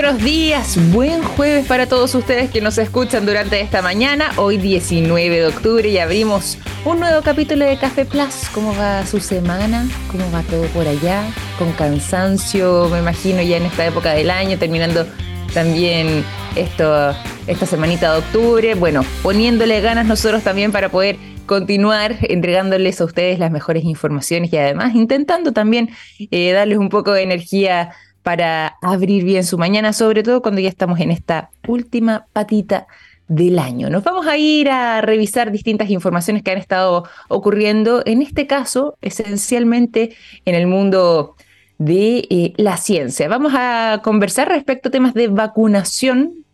buenos 0.00 0.22
días, 0.22 0.78
buen 0.92 1.24
jueves 1.24 1.66
para 1.66 1.86
todos 1.86 2.14
ustedes 2.14 2.52
que 2.52 2.60
nos 2.60 2.78
escuchan 2.78 3.26
durante 3.26 3.60
esta 3.60 3.82
mañana. 3.82 4.30
Hoy 4.36 4.56
19 4.56 5.40
de 5.40 5.46
octubre 5.46 5.88
y 5.88 5.98
abrimos 5.98 6.56
un 6.84 7.00
nuevo 7.00 7.20
capítulo 7.22 7.64
de 7.64 7.76
Café 7.78 8.04
Plus. 8.04 8.48
¿Cómo 8.54 8.76
va 8.76 9.04
su 9.04 9.18
semana? 9.18 9.88
¿Cómo 10.12 10.30
va 10.30 10.42
todo 10.42 10.62
por 10.66 10.86
allá? 10.86 11.24
Con 11.58 11.72
cansancio, 11.72 12.88
me 12.90 13.00
imagino, 13.00 13.42
ya 13.42 13.56
en 13.56 13.64
esta 13.64 13.86
época 13.86 14.12
del 14.12 14.30
año, 14.30 14.56
terminando 14.56 15.04
también 15.52 16.24
esto, 16.54 17.12
esta 17.48 17.66
semanita 17.66 18.12
de 18.12 18.18
octubre. 18.20 18.74
Bueno, 18.76 19.04
poniéndole 19.24 19.80
ganas 19.80 20.06
nosotros 20.06 20.44
también 20.44 20.70
para 20.70 20.90
poder 20.90 21.16
continuar 21.46 22.14
entregándoles 22.20 23.00
a 23.00 23.04
ustedes 23.04 23.40
las 23.40 23.50
mejores 23.50 23.82
informaciones 23.82 24.52
y 24.52 24.58
además 24.58 24.94
intentando 24.94 25.52
también 25.52 25.90
eh, 26.30 26.52
darles 26.52 26.78
un 26.78 26.88
poco 26.88 27.12
de 27.12 27.22
energía 27.22 27.90
para 28.22 28.76
abrir 28.82 29.24
bien 29.24 29.44
su 29.44 29.58
mañana, 29.58 29.92
sobre 29.92 30.22
todo 30.22 30.42
cuando 30.42 30.60
ya 30.60 30.68
estamos 30.68 31.00
en 31.00 31.10
esta 31.10 31.50
última 31.66 32.26
patita 32.32 32.86
del 33.28 33.58
año. 33.58 33.90
Nos 33.90 34.04
vamos 34.04 34.26
a 34.26 34.36
ir 34.36 34.70
a 34.70 35.00
revisar 35.00 35.52
distintas 35.52 35.90
informaciones 35.90 36.42
que 36.42 36.50
han 36.50 36.58
estado 36.58 37.04
ocurriendo, 37.28 38.02
en 38.06 38.22
este 38.22 38.46
caso, 38.46 38.96
esencialmente 39.02 40.16
en 40.44 40.54
el 40.54 40.66
mundo 40.66 41.36
de 41.76 42.26
eh, 42.30 42.54
la 42.56 42.76
ciencia. 42.76 43.28
Vamos 43.28 43.52
a 43.54 44.00
conversar 44.02 44.48
respecto 44.48 44.88
a 44.88 44.92
temas 44.92 45.14
de 45.14 45.28
vacunación 45.28 46.44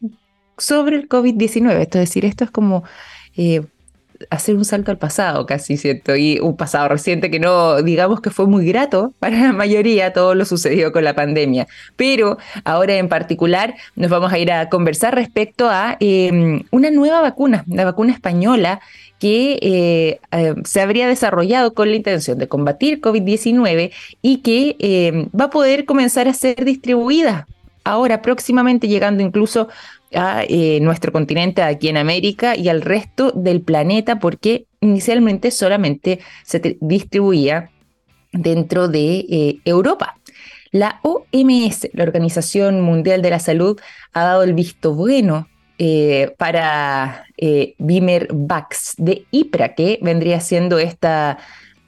sobre 0.59 0.97
el 0.97 1.09
COVID-19. 1.09 1.81
Esto 1.81 1.99
es 1.99 2.09
decir, 2.09 2.25
esto 2.25 2.45
es 2.45 2.51
como 2.51 2.85
eh, 3.37 3.63
hacer 4.31 4.57
un 4.57 4.65
salto 4.65 4.91
al 4.91 4.99
pasado, 4.99 5.47
casi 5.47 5.77
cierto, 5.77 6.17
y 6.17 6.39
un 6.41 6.57
pasado 6.57 6.89
reciente 6.89 7.31
que 7.31 7.39
no 7.41 7.83
digamos 7.83 8.21
que 8.21 8.31
fue 8.31 8.47
muy 8.47 8.67
grato 8.67 9.13
para 9.19 9.39
la 9.39 9.53
mayoría, 9.53 10.13
todo 10.13 10.35
lo 10.35 10.45
sucedido 10.45 10.93
con 10.93 11.05
la 11.05 11.15
pandemia. 11.15 11.67
Pero 11.97 12.39
ahora 12.65 12.97
en 12.97 13.09
particular 13.09 13.75
nos 13.97 14.11
vamos 14.11 14.33
a 14.33 14.39
ir 14.39 14.53
a 14.53 14.69
conversar 14.69 15.15
respecto 15.15 15.69
a 15.69 15.97
em, 16.01 16.63
una 16.71 16.91
nueva 16.91 17.21
vacuna, 17.21 17.65
la 17.67 17.85
vacuna 17.85 18.13
española 18.13 18.81
que 19.19 19.59
eh, 19.63 20.21
eh, 20.33 20.55
se 20.65 20.81
habría 20.81 21.09
desarrollado 21.09 21.73
con 21.73 21.89
la 21.89 21.97
intención 21.97 22.39
de 22.39 22.49
combatir 22.49 23.01
COVID-19 23.01 23.93
y 24.21 24.39
que 24.39 24.77
em, 24.81 25.29
va 25.39 25.47
a 25.47 25.51
poder 25.51 25.85
comenzar 25.85 26.29
a 26.29 26.35
ser 26.35 26.65
distribuida 26.65 27.47
ahora 27.85 28.23
próximamente 28.23 28.89
llegando 28.89 29.23
incluso 29.23 29.69
a 30.15 30.45
eh, 30.49 30.79
nuestro 30.81 31.13
continente 31.13 31.63
aquí 31.63 31.89
en 31.89 31.97
América 31.97 32.57
y 32.57 32.69
al 32.69 32.83
resto 32.83 33.31
del 33.33 33.63
planeta 33.63 34.19
porque 34.19 34.67
inicialmente 34.81 35.51
solamente 35.51 36.21
se 36.45 36.77
distribuía 36.81 37.71
dentro 38.33 38.89
de 38.89 39.27
eh, 39.29 39.61
Europa. 39.65 40.17
La 40.71 40.99
OMS, 41.03 41.89
la 41.93 42.03
Organización 42.03 42.81
Mundial 42.81 43.23
de 43.23 43.31
la 43.31 43.39
Salud, 43.39 43.81
ha 44.13 44.25
dado 44.25 44.43
el 44.43 44.55
visto 44.55 44.93
bueno 44.93 45.47
eh, 45.79 46.35
para 46.37 47.27
eh, 47.37 47.75
Vax 47.79 48.95
de 48.99 49.25
IPRA, 49.31 49.75
que 49.75 49.99
vendría 50.03 50.41
siendo 50.41 50.79
esta 50.79 51.39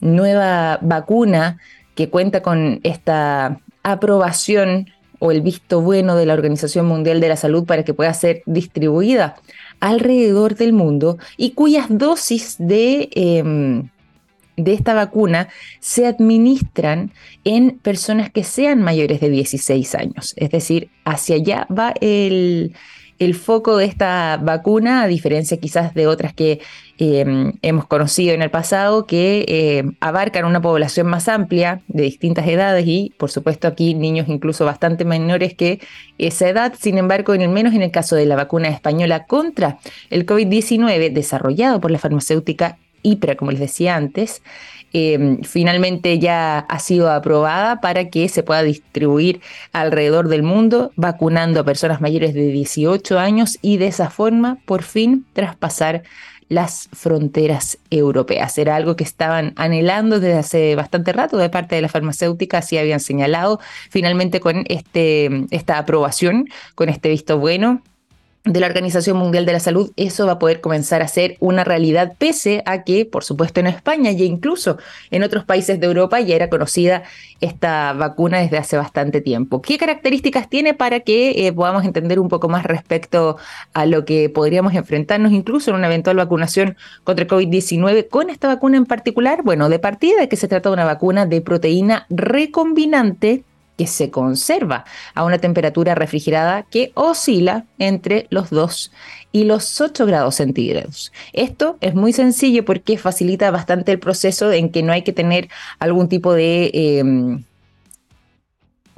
nueva 0.01 0.79
vacuna 0.83 1.59
que 1.97 2.11
cuenta 2.11 2.43
con 2.43 2.81
esta 2.85 3.61
aprobación 3.83 4.89
o 5.19 5.31
el 5.31 5.41
visto 5.41 5.81
bueno 5.81 6.17
de 6.17 6.27
la 6.27 6.35
Organización 6.35 6.87
Mundial 6.87 7.21
de 7.21 7.29
la 7.29 7.37
Salud 7.37 7.65
para 7.65 7.85
que 7.85 7.95
pueda 7.95 8.13
ser 8.15 8.43
distribuida 8.47 9.37
alrededor 9.81 10.57
del 10.57 10.73
mundo 10.73 11.19
y 11.37 11.51
cuyas 11.51 11.87
dosis 11.89 12.57
de, 12.59 13.09
em, 13.13 13.89
de 14.57 14.73
esta 14.73 14.95
vacuna 14.95 15.49
se 15.81 16.07
administran 16.07 17.13
en 17.45 17.79
personas 17.79 18.31
que 18.31 18.45
sean 18.45 18.83
mayores 18.83 19.21
de 19.21 19.31
16 19.31 19.95
años. 19.95 20.35
Es 20.37 20.51
decir, 20.51 20.91
hacia 21.05 21.37
allá 21.37 21.67
va 21.71 21.93
el, 22.01 22.75
el 23.19 23.35
foco 23.35 23.77
de 23.77 23.87
esta 23.87 24.39
vacuna, 24.43 25.03
a 25.03 25.07
diferencia 25.07 25.57
quizás 25.57 25.95
de 25.95 26.07
otras 26.07 26.35
que 26.35 26.61
em, 26.99 27.55
hemos 27.63 27.87
conocido 27.87 28.35
en 28.35 28.43
el 28.43 28.51
pasado, 28.51 29.07
que 29.07 29.45
em, 29.49 29.95
abarcan 30.01 30.45
una 30.45 30.61
población 30.61 31.07
más 31.07 31.29
amplia 31.29 31.81
de 31.89 32.03
distintas 32.03 32.47
edades 32.47 32.87
y, 32.87 33.13
por 33.19 33.31
supuesto, 33.31 33.69
aquí 33.69 33.95
niños 33.95 34.29
incluso 34.29 34.65
bastante 34.65 35.05
menores 35.05 35.55
que 35.55 35.81
esa 36.19 36.49
edad. 36.49 36.75
Sin 36.79 36.99
embargo, 36.99 37.35
en 37.35 37.43
el 37.43 37.49
menos 37.49 37.75
en 37.75 37.83
el 37.83 37.91
caso 37.91 38.17
de 38.17 38.27
la 38.27 38.37
vacuna 38.37 38.69
española 38.69 39.25
contra 39.27 39.79
el 40.11 40.27
COVID-19, 40.27 41.13
desarrollado 41.13 41.81
por 41.81 41.91
la 41.91 41.99
farmacéutica 41.99 42.79
IPRA, 43.03 43.37
como 43.37 43.53
les 43.53 43.61
decía 43.61 43.97
antes, 43.97 44.43
Em, 44.99 45.43
finalmente 45.43 46.19
ya 46.19 46.61
ha 46.61 46.79
sido 46.79 47.11
aprobada 47.13 47.83
para 47.83 48.09
que 48.09 48.31
se 48.31 48.43
pueda 48.43 48.63
distribuir 48.63 49.43
alrededor 49.75 50.29
del 50.29 50.43
mundo, 50.43 50.91
vacunando 50.97 51.61
a 51.61 51.65
personas 51.65 52.01
mayores 52.01 52.33
de 52.33 52.49
18 52.49 53.19
años 53.19 53.59
y 53.61 53.77
de 53.77 53.89
esa 53.89 54.09
forma, 54.09 54.57
por 54.65 54.83
fin, 54.83 55.27
traspasar 55.35 56.03
las 56.49 56.89
fronteras 56.95 57.77
europeas. 57.91 58.57
Era 58.57 58.75
algo 58.75 58.97
que 58.97 59.05
estaban 59.05 59.53
anhelando 59.57 60.19
desde 60.19 60.39
hace 60.39 60.77
bastante 60.77 61.13
rato 61.13 61.37
de 61.37 61.51
parte 61.51 61.75
de 61.75 61.83
la 61.83 61.91
farmacéutica, 61.91 62.59
así 62.59 62.79
habían 62.79 63.01
señalado. 63.01 63.61
Finalmente 63.91 64.41
con 64.41 64.65
este, 64.67 65.45
esta 65.51 65.77
aprobación, 65.77 66.49
con 66.75 66.89
este 66.89 67.11
visto 67.11 67.39
bueno, 67.39 67.83
de 68.47 68.61
la 68.61 68.69
Organización 68.69 69.17
Mundial 69.17 69.45
de 69.45 69.53
la 69.53 69.61
Salud, 69.61 69.93
eso 69.97 70.25
va 70.25 70.33
a 70.33 70.39
poder 70.39 70.61
comenzar 70.61 71.03
a 71.03 71.09
ser 71.09 71.37
una 71.41 71.65
realidad, 71.65 72.15
pese 72.17 72.63
a 72.65 72.85
que, 72.85 73.05
por 73.05 73.25
supuesto, 73.25 73.61
en 73.61 73.67
España 73.67 74.11
e 74.11 74.25
incluso 74.25 74.79
en 75.11 75.25
otros 75.25 75.45
países 75.45 75.81
de 75.81 75.87
Europa 75.87 76.21
ya 76.21 76.37
era 76.37 76.49
conocida 76.49 77.03
esta 77.41 77.93
vacuna 77.93 78.39
desde 78.39 78.59
hace 78.59 78.77
bastante 78.77 79.21
tiempo. 79.21 79.61
¿Qué 79.61 79.77
características 79.79 80.49
tiene 80.49 80.75
para 80.75 81.01
que 81.01 81.47
eh, 81.47 81.53
podamos 81.53 81.85
entender 81.85 82.21
un 82.21 82.29
poco 82.29 82.49
más 82.49 82.65
respecto 82.65 83.37
a 83.75 83.85
lo 83.85 84.05
que 84.05 84.29
podríamos 84.31 84.75
enfrentarnos 84.75 85.33
incluso 85.33 85.71
en 85.71 85.77
una 85.77 85.89
eventual 85.89 86.17
vacunación 86.17 86.77
contra 87.05 87.25
el 87.25 87.31
COVID-19 87.31 88.09
con 88.09 88.31
esta 88.31 88.47
vacuna 88.47 88.77
en 88.77 88.87
particular? 88.87 89.43
Bueno, 89.43 89.69
de 89.69 89.81
partida 89.81 90.29
que 90.29 90.37
se 90.37 90.49
trata 90.49 90.69
de 90.69 90.75
una 90.75 90.85
vacuna 90.85 91.27
de 91.27 91.41
proteína 91.41 92.07
recombinante 92.11 93.45
que 93.77 93.87
se 93.87 94.11
conserva 94.11 94.85
a 95.15 95.25
una 95.25 95.39
temperatura 95.39 95.95
refrigerada 95.95 96.63
que 96.63 96.93
oscila 96.95 97.65
entre 97.79 98.27
los 98.31 98.51
2 98.51 98.93
y 99.33 99.45
los 99.45 99.81
8 99.81 100.07
grados 100.07 100.37
centígrados. 100.37 101.13
Esto 101.33 101.77
es 101.81 101.95
muy 101.95 102.13
sencillo 102.13 102.65
porque 102.65 102.99
facilita 102.99 103.51
bastante 103.51 103.93
el 103.93 103.99
proceso 103.99 104.53
en 104.53 104.71
que 104.71 104.83
no 104.83 104.93
hay 104.93 105.03
que 105.03 105.13
tener 105.13 105.49
algún 105.79 106.09
tipo 106.09 106.33
de... 106.33 106.71
Em, 106.73 107.45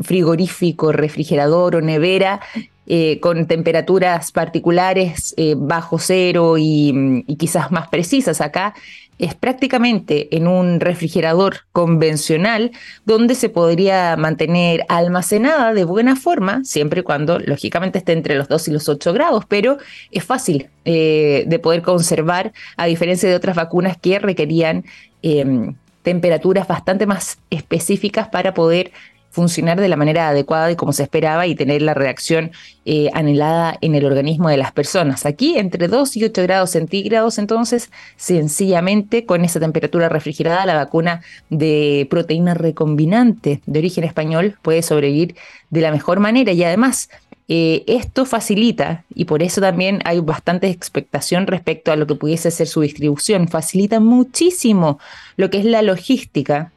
frigorífico, 0.00 0.92
refrigerador 0.92 1.74
o 1.74 1.80
nevera 1.80 2.40
eh, 2.86 3.20
con 3.20 3.46
temperaturas 3.46 4.32
particulares 4.32 5.34
eh, 5.36 5.54
bajo 5.56 5.98
cero 5.98 6.56
y, 6.56 7.24
y, 7.26 7.36
quizás 7.36 7.70
más 7.70 7.88
precisas. 7.88 8.40
Acá 8.40 8.74
es 9.18 9.34
prácticamente 9.34 10.34
en 10.36 10.46
un 10.46 10.80
refrigerador 10.80 11.66
convencional 11.72 12.72
donde 13.04 13.34
se 13.34 13.48
podría 13.48 14.16
mantener 14.16 14.84
almacenada 14.88 15.74
de 15.74 15.84
buena 15.84 16.16
forma, 16.16 16.64
siempre 16.64 17.00
y 17.00 17.02
cuando 17.04 17.38
lógicamente 17.38 17.98
esté 17.98 18.12
entre 18.12 18.36
los 18.36 18.48
2 18.48 18.68
y 18.68 18.70
los 18.72 18.88
8 18.88 19.12
grados, 19.12 19.44
pero 19.46 19.78
es 20.10 20.24
fácil 20.24 20.68
eh, 20.84 21.44
de 21.46 21.58
poder 21.58 21.82
conservar 21.82 22.52
a 22.76 22.86
diferencia 22.86 23.28
de 23.28 23.34
otras 23.34 23.56
vacunas 23.56 23.96
que 23.96 24.18
requerían 24.18 24.84
em, 25.22 25.74
temperaturas 26.02 26.66
bastante 26.68 27.06
más 27.06 27.38
específicas 27.50 28.28
para 28.28 28.54
poder 28.54 28.92
funcionar 29.38 29.80
de 29.80 29.86
la 29.86 29.94
manera 29.94 30.30
adecuada 30.30 30.68
y 30.72 30.74
como 30.74 30.92
se 30.92 31.04
esperaba 31.04 31.46
y 31.46 31.54
tener 31.54 31.80
la 31.80 31.94
reacción 31.94 32.50
eh, 32.84 33.08
anhelada 33.14 33.78
en 33.80 33.94
el 33.94 34.04
organismo 34.04 34.48
de 34.48 34.56
las 34.56 34.72
personas. 34.72 35.26
Aquí 35.26 35.56
entre 35.56 35.86
2 35.86 36.16
y 36.16 36.24
8 36.24 36.42
grados 36.42 36.70
centígrados, 36.70 37.38
entonces 37.38 37.92
sencillamente 38.16 39.26
con 39.26 39.44
esa 39.44 39.60
temperatura 39.60 40.08
refrigerada 40.08 40.66
la 40.66 40.74
vacuna 40.74 41.20
de 41.50 42.08
proteína 42.10 42.54
recombinante 42.54 43.60
de 43.64 43.78
origen 43.78 44.02
español 44.02 44.58
puede 44.60 44.82
sobrevivir 44.82 45.36
de 45.70 45.82
la 45.82 45.92
mejor 45.92 46.18
manera 46.18 46.50
y 46.50 46.64
además 46.64 47.08
eh, 47.46 47.84
esto 47.86 48.26
facilita, 48.26 49.04
y 49.14 49.24
por 49.24 49.44
eso 49.44 49.60
también 49.60 50.00
hay 50.04 50.18
bastante 50.18 50.68
expectación 50.68 51.46
respecto 51.46 51.92
a 51.92 51.96
lo 51.96 52.08
que 52.08 52.16
pudiese 52.16 52.50
ser 52.50 52.66
su 52.66 52.80
distribución, 52.80 53.46
facilita 53.46 54.00
muchísimo 54.00 54.98
lo 55.36 55.48
que 55.48 55.58
es 55.60 55.64
la 55.64 55.82
logística 55.82 56.72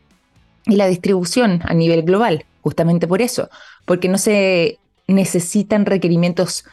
y 0.65 0.75
la 0.75 0.87
distribución 0.87 1.61
a 1.63 1.73
nivel 1.73 2.03
global, 2.03 2.45
justamente 2.61 3.07
por 3.07 3.21
eso, 3.21 3.49
porque 3.85 4.09
no 4.09 4.17
se 4.17 4.79
necesitan 5.07 5.85
requerimientos 5.85 6.65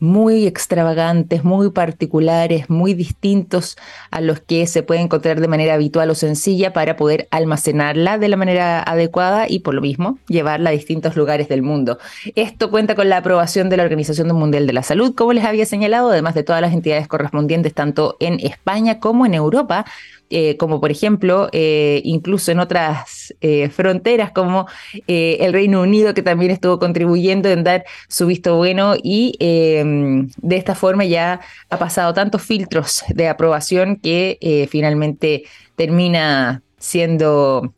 muy 0.00 0.46
extravagantes, 0.46 1.44
muy 1.44 1.70
particulares, 1.70 2.70
muy 2.70 2.94
distintos 2.94 3.76
a 4.10 4.22
los 4.22 4.40
que 4.40 4.66
se 4.66 4.82
puede 4.82 5.00
encontrar 5.00 5.40
de 5.40 5.46
manera 5.46 5.74
habitual 5.74 6.10
o 6.10 6.14
sencilla 6.14 6.72
para 6.72 6.96
poder 6.96 7.28
almacenarla 7.30 8.16
de 8.16 8.28
la 8.28 8.38
manera 8.38 8.82
adecuada 8.82 9.46
y 9.48 9.60
por 9.60 9.74
lo 9.74 9.82
mismo 9.82 10.18
llevarla 10.26 10.70
a 10.70 10.72
distintos 10.72 11.16
lugares 11.16 11.48
del 11.48 11.62
mundo. 11.62 11.98
Esto 12.34 12.70
cuenta 12.70 12.94
con 12.94 13.10
la 13.10 13.18
aprobación 13.18 13.68
de 13.68 13.76
la 13.76 13.82
Organización 13.82 14.28
Mundial 14.34 14.66
de 14.66 14.72
la 14.72 14.82
Salud, 14.82 15.14
como 15.14 15.34
les 15.34 15.44
había 15.44 15.66
señalado, 15.66 16.10
además 16.10 16.34
de 16.34 16.44
todas 16.44 16.62
las 16.62 16.72
entidades 16.72 17.06
correspondientes 17.06 17.74
tanto 17.74 18.16
en 18.20 18.40
España 18.40 19.00
como 19.00 19.26
en 19.26 19.34
Europa, 19.34 19.84
eh, 20.30 20.56
como 20.56 20.80
por 20.80 20.90
ejemplo, 20.90 21.48
eh, 21.52 22.00
incluso 22.04 22.52
en 22.52 22.60
otras 22.60 23.34
fronteras 23.72 24.30
como 24.32 24.66
el 25.06 25.52
Reino 25.52 25.82
Unido, 25.82 26.14
que 26.14 26.22
también 26.22 26.50
estuvo 26.50 26.78
contribuyendo 26.78 27.48
en 27.48 27.64
dar 27.64 27.84
su 28.08 28.26
visto 28.26 28.56
bueno 28.56 28.94
y 29.02 29.36
de 29.40 30.56
esta 30.56 30.74
forma 30.74 31.04
ya 31.04 31.40
ha 31.68 31.78
pasado 31.78 32.14
tantos 32.14 32.42
filtros 32.42 33.02
de 33.08 33.28
aprobación 33.28 33.96
que 33.96 34.68
finalmente 34.70 35.44
termina 35.76 36.62
siendo 36.78 37.72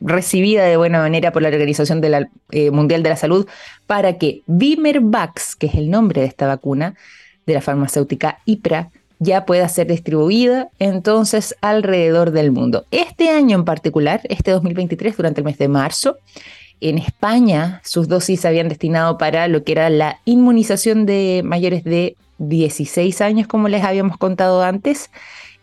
recibida 0.00 0.64
de 0.64 0.76
buena 0.76 1.00
manera 1.00 1.32
por 1.32 1.42
la 1.42 1.48
Organización 1.48 2.00
Mundial 2.72 3.02
de 3.02 3.08
la 3.08 3.16
Salud 3.16 3.46
para 3.86 4.18
que 4.18 4.42
Vimervax, 4.46 5.56
que 5.56 5.66
es 5.66 5.74
el 5.74 5.90
nombre 5.90 6.22
de 6.22 6.26
esta 6.26 6.46
vacuna, 6.46 6.94
de 7.46 7.54
la 7.54 7.60
farmacéutica 7.60 8.38
IPRA 8.44 8.90
ya 9.22 9.46
pueda 9.46 9.68
ser 9.68 9.86
distribuida 9.86 10.68
entonces 10.78 11.54
alrededor 11.60 12.32
del 12.32 12.50
mundo. 12.50 12.84
Este 12.90 13.30
año 13.30 13.56
en 13.56 13.64
particular, 13.64 14.20
este 14.24 14.50
2023, 14.50 15.16
durante 15.16 15.40
el 15.40 15.44
mes 15.44 15.58
de 15.58 15.68
marzo, 15.68 16.16
en 16.80 16.98
España 16.98 17.80
sus 17.84 18.08
dosis 18.08 18.40
se 18.40 18.48
habían 18.48 18.68
destinado 18.68 19.18
para 19.18 19.46
lo 19.46 19.62
que 19.62 19.72
era 19.72 19.88
la 19.90 20.18
inmunización 20.24 21.06
de 21.06 21.42
mayores 21.44 21.84
de 21.84 22.16
16 22.38 23.20
años, 23.20 23.46
como 23.46 23.68
les 23.68 23.84
habíamos 23.84 24.18
contado 24.18 24.62
antes, 24.64 25.10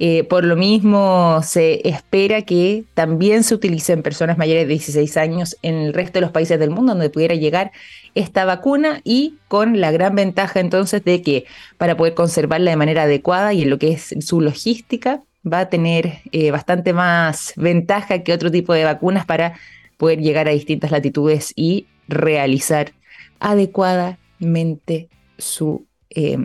eh, 0.01 0.23
por 0.23 0.45
lo 0.45 0.55
mismo, 0.55 1.41
se 1.43 1.85
espera 1.87 2.43
que 2.43 2.85
también 2.93 3.43
se 3.43 3.53
utilice 3.53 3.91
en 3.91 4.01
personas 4.01 4.37
mayores 4.37 4.63
de 4.63 4.69
16 4.69 5.17
años 5.17 5.57
en 5.61 5.75
el 5.75 5.93
resto 5.93 6.13
de 6.13 6.21
los 6.21 6.31
países 6.31 6.57
del 6.57 6.69
mundo 6.69 6.93
donde 6.93 7.09
pudiera 7.09 7.35
llegar 7.35 7.73
esta 8.15 8.45
vacuna 8.45 9.01
y 9.03 9.35
con 9.49 9.81
la 9.81 9.91
gran 9.91 10.15
ventaja 10.15 10.61
entonces 10.61 11.03
de 11.03 11.21
que 11.21 11.45
para 11.77 11.97
poder 11.97 12.13
conservarla 12.13 12.71
de 12.71 12.77
manera 12.77 13.03
adecuada 13.03 13.51
y 13.53 13.63
en 13.63 13.69
lo 13.69 13.77
que 13.77 13.91
es 13.91 14.15
su 14.21 14.39
logística 14.39 15.21
va 15.45 15.61
a 15.61 15.69
tener 15.69 16.19
eh, 16.31 16.51
bastante 16.51 16.93
más 16.93 17.51
ventaja 17.57 18.23
que 18.23 18.31
otro 18.31 18.49
tipo 18.51 18.73
de 18.73 18.85
vacunas 18.85 19.25
para 19.25 19.59
poder 19.97 20.19
llegar 20.19 20.47
a 20.47 20.51
distintas 20.51 20.91
latitudes 20.91 21.51
y 21.57 21.87
realizar 22.07 22.93
adecuadamente 23.41 25.09
su, 25.37 25.85
eh, 26.09 26.37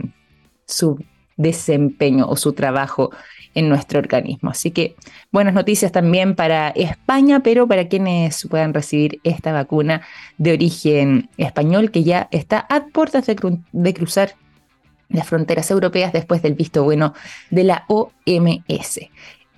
su 0.67 0.99
desempeño 1.37 2.27
o 2.29 2.37
su 2.37 2.53
trabajo 2.53 3.11
en 3.55 3.69
nuestro 3.69 3.99
organismo. 3.99 4.51
Así 4.51 4.71
que 4.71 4.97
buenas 5.33 5.55
noticias 5.55 5.93
también 5.93 6.35
para 6.35 6.69
España, 6.71 7.41
pero 7.41 7.67
para 7.67 7.89
quienes 7.89 8.47
puedan 8.49 8.75
recibir 8.75 9.21
esta 9.25 9.53
vacuna 9.53 10.03
de 10.39 10.53
origen 10.53 11.29
español 11.37 11.91
que 11.91 12.05
ya 12.05 12.29
está 12.31 12.67
a 12.69 12.87
puertas 12.87 13.27
de, 13.27 13.95
cruzar 13.95 14.35
las 15.09 15.27
fronteras 15.27 15.71
europeas 15.71 16.12
después 16.12 16.43
del 16.43 16.55
visto 16.55 16.83
bueno 16.83 17.15
de 17.51 17.65
la 17.65 17.85
OMS. 17.89 19.01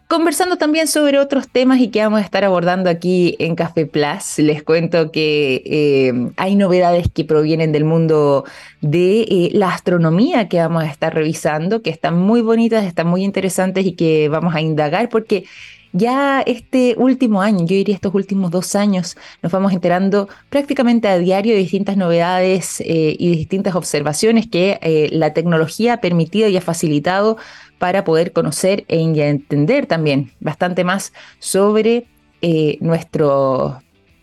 Conversando 0.09 0.57
también 0.57 0.87
sobre 0.87 1.19
otros 1.19 1.49
temas 1.49 1.81
y 1.81 1.89
que 1.89 2.01
vamos 2.01 2.21
a 2.21 2.25
estar 2.25 2.45
abordando 2.45 2.89
aquí 2.89 3.35
en 3.41 3.57
Café 3.57 3.87
Plus, 3.87 4.39
les 4.39 4.63
cuento 4.63 5.11
que 5.11 5.63
eh, 5.67 6.31
hay 6.37 6.55
novedades 6.55 7.09
que 7.13 7.25
provienen 7.25 7.73
del 7.73 7.85
mundo 7.85 8.45
de 8.81 9.23
eh, 9.23 9.51
la 9.53 9.71
astronomía 9.71 10.49
que 10.49 10.59
vamos 10.59 10.85
a 10.85 10.87
estar 10.87 11.13
revisando, 11.13 11.83
que 11.83 11.91
están 11.91 12.17
muy 12.21 12.41
bonitas, 12.41 12.85
están 12.85 13.09
muy 13.09 13.25
interesantes 13.25 13.85
y 13.85 13.95
que 13.95 14.29
vamos 14.29 14.55
a 14.55 14.61
indagar 14.61 15.09
porque 15.09 15.47
ya 15.93 16.41
este 16.43 16.95
último 16.99 17.43
año, 17.43 17.61
yo 17.61 17.75
diría 17.75 17.95
estos 17.95 18.15
últimos 18.15 18.53
dos 18.53 18.77
años, 18.77 19.17
nos 19.43 19.51
vamos 19.51 19.73
enterando 19.73 20.29
prácticamente 20.51 21.09
a 21.09 21.19
diario 21.19 21.55
de 21.55 21.61
distintas 21.61 21.97
novedades 21.97 22.81
eh, 22.81 23.17
y 23.19 23.31
distintas 23.37 23.75
observaciones 23.75 24.47
que 24.47 25.09
la 25.11 25.33
tecnología 25.33 25.95
ha 25.95 26.01
permitido 26.01 26.49
y 26.49 26.57
ha 26.57 26.61
facilitado 26.61 27.39
para 27.79 28.05
poder 28.05 28.33
conocer 28.33 28.85
e 28.89 28.99
entender 29.01 29.87
también 29.87 30.33
bastante 30.41 30.85
más 30.85 31.13
sobre 31.39 32.07
eh, 32.43 32.79
nuestro 32.81 33.81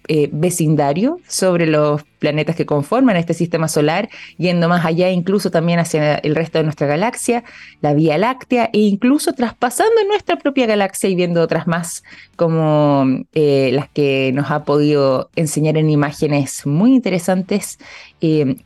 eh, 0.07 0.29
vecindario, 0.31 1.19
sobre 1.27 1.65
los 1.65 2.03
planetas 2.19 2.55
que 2.55 2.65
conforman 2.65 3.15
este 3.15 3.33
sistema 3.33 3.67
solar, 3.67 4.09
yendo 4.37 4.69
más 4.69 4.85
allá 4.85 5.09
incluso 5.11 5.51
también 5.51 5.79
hacia 5.79 6.15
el 6.15 6.35
resto 6.35 6.57
de 6.57 6.63
nuestra 6.63 6.87
galaxia, 6.87 7.43
la 7.81 7.93
Vía 7.93 8.17
Láctea, 8.17 8.69
e 8.73 8.79
incluso 8.79 9.33
traspasando 9.33 10.03
nuestra 10.07 10.37
propia 10.37 10.65
galaxia 10.65 11.09
y 11.09 11.15
viendo 11.15 11.41
otras 11.41 11.67
más 11.67 12.03
como 12.35 13.05
eh, 13.33 13.71
las 13.73 13.89
que 13.89 14.31
nos 14.33 14.51
ha 14.51 14.63
podido 14.63 15.29
enseñar 15.35 15.77
en 15.77 15.89
imágenes 15.89 16.65
muy 16.65 16.93
interesantes, 16.93 17.79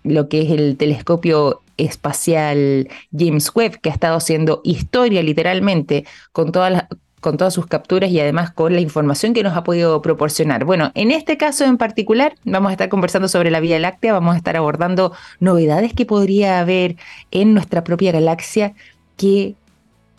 lo 0.03 0.29
que 0.29 0.41
es 0.41 0.51
el 0.51 0.77
telescopio 0.77 1.61
espacial 1.77 2.89
James 3.17 3.51
Webb, 3.55 3.79
que 3.79 3.89
ha 3.89 3.93
estado 3.93 4.17
haciendo 4.17 4.61
historia 4.63 5.23
literalmente 5.23 6.05
con 6.31 6.51
todas 6.51 6.87
con 7.27 7.35
todas 7.35 7.53
sus 7.53 7.67
capturas 7.67 8.09
y 8.09 8.21
además 8.21 8.51
con 8.51 8.71
la 8.71 8.79
información 8.79 9.33
que 9.33 9.43
nos 9.43 9.57
ha 9.57 9.65
podido 9.65 10.01
proporcionar. 10.01 10.63
Bueno, 10.63 10.93
en 10.95 11.11
este 11.11 11.35
caso 11.35 11.65
en 11.65 11.75
particular 11.75 12.35
vamos 12.45 12.69
a 12.69 12.71
estar 12.71 12.87
conversando 12.87 13.27
sobre 13.27 13.51
la 13.51 13.59
Vía 13.59 13.77
Láctea, 13.79 14.13
vamos 14.13 14.35
a 14.35 14.37
estar 14.37 14.55
abordando 14.55 15.11
novedades 15.41 15.91
que 15.91 16.05
podría 16.05 16.61
haber 16.61 16.95
en 17.31 17.53
nuestra 17.53 17.83
propia 17.83 18.13
galaxia 18.13 18.75
que 19.17 19.55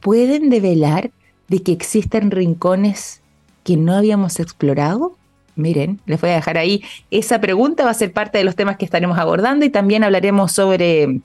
pueden 0.03 0.51
develar 0.51 1.11
de 1.49 1.63
que 1.63 1.73
existen 1.73 2.31
rincones 2.31 3.23
que 3.65 3.79
no 3.79 3.95
habíamos 3.95 4.39
explorado. 4.39 5.17
Miren, 5.57 6.01
les 6.05 6.21
voy 6.21 6.29
a 6.29 6.35
dejar 6.35 6.59
ahí 6.59 6.85
esa 7.11 7.41
pregunta, 7.41 7.85
va 7.85 7.91
a 7.91 7.95
ser 7.95 8.13
parte 8.13 8.37
de 8.37 8.45
los 8.45 8.55
temas 8.55 8.77
que 8.77 8.85
estaremos 8.85 9.17
abordando 9.17 9.65
y 9.65 9.71
también 9.71 10.05
hablaremos 10.05 10.53
sobre 10.53 11.23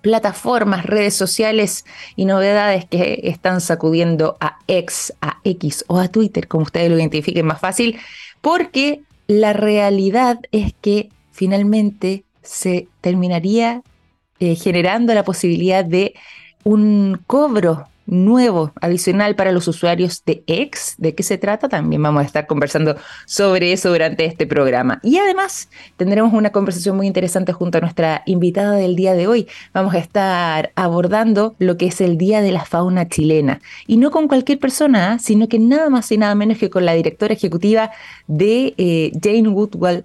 plataformas, 0.00 0.86
redes 0.86 1.14
sociales 1.14 1.84
y 2.16 2.24
novedades 2.24 2.84
que 2.84 3.20
están 3.24 3.60
sacudiendo 3.60 4.36
a 4.40 4.58
X, 4.66 5.14
a 5.20 5.38
X 5.44 5.84
o 5.88 5.98
a 5.98 6.08
Twitter, 6.08 6.48
como 6.48 6.64
ustedes 6.64 6.90
lo 6.90 6.98
identifiquen 6.98 7.46
más 7.46 7.60
fácil, 7.60 7.98
porque 8.40 9.02
la 9.26 9.52
realidad 9.52 10.40
es 10.52 10.74
que 10.80 11.10
finalmente 11.32 12.24
se 12.42 12.88
terminaría 13.00 13.82
eh, 14.38 14.56
generando 14.56 15.14
la 15.14 15.24
posibilidad 15.24 15.84
de 15.84 16.14
un 16.64 17.20
cobro 17.26 17.89
nuevo, 18.10 18.72
adicional 18.80 19.36
para 19.36 19.52
los 19.52 19.68
usuarios 19.68 20.24
de 20.24 20.44
X. 20.46 20.94
¿De 20.98 21.14
qué 21.14 21.22
se 21.22 21.38
trata? 21.38 21.68
También 21.68 22.02
vamos 22.02 22.22
a 22.22 22.26
estar 22.26 22.46
conversando 22.46 22.96
sobre 23.26 23.72
eso 23.72 23.90
durante 23.90 24.24
este 24.24 24.46
programa. 24.46 25.00
Y 25.02 25.18
además 25.18 25.68
tendremos 25.96 26.32
una 26.32 26.50
conversación 26.50 26.96
muy 26.96 27.06
interesante 27.06 27.52
junto 27.52 27.78
a 27.78 27.80
nuestra 27.80 28.22
invitada 28.26 28.72
del 28.72 28.96
día 28.96 29.14
de 29.14 29.26
hoy. 29.26 29.48
Vamos 29.72 29.94
a 29.94 29.98
estar 29.98 30.72
abordando 30.74 31.54
lo 31.58 31.76
que 31.76 31.86
es 31.86 32.00
el 32.00 32.18
Día 32.18 32.42
de 32.42 32.52
la 32.52 32.64
Fauna 32.64 33.08
Chilena. 33.08 33.60
Y 33.86 33.96
no 33.96 34.10
con 34.10 34.28
cualquier 34.28 34.58
persona, 34.58 35.12
¿ah? 35.12 35.18
sino 35.18 35.48
que 35.48 35.58
nada 35.58 35.88
más 35.88 36.10
y 36.12 36.18
nada 36.18 36.34
menos 36.34 36.58
que 36.58 36.70
con 36.70 36.84
la 36.84 36.94
directora 36.94 37.34
ejecutiva 37.34 37.90
de 38.26 38.74
eh, 38.76 39.12
Jane 39.22 39.48
Woodwell 39.48 40.04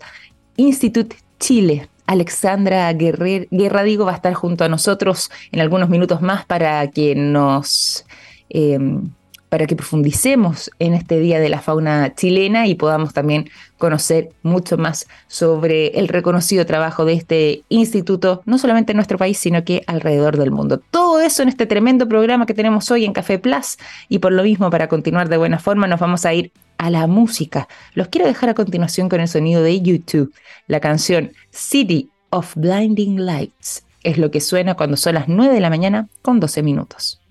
Institute 0.58 1.16
Chile. 1.40 1.90
Alexandra 2.08 2.92
Guerrer, 2.94 3.48
Guerra 3.52 3.84
digo, 3.84 4.06
va 4.06 4.12
a 4.12 4.16
estar 4.16 4.34
junto 4.34 4.64
a 4.64 4.70
nosotros 4.70 5.32
en 5.52 5.60
algunos 5.60 5.90
minutos 5.90 6.22
más 6.22 6.46
para 6.46 6.88
que 6.92 7.16
nos 7.16 8.06
em, 8.50 9.10
para 9.56 9.68
que 9.68 9.78
profundicemos 9.78 10.70
en 10.80 10.94
este 10.94 11.18
Día 11.18 11.40
de 11.40 11.48
la 11.48 11.62
Fauna 11.62 12.14
chilena 12.14 12.68
y 12.68 12.76
podamos 12.76 13.14
también 13.14 13.50
conocer 13.78 14.32
mucho 14.44 14.78
más 14.78 15.08
sobre 15.30 15.98
el 15.98 16.10
reconocido 16.10 16.66
trabajo 16.66 17.06
de 17.06 17.14
este 17.14 17.64
instituto, 17.70 18.42
no 18.46 18.58
solamente 18.58 18.92
en 18.92 18.98
nuestro 18.98 19.18
país, 19.18 19.38
sino 19.38 19.64
que 19.64 19.82
alrededor 19.88 20.36
del 20.36 20.52
mundo. 20.52 20.82
Todo 20.92 21.22
eso 21.22 21.42
en 21.42 21.48
este 21.48 21.68
tremendo 21.68 22.06
programa 22.06 22.46
que 22.46 22.54
tenemos 22.54 22.92
hoy 22.92 23.06
en 23.06 23.14
Café 23.14 23.40
Plus 23.40 23.78
y 24.10 24.20
por 24.20 24.34
lo 24.34 24.44
mismo, 24.44 24.70
para 24.70 24.90
continuar 24.90 25.30
de 25.30 25.38
buena 25.38 25.58
forma, 25.58 25.88
nos 25.88 26.02
vamos 26.02 26.26
a 26.26 26.34
ir 26.34 26.52
a 26.78 26.90
la 26.90 27.08
música. 27.08 27.70
Los 27.94 28.10
quiero 28.10 28.28
dejar 28.28 28.50
a 28.50 28.56
continuación 28.56 29.08
con 29.08 29.22
el 29.22 29.30
sonido 29.30 29.64
de 29.64 29.82
YouTube. 29.82 30.34
La 30.68 30.82
canción 30.82 31.32
City 31.52 32.10
of 32.30 32.58
Blinding 32.58 33.26
Lights 33.26 33.86
es 34.04 34.18
lo 34.18 34.32
que 34.32 34.42
suena 34.42 34.76
cuando 34.76 34.98
son 34.98 35.16
las 35.16 35.30
9 35.30 35.54
de 35.54 35.62
la 35.62 35.70
mañana 35.70 36.10
con 36.22 36.42
12 36.42 36.62
minutos. 36.62 37.22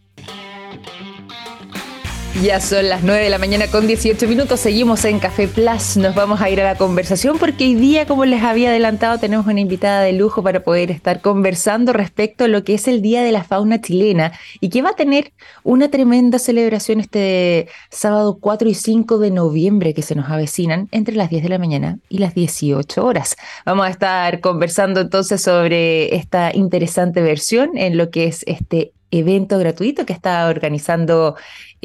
Ya 2.43 2.61
son 2.61 2.88
las 2.88 3.05
9 3.05 3.23
de 3.23 3.31
la 3.31 3.38
mañana 3.38 3.69
con 3.69 3.87
18 3.87 4.26
minutos, 4.26 4.59
seguimos 4.59 5.05
en 5.05 5.21
Café 5.21 5.47
Plus, 5.47 5.97
nos 5.97 6.17
vamos 6.17 6.41
a 6.41 6.50
ir 6.50 6.61
a 6.61 6.64
la 6.64 6.75
conversación 6.75 7.38
porque 7.38 7.64
hoy 7.64 7.76
día, 7.76 8.07
como 8.07 8.25
les 8.25 8.43
había 8.43 8.71
adelantado, 8.71 9.19
tenemos 9.19 9.47
una 9.47 9.61
invitada 9.61 10.03
de 10.03 10.12
lujo 10.12 10.43
para 10.43 10.64
poder 10.64 10.91
estar 10.91 11.21
conversando 11.21 11.93
respecto 11.93 12.45
a 12.45 12.49
lo 12.49 12.64
que 12.64 12.75
es 12.75 12.88
el 12.88 13.03
Día 13.03 13.23
de 13.23 13.31
la 13.31 13.45
Fauna 13.45 13.81
Chilena 13.81 14.33
y 14.61 14.69
que 14.69 14.83
va 14.83 14.91
a 14.91 14.97
tener 14.97 15.33
una 15.62 15.91
tremenda 15.91 16.41
celebración 16.41 16.99
este 16.99 17.69
sábado 17.91 18.37
4 18.41 18.69
y 18.69 18.75
5 18.75 19.19
de 19.19 19.31
noviembre 19.31 19.95
que 19.95 20.03
se 20.03 20.17
nos 20.17 20.29
avecinan 20.29 20.88
entre 20.91 21.14
las 21.14 21.31
10 21.31 21.45
de 21.45 21.49
la 21.49 21.59
mañana 21.59 21.99
y 22.09 22.19
las 22.19 22.35
18 22.35 23.07
horas. 23.07 23.37
Vamos 23.64 23.87
a 23.87 23.91
estar 23.91 24.41
conversando 24.41 25.00
entonces 25.00 25.41
sobre 25.41 26.17
esta 26.17 26.55
interesante 26.55 27.23
versión 27.23 27.79
en 27.79 27.97
lo 27.97 28.11
que 28.11 28.25
es 28.26 28.43
este 28.47 28.93
evento 29.19 29.59
gratuito 29.59 30.05
que 30.07 30.12
está 30.12 30.49
organizando 30.49 31.37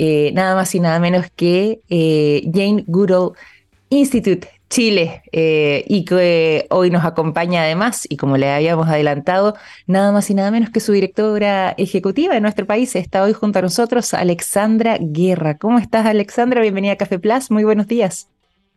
eh, 0.01 0.32
nada 0.34 0.56
más 0.56 0.74
y 0.75 0.79
nada 0.79 0.98
menos 1.01 1.25
que 1.36 1.82
eh, 1.89 2.50
Jane 2.53 2.86
Goodall 2.88 3.34
Institute 3.89 4.48
Chile 4.70 5.24
eh, 5.34 5.84
y 5.89 6.06
que 6.06 6.68
hoy 6.70 6.89
nos 6.89 7.03
acompaña 7.03 7.63
además, 7.63 8.08
y 8.08 8.15
como 8.15 8.38
le 8.38 8.50
habíamos 8.50 8.88
adelantado, 8.88 9.56
nada 9.88 10.13
más 10.13 10.29
y 10.29 10.36
nada 10.36 10.51
menos 10.51 10.70
que 10.70 10.79
su 10.79 10.94
directora 10.94 11.75
ejecutiva 11.77 12.34
de 12.34 12.39
nuestro 12.39 12.65
país 12.65 12.96
está 12.96 13.24
hoy 13.24 13.34
junto 13.34 13.60
a 13.60 13.62
nosotros, 13.62 14.13
Alexandra 14.13 14.98
Guerra. 15.01 15.58
¿Cómo 15.58 15.79
estás, 15.79 16.06
Alexandra? 16.06 16.62
Bienvenida 16.62 16.94
a 16.94 16.96
Café 16.96 17.20
Plus. 17.20 17.51
Muy 17.51 17.65
buenos 17.65 17.88
días. 17.88 18.29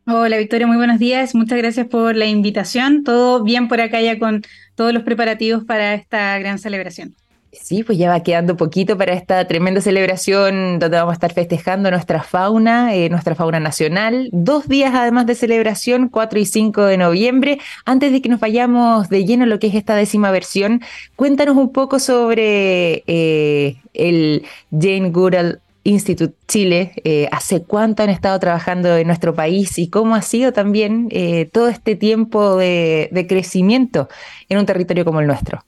Hola 0.09 0.38
Victoria, 0.38 0.67
muy 0.67 0.76
buenos 0.76 0.99
días. 0.99 1.37
Muchas 1.37 1.59
gracias 1.59 1.87
por 1.87 2.17
la 2.17 2.26
invitación. 2.26 3.05
Todo 3.05 3.45
bien 3.45 3.69
por 3.69 3.81
acá 3.81 4.00
ya 4.00 4.19
con 4.19 4.43
todos 4.75 4.93
los 4.93 5.05
preparativos 5.05 5.62
para 5.62 5.95
esta 5.95 6.37
gran 6.41 6.59
celebración. 6.59 7.14
Sí, 7.52 7.85
pues 7.85 7.99
ya 7.99 8.09
va 8.09 8.23
quedando 8.23 8.56
poquito 8.56 8.97
para 8.97 9.12
esta 9.12 9.47
tremenda 9.47 9.82
celebración 9.82 10.78
donde 10.78 10.97
vamos 10.97 11.12
a 11.12 11.14
estar 11.14 11.35
festejando 11.35 11.90
nuestra 11.90 12.23
fauna, 12.23 12.94
eh, 12.94 13.11
nuestra 13.11 13.35
fauna 13.35 13.61
nacional. 13.61 14.30
Dos 14.32 14.68
días 14.68 14.94
además 14.94 15.26
de 15.26 15.35
celebración, 15.35 16.09
4 16.09 16.38
y 16.38 16.47
5 16.47 16.82
de 16.85 16.97
noviembre. 16.97 17.59
Antes 17.85 18.11
de 18.11 18.23
que 18.23 18.30
nos 18.30 18.40
vayamos 18.40 19.11
de 19.11 19.26
lleno 19.26 19.44
lo 19.44 19.59
que 19.59 19.66
es 19.66 19.75
esta 19.75 19.94
décima 19.94 20.30
versión, 20.30 20.80
cuéntanos 21.14 21.56
un 21.59 21.73
poco 21.73 21.99
sobre 21.99 23.04
eh, 23.06 23.76
el 23.92 24.44
Jane 24.71 25.11
Goodall 25.11 25.61
Institute 25.85 26.35
Chile, 26.49 26.92
eh, 27.04 27.28
hace 27.32 27.62
cuánto 27.64 28.02
han 28.02 28.09
estado 28.09 28.38
trabajando 28.40 28.97
en 28.97 29.06
nuestro 29.06 29.35
país 29.35 29.78
y 29.78 29.88
cómo 29.90 30.14
ha 30.14 30.23
sido 30.23 30.54
también 30.54 31.11
todo 31.52 31.68
este 31.68 31.97
tiempo 31.97 32.56
de 32.56 33.26
crecimiento 33.28 34.09
en 34.49 34.59
un 34.59 34.64
territorio 34.64 35.04
como 35.04 35.21
el 35.21 35.26
nuestro. 35.26 35.62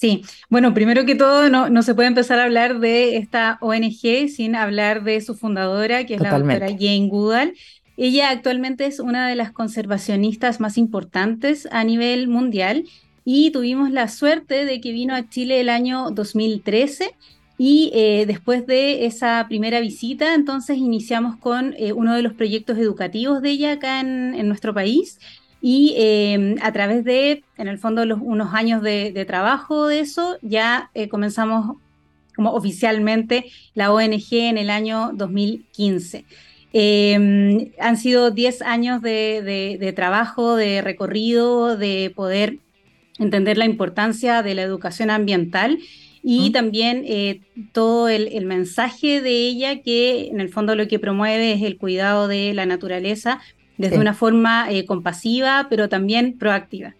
Sí, 0.00 0.22
bueno, 0.48 0.72
primero 0.72 1.04
que 1.04 1.14
todo, 1.14 1.50
no, 1.50 1.68
no, 1.68 1.82
se 1.82 1.94
puede 1.94 2.08
empezar 2.08 2.38
a 2.38 2.44
hablar 2.44 2.80
de 2.80 3.18
esta 3.18 3.58
ONG 3.60 4.30
sin 4.34 4.56
hablar 4.56 5.04
de 5.04 5.20
su 5.20 5.34
fundadora, 5.34 6.06
que 6.06 6.14
es 6.14 6.22
la 6.22 6.38
doctora 6.38 6.68
Jane 6.68 7.08
Goodall. 7.08 7.52
Ella 7.98 8.30
actualmente 8.30 8.86
es 8.86 8.98
una 8.98 9.28
de 9.28 9.34
las 9.34 9.52
conservacionistas 9.52 10.58
más 10.58 10.78
importantes 10.78 11.68
a 11.70 11.84
nivel 11.84 12.28
mundial 12.28 12.84
y 13.26 13.50
tuvimos 13.50 13.90
la 13.90 14.08
suerte 14.08 14.64
de 14.64 14.80
que 14.80 14.92
vino 14.92 15.14
a 15.14 15.28
Chile 15.28 15.60
el 15.60 15.68
año 15.68 16.10
2013 16.12 17.14
y 17.58 17.90
eh, 17.92 18.24
después 18.26 18.66
de 18.66 19.04
esa 19.04 19.44
primera 19.48 19.80
visita, 19.80 20.34
entonces 20.34 20.78
iniciamos 20.78 21.36
con 21.36 21.74
eh, 21.76 21.92
uno 21.92 22.14
de 22.14 22.22
los 22.22 22.32
proyectos 22.32 22.78
educativos 22.78 23.42
de 23.42 23.50
ella 23.50 23.72
acá 23.72 24.00
en, 24.00 24.34
en 24.34 24.48
nuestro 24.48 24.72
país 24.72 25.18
y 25.62 25.94
em, 25.96 26.56
a 26.62 26.72
través 26.72 27.04
de, 27.04 27.44
en 27.58 27.68
el 27.68 27.78
fondo, 27.78 28.04
los, 28.06 28.18
unos 28.22 28.54
años 28.54 28.82
de, 28.82 29.24
trabajo 29.26 29.86
de 29.86 30.00
eso, 30.00 30.38
ya 30.42 30.90
eh, 30.94 31.08
comenzamos 31.08 31.76
como 32.34 32.52
oficialmente 32.52 33.46
la 33.74 33.92
ONG 33.92 34.32
en 34.32 34.56
el 34.56 34.70
año 34.70 35.10
2015. 35.14 36.24
Em, 36.72 37.72
han 37.78 37.96
sido 37.96 38.30
10 38.30 38.62
años 38.62 39.02
de, 39.02 39.92
trabajo, 39.94 40.56
de 40.56 40.80
recorrido, 40.80 41.76
de 41.76 42.12
poder 42.14 42.58
entender 43.18 43.58
la 43.58 43.66
importancia 43.66 44.42
de 44.42 44.54
la 44.54 44.62
educación 44.62 45.10
ambiental 45.10 45.78
y 46.22 46.52
también 46.52 47.02
eh, 47.06 47.40
todo 47.72 48.08
el, 48.08 48.28
el, 48.28 48.46
mensaje 48.46 49.20
de 49.20 49.48
ella 49.48 49.82
que 49.82 50.28
en 50.28 50.40
el 50.40 50.48
fondo 50.48 50.74
lo 50.74 50.86
que 50.86 50.98
promueve 50.98 51.52
es 51.52 51.62
el 51.62 51.76
cuidado 51.76 52.28
de 52.28 52.54
la 52.54 52.66
naturaleza, 52.66 53.40
desde 53.80 53.98
una 53.98 54.14
forma 54.14 54.70
eh, 54.70 54.84
compasiva, 54.84 55.66
pero 55.70 55.88
también 55.88 56.36
proactiva. 56.38 56.94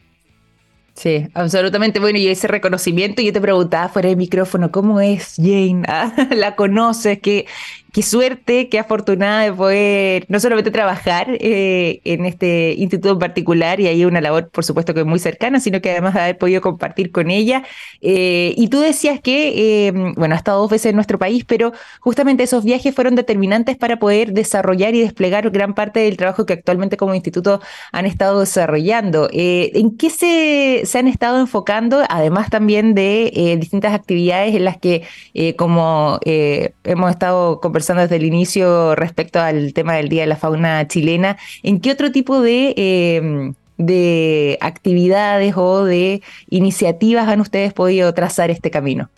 Sí, 0.95 1.29
absolutamente. 1.35 2.01
Bueno, 2.01 2.19
y 2.19 2.29
ese 2.29 2.47
reconocimiento, 2.49 3.23
yo 3.23 3.33
te 3.33 3.41
preguntaba 3.41 3.89
fuera 3.89 4.09
del 4.09 4.19
micrófono, 4.19 4.71
¿cómo 4.71 5.01
es 5.01 5.37
Jane? 5.37 5.83
Ah, 5.89 6.13
¿La 6.31 6.57
conoces? 6.57 7.21
¿Qué, 7.21 7.47
qué 7.93 8.03
suerte, 8.03 8.69
qué 8.69 8.79
afortunada 8.79 9.43
de 9.43 9.53
poder 9.53 10.27
no 10.29 10.39
solamente 10.41 10.71
trabajar 10.71 11.27
eh, 11.41 12.01
en 12.05 12.25
este 12.25 12.75
instituto 12.79 13.15
en 13.15 13.19
particular 13.19 13.81
y 13.81 13.89
ahí 13.89 14.05
una 14.05 14.21
labor, 14.21 14.51
por 14.51 14.65
supuesto, 14.65 14.95
que 14.95 15.05
muy 15.05 15.19
cercana, 15.19 15.61
sino 15.61 15.81
que 15.81 15.91
además 15.91 16.15
de 16.15 16.21
haber 16.21 16.39
podido 16.39 16.61
compartir 16.61 17.11
con 17.11 17.31
ella. 17.31 17.65
Eh, 18.01 18.55
y 18.57 18.69
tú 18.69 18.81
decías 18.81 19.21
que, 19.21 19.89
eh, 19.89 19.93
bueno, 20.17 20.35
ha 20.35 20.39
estado 20.39 20.61
dos 20.61 20.71
veces 20.71 20.91
en 20.91 20.97
nuestro 20.97 21.19
país, 21.19 21.45
pero 21.45 21.73
justamente 22.01 22.45
esos 22.45 22.65
viajes 22.65 22.95
fueron 22.95 23.17
determinantes 23.17 23.77
para 23.77 23.99
poder 23.99 24.33
desarrollar 24.33 24.95
y 24.95 25.01
desplegar 25.01 25.51
gran 25.51 25.75
parte 25.75 26.01
del 26.01 26.17
trabajo 26.17 26.47
que 26.47 26.53
actualmente 26.55 26.97
como 26.97 27.15
instituto 27.15 27.61
han 27.93 28.07
estado 28.07 28.41
desarrollando. 28.41 29.29
¿En 29.33 29.97
qué 29.97 30.11
se, 30.11 30.83
se, 30.85 30.99
han 30.99 31.09
estado 31.09 31.41
enfocando, 31.41 32.03
además 32.09 32.51
también 32.51 32.95
de 32.95 33.57
distintas 33.59 33.95
actividades 33.95 34.55
en 34.55 34.65
las 34.65 34.79
que, 34.79 35.07
como 35.57 36.21
hemos 36.25 37.11
estado 37.11 37.61
conversando, 37.61 37.80
desde 37.87 38.17
el 38.17 38.25
inicio 38.25 38.95
respecto 38.95 39.41
al 39.41 39.73
tema 39.73 39.95
del 39.95 40.09
Día 40.09 40.23
de 40.23 40.29
la 40.29 40.37
Fauna 40.37 40.87
chilena, 40.87 41.37
¿en 41.63 41.81
qué 41.81 41.93
otro 41.93 42.13
tipo 42.13 42.41
de, 42.41 42.75
em, 42.77 43.55
de 43.79 44.59
actividades 44.61 45.55
o 45.57 45.85
de 45.85 46.23
iniciativas 46.51 47.29
han 47.29 47.41
ustedes 47.41 47.73
podido 47.73 48.13
trazar 48.15 48.51
este 48.51 48.71
camino? 48.71 49.11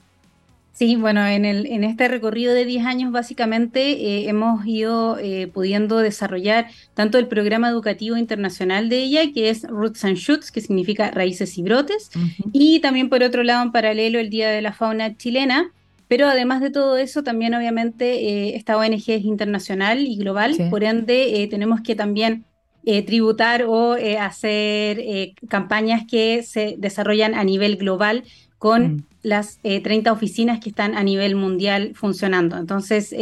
Sí, 0.73 0.97
bueno, 0.97 1.25
en, 1.27 1.45
el, 1.45 1.67
en 1.67 1.85
este 1.85 2.09
recorrido 2.09 2.55
de 2.55 2.65
10 2.65 2.87
años 2.87 3.13
básicamente 3.13 3.93
eh, 3.93 4.29
hemos 4.29 4.67
ido 4.67 5.19
eh, 5.19 5.47
pudiendo 5.47 5.99
desarrollar 5.99 6.69
tanto 6.95 7.19
el 7.19 7.29
programa 7.29 7.69
educativo 7.69 8.17
internacional 8.17 8.89
de 8.89 9.03
ella, 9.03 9.33
que 9.33 9.51
es 9.51 9.65
Roots 9.65 10.05
and 10.05 10.17
Shoots, 10.17 10.51
que 10.51 10.63
significa 10.63 11.11
raíces 11.11 11.59
y 11.59 11.63
brotes, 11.63 12.11
y 12.53 12.81
también 12.81 13.11
por 13.11 13.23
otro 13.23 13.43
lado 13.43 13.63
en 13.63 13.71
paralelo 13.71 14.19
el 14.19 14.31
Día 14.31 14.51
de 14.51 14.63
la 14.63 14.73
Fauna 14.73 15.17
chilena, 15.17 15.71
pero 16.13 16.29
además 16.29 16.61
de 16.61 16.69
todo 16.69 16.99
eso, 16.99 17.23
también 17.23 17.55
obviamente 17.55 18.29
eh, 18.29 18.57
esta 18.57 18.77
ONG 18.77 19.05
es 19.07 19.25
internacional 19.25 20.07
y 20.07 20.19
global, 20.19 20.55
por 20.69 20.85
ende 20.85 21.43
eh, 21.43 21.49
tenemos 21.49 21.81
que 21.81 21.97
también 21.97 22.45
eh, 22.85 23.01
tributar 23.01 23.65
o 23.67 23.97
hacer 24.21 25.03
campañas 25.49 26.03
que 26.07 26.43
se 26.43 26.75
desarrollan 26.77 27.35
a 27.35 27.45
nivel 27.45 27.79
global 27.79 28.25
con 28.59 28.97
mm. 28.97 29.05
las 29.23 29.59
30 29.63 30.13
oficinas 30.13 30.61
que 30.61 30.69
están 30.69 30.97
a 30.97 31.03
nivel 31.03 31.35
mundial 31.35 31.93
funcionando. 31.95 32.59
Entonces, 32.59 33.17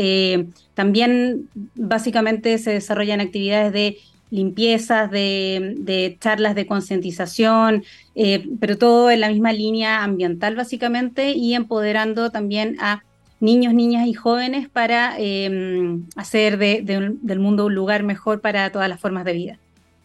también 0.74 1.48
básicamente 1.76 2.58
se 2.58 2.72
desarrollan 2.72 3.20
actividades 3.20 3.72
de 3.72 3.98
limpiezas, 4.30 5.10
de, 5.10 6.16
charlas 6.20 6.54
de 6.54 6.66
concientización, 6.66 7.84
eh, 8.14 8.48
pero 8.60 8.78
todo 8.78 9.10
en 9.10 9.20
la 9.20 9.28
misma 9.28 9.52
línea 9.52 10.02
ambiental 10.02 10.56
básicamente 10.56 11.32
y 11.32 11.54
empoderando 11.54 12.30
también 12.30 12.76
a 12.80 13.02
niños, 13.40 13.74
niñas 13.74 14.06
y 14.06 14.14
jóvenes 14.14 14.68
para 14.68 15.18
em, 15.18 16.04
hacer 16.16 16.58
del 16.58 17.38
mundo 17.38 17.66
un 17.66 17.74
lugar 17.74 18.02
mejor 18.02 18.40
para 18.40 18.70
todas 18.70 18.88
las 18.88 19.00
formas 19.00 19.24
de 19.24 19.32
vida. 19.32 19.58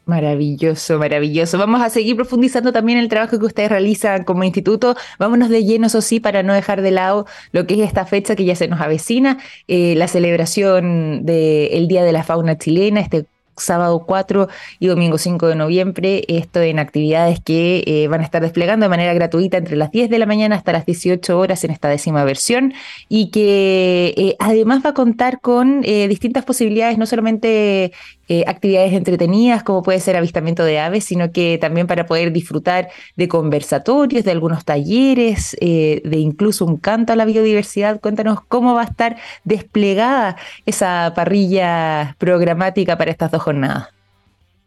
Maravilloso, 0.06 1.00
maravilloso. 1.00 1.58
Vamos 1.58 1.82
a 1.82 1.90
seguir 1.90 2.16
profundizando 2.16 2.72
también 2.72 3.00
el 3.00 3.10
trabajo 3.10 3.40
que 3.40 3.46
ustedes 3.46 3.70
realizan 3.70 4.24
como 4.24 4.44
instituto. 4.44 4.96
Vámonos 5.18 5.50
de 5.50 5.64
lleno, 5.66 5.88
eso 5.88 6.00
sí, 6.02 6.20
para 6.20 6.44
no 6.44 6.54
dejar 6.54 6.84
de 6.84 6.92
lado 6.92 7.26
lo 7.52 7.66
que 7.66 7.74
es 7.74 7.80
esta 7.80 8.06
fecha 8.06 8.36
que 8.36 8.46
ya 8.46 8.56
se 8.56 8.68
nos 8.68 8.80
avecina, 8.82 9.40
eh, 9.68 9.96
la 9.96 10.08
celebración 10.08 11.26
del 11.26 11.88
Día 11.88 12.04
de 12.04 12.12
la 12.12 12.24
Fauna 12.24 12.56
Chilena, 12.56 13.00
este 13.00 13.26
sábado 13.58 14.04
4 14.06 14.48
y 14.80 14.88
domingo 14.88 15.18
5 15.18 15.48
de 15.48 15.56
noviembre, 15.56 16.24
esto 16.28 16.62
en 16.62 16.80
actividades 16.80 17.40
que 17.40 17.84
eh, 17.86 18.08
van 18.08 18.22
a 18.22 18.24
estar 18.24 18.42
desplegando 18.42 18.86
de 18.86 18.90
manera 18.90 19.14
gratuita 19.14 19.58
entre 19.58 19.76
las 19.76 19.92
10 19.92 20.10
de 20.10 20.20
la 20.20 20.26
mañana 20.26 20.56
hasta 20.56 20.72
las 20.72 20.86
18 20.86 21.38
horas 21.38 21.64
en 21.64 21.72
esta 21.72 21.90
décima 21.90 22.24
versión 22.24 22.74
y 23.10 23.32
que 23.32 24.14
eh, 24.18 24.36
además 24.40 24.84
va 24.86 24.92
a 24.92 24.94
contar 24.94 25.40
con 25.40 25.82
eh, 25.84 26.08
distintas 26.08 26.46
posibilidades, 26.46 26.98
no 26.98 27.06
solamente 27.06 27.92
eh, 28.28 28.44
actividades 28.48 28.94
entretenidas 28.94 29.64
como 29.64 29.84
puede 29.84 30.00
ser 30.00 30.16
avistamiento 30.16 30.64
de 30.64 30.80
aves, 30.80 31.06
sino 31.06 31.32
que 31.32 31.58
también 31.60 31.88
para 31.88 32.06
poder 32.06 32.32
disfrutar 32.32 32.90
de 33.16 33.28
conversatorios, 33.28 34.24
de 34.24 34.32
algunos 34.32 34.66
talleres, 34.66 35.56
eh, 35.62 36.02
de 36.06 36.18
incluso 36.18 36.66
un 36.66 36.78
canto 36.78 37.14
a 37.14 37.16
la 37.16 37.26
biodiversidad. 37.26 38.00
Cuéntanos 38.00 38.40
cómo 38.48 38.74
va 38.76 38.82
a 38.82 38.86
estar 38.86 39.18
desplegada 39.44 40.38
esa 40.66 41.14
parrilla 41.16 42.16
programática 42.20 42.98
para 42.98 43.12
estas 43.12 43.32
dos 43.32 43.42
jornadas. 43.42 43.95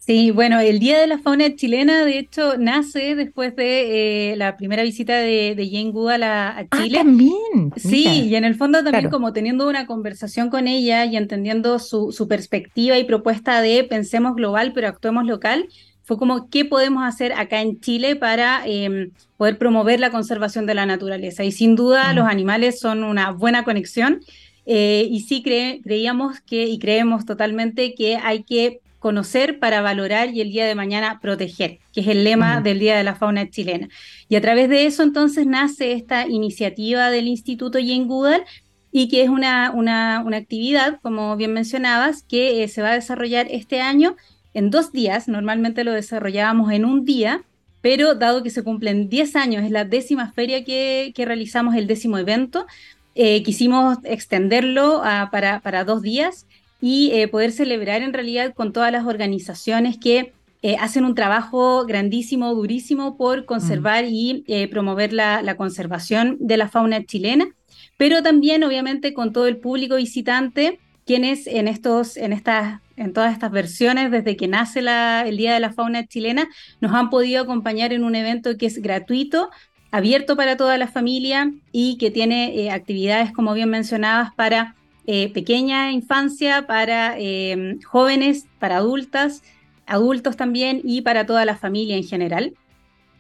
Sí, 0.08 0.30
bueno, 0.30 0.58
el 0.58 0.78
Día 0.78 0.98
de 0.98 1.06
la 1.06 1.18
Fauna 1.18 1.54
Chilena, 1.54 2.06
de 2.06 2.18
hecho, 2.18 2.56
nace 2.56 3.14
después 3.14 3.54
de 3.56 4.32
eh, 4.32 4.36
la 4.36 4.56
primera 4.56 4.82
visita 4.82 5.14
de, 5.18 5.68
Jane 5.70 5.90
Goodall 5.90 6.22
a, 6.22 6.60
ah, 6.60 6.64
Chile. 6.78 6.96
Ah, 6.98 7.04
también. 7.04 7.74
Sí, 7.76 8.24
y 8.24 8.34
en 8.34 8.44
el 8.44 8.54
fondo 8.54 8.82
también 8.82 9.10
como 9.10 9.34
teniendo 9.34 9.68
una 9.68 9.84
conversación 9.84 10.48
con 10.48 10.66
ella 10.66 11.04
y 11.04 11.18
entendiendo 11.18 11.78
su, 11.78 12.10
su, 12.10 12.26
perspectiva 12.26 12.96
y 12.96 13.04
propuesta 13.04 13.60
de 13.60 13.84
pensemos 13.84 14.34
global, 14.34 14.72
pero 14.74 14.88
actuemos 14.88 15.26
local, 15.26 15.68
fue 16.04 16.16
como 16.16 16.48
qué 16.48 16.64
podemos 16.64 17.04
hacer 17.04 17.34
acá 17.34 17.60
en 17.60 17.78
Chile 17.78 18.16
para 18.16 18.62
em, 18.64 19.10
poder 19.36 19.58
promover 19.58 20.00
la 20.00 20.10
conservación 20.10 20.64
de 20.64 20.72
la 20.72 20.86
naturaleza. 20.86 21.44
Y 21.44 21.52
sin 21.52 21.76
duda 21.76 22.14
los 22.14 22.26
animales 22.26 22.80
son 22.80 23.04
una 23.04 23.32
buena 23.32 23.62
conexión. 23.62 24.20
Eh, 24.64 25.06
y 25.10 25.20
sí 25.20 25.42
creíamos 25.42 26.40
que, 26.40 26.66
y 26.66 26.78
creemos 26.78 27.26
totalmente 27.26 27.94
que 27.94 28.16
hay 28.16 28.42
que 28.42 28.80
conocer 28.98 29.58
para 29.58 29.80
valorar 29.80 30.30
y 30.34 30.40
el 30.40 30.50
día 30.50 30.66
de 30.66 30.74
mañana 30.74 31.20
proteger, 31.20 31.78
que 31.92 32.00
es 32.00 32.08
el 32.08 32.24
lema 32.24 32.60
del 32.60 32.78
Día 32.78 32.96
de 32.96 33.04
la 33.04 33.14
Fauna 33.14 33.48
Chilena. 33.48 33.88
Y 34.28 34.36
a 34.36 34.40
través 34.40 34.68
de 34.68 34.86
eso 34.86 35.02
entonces 35.02 35.46
nace 35.46 35.92
esta 35.92 36.26
iniciativa 36.26 37.10
del 37.10 37.28
Instituto 37.28 37.78
Goodall 37.78 38.44
y 38.90 39.08
que 39.08 39.22
es 39.22 39.28
una, 39.28 39.70
una, 39.70 40.22
una 40.24 40.38
actividad, 40.38 40.98
como 41.02 41.36
bien 41.36 41.52
mencionabas, 41.52 42.22
que 42.22 42.62
eh, 42.62 42.68
se 42.68 42.82
va 42.82 42.90
a 42.90 42.94
desarrollar 42.94 43.46
este 43.50 43.80
año 43.80 44.16
en 44.54 44.70
dos 44.70 44.92
días, 44.92 45.28
normalmente 45.28 45.84
lo 45.84 45.92
desarrollábamos 45.92 46.72
en 46.72 46.84
un 46.84 47.04
día, 47.04 47.42
pero 47.80 48.14
dado 48.14 48.42
que 48.42 48.50
se 48.50 48.64
cumplen 48.64 49.08
10 49.08 49.36
años, 49.36 49.64
es 49.64 49.70
la 49.70 49.84
décima 49.84 50.32
feria 50.32 50.64
que, 50.64 51.12
realizamos, 51.16 51.76
el 51.76 51.86
décimo 51.86 52.18
evento, 52.18 52.66
eh, 53.14 53.42
quisimos 53.42 53.98
extenderlo 54.04 55.02
para, 55.30 55.60
para, 55.60 55.84
dos 55.84 56.02
días 56.02 56.46
y 56.80 57.10
eh, 57.12 57.28
poder 57.28 57.52
celebrar 57.52 58.02
en 58.02 58.12
realidad 58.12 58.54
con 58.54 58.72
todas 58.72 58.92
las 58.92 59.04
organizaciones 59.06 59.98
que 59.98 60.32
eh, 60.62 60.76
hacen 60.80 61.04
un 61.04 61.14
trabajo 61.14 61.86
grandísimo, 61.86 62.54
durísimo 62.54 63.16
por 63.16 63.44
conservar 63.44 64.04
y 64.08 64.44
promover 64.70 65.12
la, 65.12 65.56
conservación 65.56 66.36
de 66.40 66.56
la 66.56 66.68
fauna 66.68 67.04
chilena, 67.04 67.48
pero 67.96 68.22
también 68.22 68.64
obviamente 68.64 69.14
con 69.14 69.32
todo 69.32 69.46
el 69.46 69.58
público 69.58 69.96
visitante, 69.96 70.80
quienes 71.06 71.46
en, 71.46 71.68
estos, 71.68 72.16
en 72.16 72.32
estas 72.32 72.80
en 72.98 73.12
todas 73.12 73.32
estas 73.32 73.50
versiones, 73.50 74.10
desde 74.10 74.36
que 74.36 74.48
nace 74.48 74.80
el 74.80 75.36
Día 75.36 75.54
de 75.54 75.60
la 75.60 75.72
Fauna 75.72 76.06
Chilena, 76.06 76.48
nos 76.80 76.92
han 76.92 77.10
podido 77.10 77.42
acompañar 77.42 77.92
en 77.92 78.04
un 78.04 78.14
evento 78.14 78.56
que 78.58 78.66
es 78.66 78.82
gratuito, 78.82 79.50
abierto 79.90 80.36
para 80.36 80.56
toda 80.56 80.76
la 80.78 80.88
familia 80.88 81.52
y 81.72 81.96
que 81.96 82.10
tiene 82.10 82.54
eh, 82.56 82.70
actividades, 82.70 83.32
como 83.32 83.54
bien 83.54 83.70
mencionabas, 83.70 84.34
para 84.34 84.74
eh, 85.10 85.32
pequeña 85.32 85.90
infancia, 85.90 86.66
para 86.66 87.18
em, 87.18 87.80
jóvenes, 87.80 88.46
para 88.58 88.76
adultas, 88.76 89.42
adultos 89.86 90.36
también 90.36 90.82
y 90.84 91.00
para 91.00 91.24
toda 91.24 91.46
la 91.46 91.56
familia 91.56 91.96
en 91.96 92.04
general. 92.04 92.52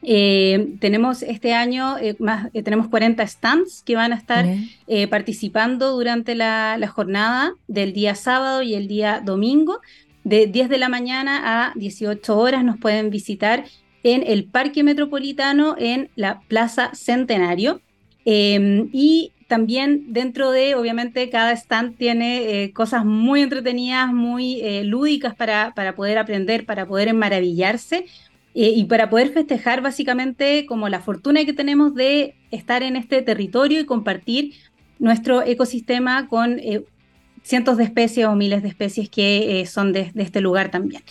Eh, 0.02 0.74
tenemos 0.80 1.22
este 1.22 1.54
año 1.54 1.96
eh, 1.96 2.14
más, 2.18 2.50
eh, 2.52 2.62
tenemos 2.62 2.88
40 2.88 3.26
stands 3.26 3.82
que 3.82 3.96
van 3.96 4.12
a 4.12 4.16
estar 4.16 4.44
participando 5.08 5.92
durante 5.92 6.34
la, 6.34 6.78
jornada 6.94 7.54
del 7.68 7.94
día 7.94 8.14
sábado 8.14 8.60
y 8.60 8.74
el 8.74 8.86
día 8.86 9.22
domingo. 9.24 9.80
De 10.24 10.46
10 10.46 10.68
de 10.68 10.76
la 10.76 10.90
mañana 10.90 11.70
a 11.70 11.72
18 11.74 12.38
horas 12.38 12.64
nos 12.64 12.76
pueden 12.76 13.08
visitar 13.08 13.64
en 14.02 14.22
el 14.26 14.44
Parque 14.44 14.82
Metropolitano 14.82 15.74
en 15.78 16.10
la 16.16 16.40
Plaza 16.48 16.90
Centenario. 16.92 17.80
Em, 18.26 18.90
y 18.92 19.32
también 19.48 20.12
dentro 20.12 20.52
de, 20.52 20.76
obviamente, 20.76 21.28
cada 21.30 21.52
stand 21.52 21.96
tiene 21.96 22.70
cosas 22.74 23.04
muy 23.04 23.42
entretenidas, 23.42 24.12
muy 24.12 24.62
lúdicas 24.84 25.34
para, 25.34 25.72
para 25.74 25.96
poder 25.96 26.18
aprender, 26.18 26.64
para 26.66 26.86
poder 26.86 27.12
maravillarse 27.14 28.06
eh, 28.60 28.72
y 28.74 28.86
para 28.86 29.08
poder 29.08 29.28
festejar 29.30 29.82
básicamente 29.82 30.66
como 30.66 30.88
la 30.88 30.98
fortuna 30.98 31.44
que 31.44 31.52
tenemos 31.52 31.94
de 31.94 32.34
estar 32.50 32.82
en 32.82 32.96
este 32.96 33.22
territorio 33.22 33.78
y 33.78 33.84
compartir 33.84 34.54
nuestro 34.98 35.42
ecosistema 35.42 36.26
con 36.26 36.58
eh, 36.58 36.82
cientos 37.44 37.76
de 37.76 37.84
especies 37.84 38.26
o 38.26 38.34
miles 38.34 38.64
de 38.64 38.68
especies 38.68 39.08
que 39.10 39.60
eh, 39.60 39.66
son 39.66 39.92
de, 39.92 40.10
este 40.16 40.40
lugar 40.40 40.72
también. 40.72 41.04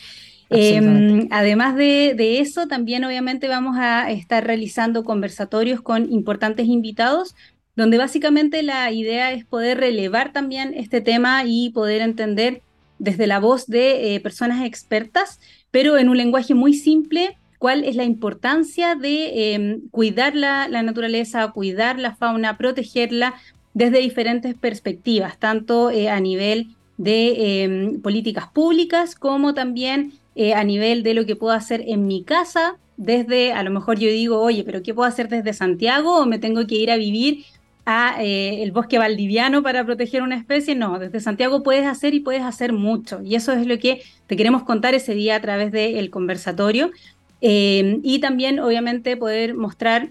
Em, 0.49 1.27
además 1.29 1.77
de, 1.77 2.15
de, 2.17 2.39
eso, 2.39 2.67
también 2.67 3.05
obviamente 3.05 3.47
vamos 3.47 3.77
a 3.77 4.11
estar 4.11 4.45
realizando 4.45 5.05
conversatorios 5.05 5.79
con 5.79 6.11
importantes 6.11 6.67
invitados, 6.67 7.33
donde 7.77 7.97
básicamente 7.97 8.61
la 8.63 8.91
idea 8.91 9.31
es 9.31 9.45
poder 9.45 9.77
relevar 9.77 10.33
también 10.33 10.73
este 10.75 10.99
tema 10.99 11.43
y 11.45 11.69
poder 11.69 12.01
entender 12.01 12.61
desde 12.99 13.27
la 13.27 13.39
voz 13.39 13.67
de 13.67 14.19
personas 14.21 14.65
expertas 14.65 15.39
pero 15.71 15.97
en 15.97 16.09
un 16.09 16.17
lenguaje 16.17 16.53
muy 16.53 16.73
simple, 16.73 17.37
cuál 17.59 17.83
es 17.83 17.95
la 17.95 18.03
importancia 18.03 18.95
de 18.95 19.53
em, 19.53 19.81
cuidar 19.91 20.35
la, 20.35 20.67
naturaleza, 20.69 21.51
cuidar 21.51 21.99
la 21.99 22.15
fauna, 22.15 22.57
protegerla 22.57 23.35
desde 23.73 23.99
diferentes 23.99 24.55
perspectivas, 24.55 25.37
tanto 25.37 25.91
eh, 25.91 26.09
a 26.09 26.19
nivel 26.19 26.69
de 26.97 27.63
em, 27.63 28.01
políticas 28.01 28.47
públicas 28.47 29.15
como 29.15 29.53
también 29.53 30.13
eh, 30.35 30.53
a 30.53 30.63
nivel 30.63 31.03
de 31.03 31.13
lo 31.13 31.25
que 31.25 31.35
puedo 31.35 31.53
hacer 31.53 31.83
en 31.87 32.07
mi 32.07 32.23
casa, 32.23 32.77
desde, 32.95 33.53
a 33.53 33.61
lo 33.61 33.69
mejor 33.69 33.99
yo 33.99 34.09
digo, 34.09 34.41
oye, 34.41 34.63
pero 34.63 34.81
¿qué 34.81 34.95
puedo 34.95 35.07
hacer 35.07 35.29
desde 35.29 35.53
Santiago 35.53 36.17
o 36.17 36.25
me 36.25 36.39
tengo 36.39 36.65
que 36.65 36.75
ir 36.75 36.89
a 36.89 36.97
vivir 36.97 37.45
a 37.89 38.21
eh, 38.21 38.63
el 38.63 38.73
bosque 38.73 38.97
valdiviano 38.97 39.63
para 39.63 39.85
proteger 39.85 40.21
una 40.21 40.35
especie, 40.35 40.75
no, 40.75 40.99
desde 40.99 41.21
Santiago 41.21 41.63
puedes 41.63 41.87
hacer 41.87 42.13
y 42.13 42.19
puedes 42.19 42.41
hacer 42.41 42.73
mucho. 42.73 43.21
Y 43.23 43.35
eso 43.35 43.53
es 43.53 43.65
lo 43.65 43.79
que 43.79 44.01
te 44.27 44.35
queremos 44.35 44.63
contar 44.63 44.93
ese 44.93 45.13
día 45.13 45.37
a 45.37 45.41
través 45.41 45.71
del 45.71 46.09
conversatorio. 46.09 46.91
Eh, 47.39 48.01
y 48.03 48.19
también, 48.19 48.59
obviamente, 48.59 49.15
poder 49.15 49.53
mostrar 49.53 50.09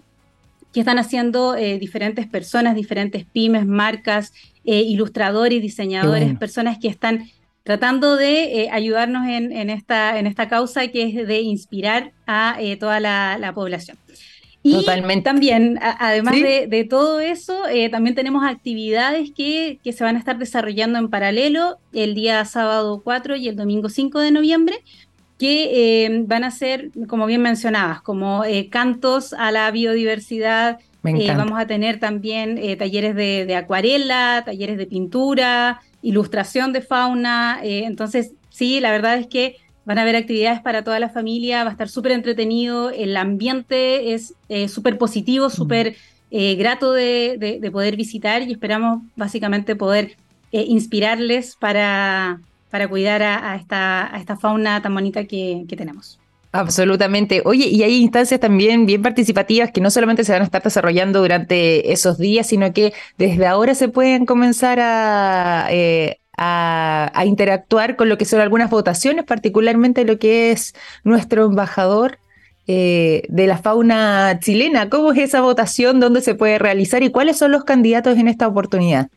qué 0.72 0.80
están 0.80 0.98
haciendo 0.98 1.54
eh, 1.54 1.78
diferentes 1.78 2.26
personas, 2.26 2.76
diferentes 2.76 3.26
pymes, 3.26 3.66
marcas, 3.66 4.32
ilustradores, 4.64 5.60
diseñadores, 5.60 6.36
personas 6.38 6.78
que 6.78 6.88
están 6.88 7.28
tratando 7.62 8.16
de 8.16 8.70
ayudarnos 8.72 9.28
en, 9.28 9.70
esta, 9.70 10.18
en 10.18 10.26
esta 10.26 10.48
causa 10.48 10.88
que 10.88 11.02
es 11.02 11.28
de 11.28 11.40
inspirar 11.42 12.12
a 12.26 12.58
toda 12.80 13.00
la 13.00 13.52
población. 13.54 13.98
Y 14.66 14.72
Totalmente. 14.72 15.22
también, 15.22 15.78
además 15.80 16.34
de, 16.34 16.86
todo 16.90 17.20
eso, 17.20 17.68
eh, 17.68 17.88
también 17.88 18.16
tenemos 18.16 18.44
actividades 18.44 19.30
que, 19.30 19.78
se 19.84 20.02
van 20.02 20.16
a 20.16 20.18
estar 20.18 20.38
desarrollando 20.38 20.98
en 20.98 21.08
paralelo 21.08 21.78
el 21.92 22.16
día 22.16 22.44
sábado 22.44 23.00
4 23.04 23.36
y 23.36 23.46
el 23.46 23.54
domingo 23.54 23.88
5 23.88 24.18
de 24.18 24.32
noviembre, 24.32 24.82
que 25.38 26.04
eh, 26.04 26.24
van 26.26 26.42
a 26.42 26.50
ser, 26.50 26.90
como 27.06 27.26
bien 27.26 27.42
mencionabas, 27.42 28.02
como 28.02 28.42
eh, 28.42 28.68
cantos 28.68 29.34
a 29.34 29.52
la 29.52 29.70
biodiversidad. 29.70 30.80
vamos 31.00 31.60
a 31.60 31.68
tener 31.68 32.00
también 32.00 32.60
talleres 32.76 33.14
de, 33.14 33.46
de, 33.46 33.54
acuarela, 33.54 34.42
talleres 34.44 34.78
de 34.78 34.86
pintura, 34.86 35.80
ilustración 36.02 36.72
de 36.72 36.80
fauna. 36.80 37.60
entonces, 37.62 38.32
sí, 38.50 38.80
la 38.80 38.90
verdad 38.90 39.16
es 39.16 39.28
que 39.28 39.58
Van 39.86 39.98
a 39.98 40.02
haber 40.02 40.16
actividades 40.16 40.60
para 40.60 40.82
toda 40.82 40.98
la 40.98 41.08
familia, 41.08 41.62
va 41.62 41.70
a 41.70 41.72
estar 41.72 41.88
súper 41.88 42.12
entretenido, 42.12 42.90
el 42.90 43.16
ambiente 43.16 44.12
es 44.14 44.34
eh, 44.48 44.68
súper 44.68 44.98
positivo, 44.98 45.46
mm. 45.46 45.50
súper 45.50 45.96
eh, 46.32 46.56
grato 46.56 46.92
de, 46.92 47.60
poder 47.72 47.96
visitar 47.96 48.42
y 48.42 48.52
esperamos 48.52 49.02
básicamente 49.14 49.76
poder 49.76 50.16
eh, 50.50 50.64
inspirarles 50.66 51.54
para, 51.54 52.40
para 52.70 52.88
cuidar 52.88 53.22
a, 53.22 53.54
esta, 53.54 54.12
a 54.12 54.18
esta 54.18 54.36
fauna 54.36 54.82
tan 54.82 54.92
bonita 54.92 55.24
que, 55.24 55.64
que 55.68 55.76
tenemos. 55.76 56.18
Absolutamente. 56.52 57.42
Oye, 57.44 57.66
y 57.66 57.82
hay 57.82 57.96
instancias 57.96 58.40
también 58.40 58.86
bien 58.86 59.02
participativas 59.02 59.70
que 59.70 59.80
no 59.80 59.90
solamente 59.90 60.24
se 60.24 60.32
van 60.32 60.42
a 60.42 60.46
estar 60.46 60.62
desarrollando 60.62 61.20
durante 61.20 61.92
esos 61.92 62.18
días, 62.18 62.46
sino 62.46 62.72
que 62.72 62.92
desde 63.18 63.46
ahora 63.46 63.74
se 63.74 63.88
pueden 63.88 64.26
comenzar 64.26 64.80
a, 64.80 65.68
a, 66.36 67.22
interactuar 67.24 67.96
con 67.96 68.08
lo 68.08 68.18
que 68.18 68.24
son 68.24 68.40
algunas 68.40 68.70
votaciones, 68.70 69.24
particularmente 69.24 70.04
lo 70.04 70.18
que 70.18 70.52
es 70.52 70.74
nuestro 71.04 71.46
embajador 71.46 72.18
eh, 72.66 73.22
de 73.28 73.46
la 73.46 73.58
fauna 73.58 74.38
chilena. 74.40 74.90
¿Cómo 74.90 75.12
es 75.12 75.18
esa 75.18 75.40
votación? 75.40 76.00
¿Dónde 76.00 76.20
se 76.20 76.34
puede 76.34 76.58
realizar? 76.58 77.02
¿Y 77.02 77.10
cuáles 77.10 77.38
son 77.38 77.52
los 77.52 77.64
candidatos 77.64 78.18
en 78.18 78.28
esta 78.28 78.48
oportunidad? 78.48 79.08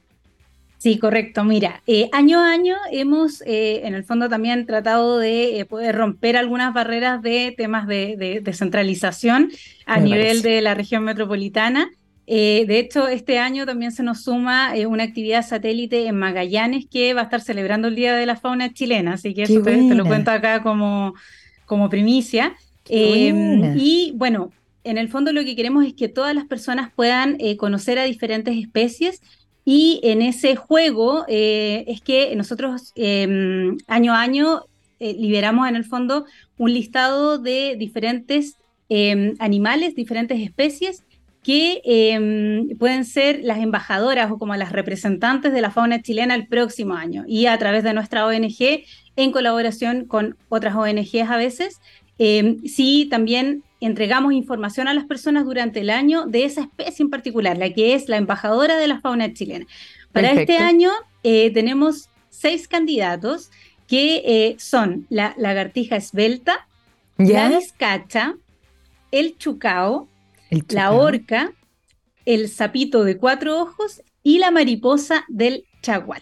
Sí, 0.78 0.98
correcto. 0.98 1.44
Mira, 1.44 1.84
eh, 1.88 2.10
año 2.14 2.40
a 2.40 2.52
año 2.52 2.78
hemos, 2.90 3.42
eh, 3.42 3.82
en 3.84 3.96
el 3.96 4.06
fondo, 4.06 4.30
también 4.30 4.66
tratado 4.66 5.18
de 5.18 5.66
poder 5.70 5.98
romper 5.98 6.38
algunas 6.38 6.74
barreras 6.74 7.22
de 7.22 7.54
temas 7.58 7.86
de 7.86 8.40
descentralización 8.42 9.52
a 9.86 10.00
nivel 10.00 10.42
de 10.42 10.62
la 10.62 10.76
región 10.76 11.04
metropolitana. 11.04 11.90
Eh, 12.32 12.66
de 12.68 12.78
hecho, 12.78 13.08
este 13.08 13.40
año 13.40 13.66
también 13.66 13.92
se 13.92 14.04
nos 14.04 14.22
suma 14.22 14.78
eh, 14.78 14.86
una 14.86 15.04
actividad 15.04 15.44
satélite 15.44 16.06
en 16.06 16.16
Magallanes 16.16 16.86
que 16.86 17.16
va 17.16 17.22
a 17.22 17.24
estar 17.24 17.42
celebrando 17.42 17.88
el 17.88 17.96
Día 17.96 18.16
de 18.16 18.28
la 18.28 18.36
Fauna 18.36 18.72
Chilena, 18.72 19.14
así 19.14 19.34
que 19.34 19.44
eso 19.44 19.64
te, 19.64 19.96
lo 19.96 20.06
cuento 20.06 20.30
acá 20.30 20.62
como, 20.62 21.16
como 21.66 21.90
primicia. 21.90 22.56
Em, 22.88 23.76
y 23.76 24.14
bueno, 24.16 24.52
en 24.84 25.00
el 25.00 25.10
fondo 25.10 25.34
lo 25.34 25.44
que 25.44 25.56
queremos 25.56 25.84
es 25.88 25.96
que 25.96 26.08
todas 26.08 26.36
las 26.36 26.46
personas 26.46 26.92
puedan 26.96 27.36
eh, 27.40 27.58
conocer 27.58 27.98
a 27.98 28.04
diferentes 28.04 28.56
especies 28.56 29.24
y 29.66 30.00
en 30.04 30.22
ese 30.22 30.56
juego 30.56 31.26
es 31.28 32.00
que 32.02 32.36
nosotros 32.36 32.92
em, 32.94 33.76
año 33.88 34.14
a 34.14 34.22
año 34.22 34.66
liberamos 35.00 35.68
en 35.68 35.76
el 35.76 35.84
fondo 35.84 36.26
un 36.60 36.74
listado 36.76 37.40
de 37.40 37.76
diferentes 37.76 38.56
em, 38.88 39.34
animales, 39.40 39.96
diferentes 39.96 40.40
especies 40.40 41.04
que 41.50 41.82
em, 41.84 42.78
pueden 42.78 43.06
ser 43.06 43.40
las 43.42 43.58
embajadoras 43.58 44.30
o 44.30 44.38
como 44.38 44.56
las 44.56 44.72
representantes 44.72 45.52
de 45.52 45.62
la 45.62 45.72
fauna 45.72 46.00
chilena 46.00 46.36
el 46.36 46.46
próximo 46.46 46.94
año 46.94 47.24
y 47.28 47.48
a 47.48 47.58
través 47.58 47.84
de 47.84 47.92
nuestra 47.92 48.28
ONG 48.28 48.84
en 49.16 49.32
colaboración 49.32 50.06
con 50.06 50.38
otras 50.50 50.76
ONGs 50.76 51.28
a 51.28 51.38
veces. 51.38 51.82
Eh, 52.20 52.58
sí, 52.68 53.08
también 53.10 53.64
entregamos 53.82 54.34
información 54.34 54.88
a 54.88 54.94
las 54.94 55.06
personas 55.06 55.44
durante 55.44 55.80
el 55.80 55.90
año 55.90 56.28
de 56.28 56.44
esa 56.44 56.62
especie 56.62 57.02
en 57.02 57.10
particular, 57.10 57.58
la 57.58 57.74
que 57.74 57.96
es 57.96 58.10
la 58.10 58.18
embajadora 58.18 58.78
de 58.78 58.88
la 58.88 59.02
fauna 59.02 59.34
chilena. 59.34 59.66
Para 60.12 60.34
este 60.34 60.58
año 60.58 60.92
eh, 61.24 61.50
tenemos 61.52 62.10
seis 62.30 62.68
candidatos 62.68 63.50
que 63.88 64.22
eh, 64.24 64.56
son 64.60 65.08
la 65.10 65.34
lagartija 65.36 65.96
esbelta, 65.96 66.68
la 67.18 67.50
vizcacha, 67.50 68.36
el 69.10 69.36
chucao, 69.40 70.08
la 70.70 70.92
orca, 70.92 71.54
el 72.26 72.50
sapito 72.50 73.04
de 73.04 73.18
cuatro 73.18 73.60
ojos 73.60 74.02
y 74.24 74.40
la 74.40 74.52
mariposa 74.52 75.26
del 75.28 75.66
chagual. 75.82 76.22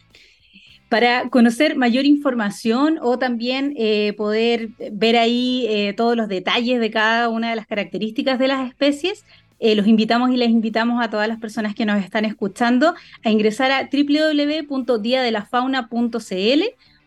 Para 0.89 1.29
conocer 1.29 1.75
mayor 1.75 2.05
información 2.05 2.97
o 3.01 3.19
también 3.19 3.73
eh, 3.77 4.13
poder 4.15 4.69
ver 4.91 5.17
ahí 5.17 5.65
eh, 5.67 5.91
todos 5.93 6.15
los 6.15 6.29
detalles 6.29 6.79
de 6.79 6.91
cada 6.91 7.27
una 7.27 7.49
de 7.49 7.57
las 7.57 7.67
características 7.67 8.39
de 8.39 8.47
las 8.47 8.69
especies, 8.69 9.25
eh, 9.59 9.75
los 9.75 9.85
invitamos 9.87 10.29
y 10.29 10.37
les 10.37 10.49
invitamos 10.49 11.03
a 11.03 11.09
todas 11.09 11.27
las 11.27 11.39
personas 11.39 11.75
que 11.75 11.85
nos 11.85 12.01
están 12.01 12.23
escuchando 12.23 12.95
a 13.23 13.29
ingresar 13.29 13.71
a 13.71 13.89
www.diadelafauna.cl 13.91 16.63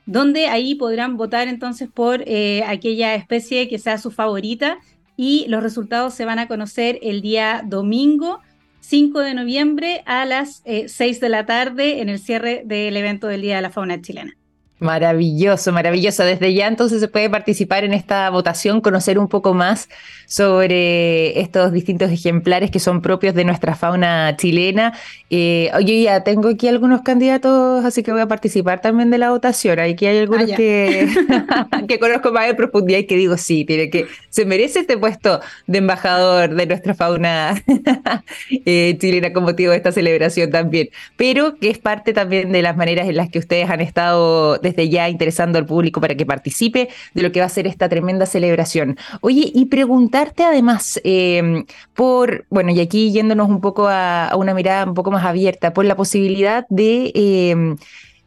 donde 0.06 0.46
ahí 0.48 0.74
podrán 0.74 1.16
votar 1.16 1.46
entonces 1.46 1.88
por 1.88 2.24
aquella 2.66 3.14
especie 3.14 3.68
que 3.68 3.78
sea 3.78 3.98
su 3.98 4.10
favorita 4.10 4.78
y 5.22 5.44
los 5.48 5.62
resultados 5.62 6.14
se 6.14 6.24
van 6.24 6.38
a 6.38 6.48
conocer 6.48 6.98
el 7.02 7.20
día 7.20 7.62
domingo 7.62 8.40
5 8.80 9.20
de 9.20 9.34
noviembre 9.34 10.02
a 10.06 10.24
las 10.24 10.62
6 10.64 10.98
eh, 10.98 11.20
de 11.20 11.28
la 11.28 11.44
tarde 11.44 12.00
en 12.00 12.08
el 12.08 12.18
cierre 12.18 12.62
del 12.64 12.96
evento 12.96 13.26
del 13.26 13.42
Día 13.42 13.56
de 13.56 13.60
la 13.60 13.68
Fauna 13.68 14.00
Chilena. 14.00 14.34
Maravilloso, 14.80 15.72
maravilloso. 15.72 16.24
Desde 16.24 16.54
ya 16.54 16.66
entonces 16.66 17.00
se 17.00 17.08
puede 17.08 17.28
participar 17.28 17.84
en 17.84 17.92
esta 17.92 18.30
votación, 18.30 18.80
conocer 18.80 19.18
un 19.18 19.28
poco 19.28 19.52
más 19.52 19.90
sobre 20.26 21.38
estos 21.38 21.70
distintos 21.72 22.10
ejemplares 22.10 22.70
que 22.70 22.78
son 22.78 23.02
propios 23.02 23.34
de 23.34 23.44
nuestra 23.44 23.74
fauna 23.74 24.36
chilena. 24.38 24.94
Eh, 25.28 25.70
yo 25.84 25.94
ya 25.94 26.24
tengo 26.24 26.48
aquí 26.48 26.66
algunos 26.66 27.02
candidatos, 27.02 27.84
así 27.84 28.02
que 28.02 28.10
voy 28.10 28.22
a 28.22 28.28
participar 28.28 28.80
también 28.80 29.10
de 29.10 29.18
la 29.18 29.30
votación. 29.30 29.78
Aquí 29.80 30.06
hay 30.06 30.18
algunos 30.18 30.50
ah, 30.50 30.56
que, 30.56 31.08
que 31.88 31.98
conozco 31.98 32.32
más 32.32 32.48
en 32.48 32.56
profundidad 32.56 33.00
y 33.00 33.06
que 33.06 33.16
digo, 33.16 33.36
sí, 33.36 33.66
tiene 33.66 33.90
que, 33.90 34.06
se 34.30 34.46
merece 34.46 34.80
este 34.80 34.96
puesto 34.96 35.40
de 35.66 35.78
embajador 35.78 36.54
de 36.54 36.64
nuestra 36.64 36.94
fauna 36.94 37.62
eh, 38.64 38.96
chilena 38.98 39.34
con 39.34 39.42
motivo 39.42 39.72
de 39.72 39.76
esta 39.76 39.92
celebración 39.92 40.50
también, 40.50 40.88
pero 41.16 41.56
que 41.56 41.68
es 41.68 41.78
parte 41.78 42.14
también 42.14 42.50
de 42.50 42.62
las 42.62 42.78
maneras 42.78 43.08
en 43.08 43.16
las 43.16 43.28
que 43.28 43.40
ustedes 43.40 43.68
han 43.68 43.82
estado 43.82 44.58
desde 44.70 44.88
ya 44.88 45.08
interesando 45.08 45.58
al 45.58 45.66
público 45.66 46.00
para 46.00 46.14
que 46.14 46.26
participe 46.26 46.88
de 47.14 47.22
lo 47.22 47.32
que 47.32 47.40
va 47.40 47.46
a 47.46 47.48
ser 47.48 47.66
esta 47.66 47.88
tremenda 47.88 48.26
celebración. 48.26 48.96
Oye, 49.20 49.50
y 49.54 49.66
preguntarte 49.66 50.44
además 50.44 51.00
em, 51.04 51.64
por, 51.94 52.46
bueno, 52.50 52.70
y 52.70 52.80
aquí 52.80 53.12
yéndonos 53.12 53.48
un 53.48 53.60
poco 53.60 53.88
a, 53.88 54.32
una 54.36 54.54
mirada 54.54 54.84
un 54.84 54.94
poco 54.94 55.10
más 55.10 55.24
abierta, 55.24 55.72
por 55.72 55.84
la 55.84 55.96
posibilidad 55.96 56.66
de... 56.68 57.12
Em, 57.14 57.76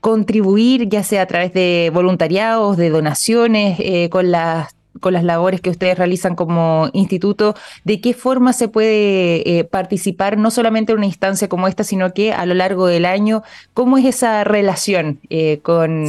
contribuir, 0.03 0.89
ya 0.89 1.01
sea 1.01 1.21
a 1.21 1.27
través 1.27 1.53
de 1.53 1.89
voluntariados, 1.93 2.75
de 2.75 2.89
donaciones, 2.89 3.79
eh, 3.79 4.09
con 4.09 4.31
las 4.31 4.75
con 4.99 5.13
las 5.13 5.23
labores 5.23 5.61
que 5.61 5.69
ustedes 5.69 5.97
realizan 5.97 6.35
como 6.35 6.89
instituto, 6.93 7.55
de 7.83 8.01
qué 8.01 8.13
forma 8.13 8.53
se 8.53 8.67
puede 8.67 9.59
eh, 9.59 9.63
participar 9.63 10.37
no 10.37 10.51
solamente 10.51 10.91
en 10.91 10.99
una 10.99 11.07
instancia 11.07 11.47
como 11.49 11.67
esta, 11.67 11.83
sino 11.83 12.13
que 12.13 12.33
a 12.33 12.45
lo 12.45 12.53
largo 12.53 12.87
del 12.87 13.05
año, 13.05 13.43
¿cómo 13.73 13.97
es 13.97 14.05
esa 14.05 14.43
relación 14.43 15.19
eh, 15.29 15.59
con, 15.63 16.05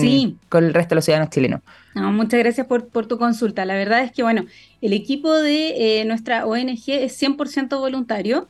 con 0.48 0.64
el 0.64 0.74
resto 0.74 0.90
de 0.90 0.96
los 0.96 1.04
ciudadanos 1.04 1.30
chilenos? 1.30 1.60
muchas 1.94 2.40
gracias 2.40 2.66
por, 2.66 2.88
por, 2.88 3.06
tu 3.06 3.18
consulta. 3.18 3.64
La 3.64 3.74
verdad 3.74 4.02
es 4.02 4.10
que, 4.12 4.22
bueno, 4.22 4.46
el 4.80 4.92
equipo 4.92 5.32
de 5.32 6.00
eh, 6.00 6.04
nuestra 6.04 6.44
ONG 6.44 6.82
es 6.88 7.22
100% 7.22 7.78
voluntario. 7.78 8.48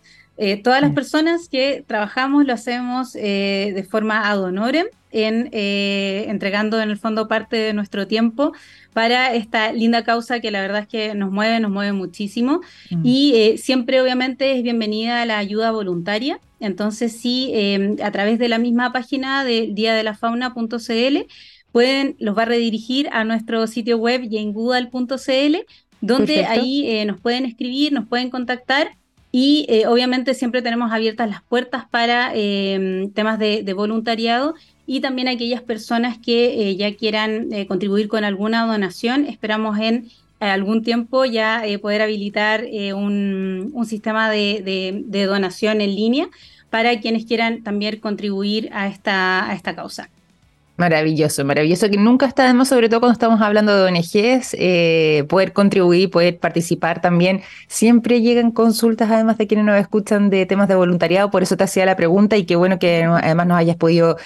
Todas 0.62 0.80
las 0.80 0.90
mm. 0.90 0.94
personas 0.94 1.48
que 1.48 1.84
trabajamos 1.86 2.44
lo 2.44 2.52
hacemos 2.52 3.12
de 3.12 3.86
forma 3.88 4.28
ad 4.28 4.42
honorem, 4.42 4.86
en, 5.12 5.48
entregando 5.52 6.80
en 6.80 6.90
el 6.90 6.96
fondo 6.96 7.28
parte 7.28 7.56
de 7.56 7.72
nuestro 7.72 8.08
tiempo 8.08 8.52
para 8.94 9.34
esta 9.34 9.72
linda 9.72 10.04
causa 10.04 10.40
que 10.40 10.50
la 10.50 10.62
verdad 10.62 10.82
es 10.82 10.88
que 10.88 11.14
nos 11.14 11.30
mueve, 11.30 11.60
nos 11.60 11.70
mueve 11.70 11.92
muchísimo. 11.92 12.60
Mm. 12.90 13.02
Y 13.04 13.32
eh, 13.34 13.58
siempre 13.58 14.00
obviamente 14.00 14.56
es 14.56 14.62
bienvenida 14.62 15.26
la 15.26 15.36
ayuda 15.36 15.72
voluntaria. 15.72 16.40
Entonces 16.60 17.12
sí, 17.20 17.50
em, 17.52 17.96
a 18.02 18.10
través 18.12 18.38
de 18.38 18.48
la 18.48 18.58
misma 18.58 18.92
página 18.92 19.44
de 19.44 19.70
diadelafauna.cl 19.72 21.18
pueden, 21.72 22.16
los 22.20 22.38
va 22.38 22.42
a 22.42 22.46
redirigir 22.46 23.08
a 23.12 23.24
nuestro 23.24 23.66
sitio 23.66 23.98
web 23.98 24.22
yengudal.cl, 24.28 25.56
donde 26.00 26.44
ahí 26.44 26.88
eh, 26.88 27.04
nos 27.04 27.20
pueden 27.20 27.44
escribir, 27.44 27.92
nos 27.92 28.06
pueden 28.06 28.30
contactar 28.30 28.96
y 29.36 29.66
eh, 29.68 29.88
obviamente 29.88 30.32
siempre 30.32 30.62
tenemos 30.62 30.92
abiertas 30.92 31.28
las 31.28 31.42
puertas 31.42 31.86
para 31.90 32.30
em, 32.36 33.10
temas 33.10 33.36
de, 33.40 33.64
voluntariado 33.74 34.54
y 34.86 35.00
también 35.00 35.26
aquellas 35.26 35.60
personas 35.60 36.18
que 36.18 36.70
eh, 36.70 36.76
ya 36.76 36.94
quieran 36.94 37.52
eh, 37.52 37.66
contribuir 37.66 38.06
con 38.06 38.22
alguna 38.22 38.64
donación. 38.64 39.26
Esperamos 39.26 39.76
en 39.80 40.08
algún 40.38 40.84
tiempo 40.84 41.24
ya 41.24 41.64
poder 41.82 42.02
habilitar 42.02 42.64
un, 42.94 43.74
sistema 43.88 44.30
de, 44.30 45.26
donación 45.26 45.80
en 45.80 45.96
línea 45.96 46.28
para 46.70 47.00
quienes 47.00 47.24
quieran 47.24 47.64
también 47.64 47.98
contribuir 47.98 48.70
a 48.72 48.86
esta 48.86 49.74
causa. 49.74 50.10
Maravilloso, 50.76 51.44
maravilloso 51.44 51.88
que 51.88 51.96
nunca 51.96 52.26
está 52.26 52.48
de 52.48 52.52
más, 52.52 52.66
sobre 52.66 52.88
todo 52.88 52.98
cuando 52.98 53.12
estamos 53.12 53.40
hablando 53.40 53.76
de 53.76 53.92
ONGs, 53.92 54.56
eh, 54.58 55.24
poder 55.28 55.52
contribuir, 55.52 56.10
poder 56.10 56.36
participar 56.40 57.00
también. 57.00 57.42
Siempre 57.68 58.22
llegan 58.22 58.50
consultas, 58.50 59.08
además 59.08 59.38
de 59.38 59.46
quienes 59.46 59.66
nos 59.66 59.78
escuchan, 59.78 60.30
de 60.30 60.46
temas 60.46 60.66
de 60.66 60.74
voluntariado, 60.74 61.30
por 61.30 61.44
eso 61.44 61.56
te 61.56 61.62
hacía 61.62 61.86
la 61.86 61.94
pregunta 61.94 62.36
y 62.36 62.44
qué 62.44 62.56
bueno 62.56 62.80
que 62.80 63.04
además 63.04 63.46
nos 63.46 63.58
hayas 63.58 63.76
podido 63.76 64.16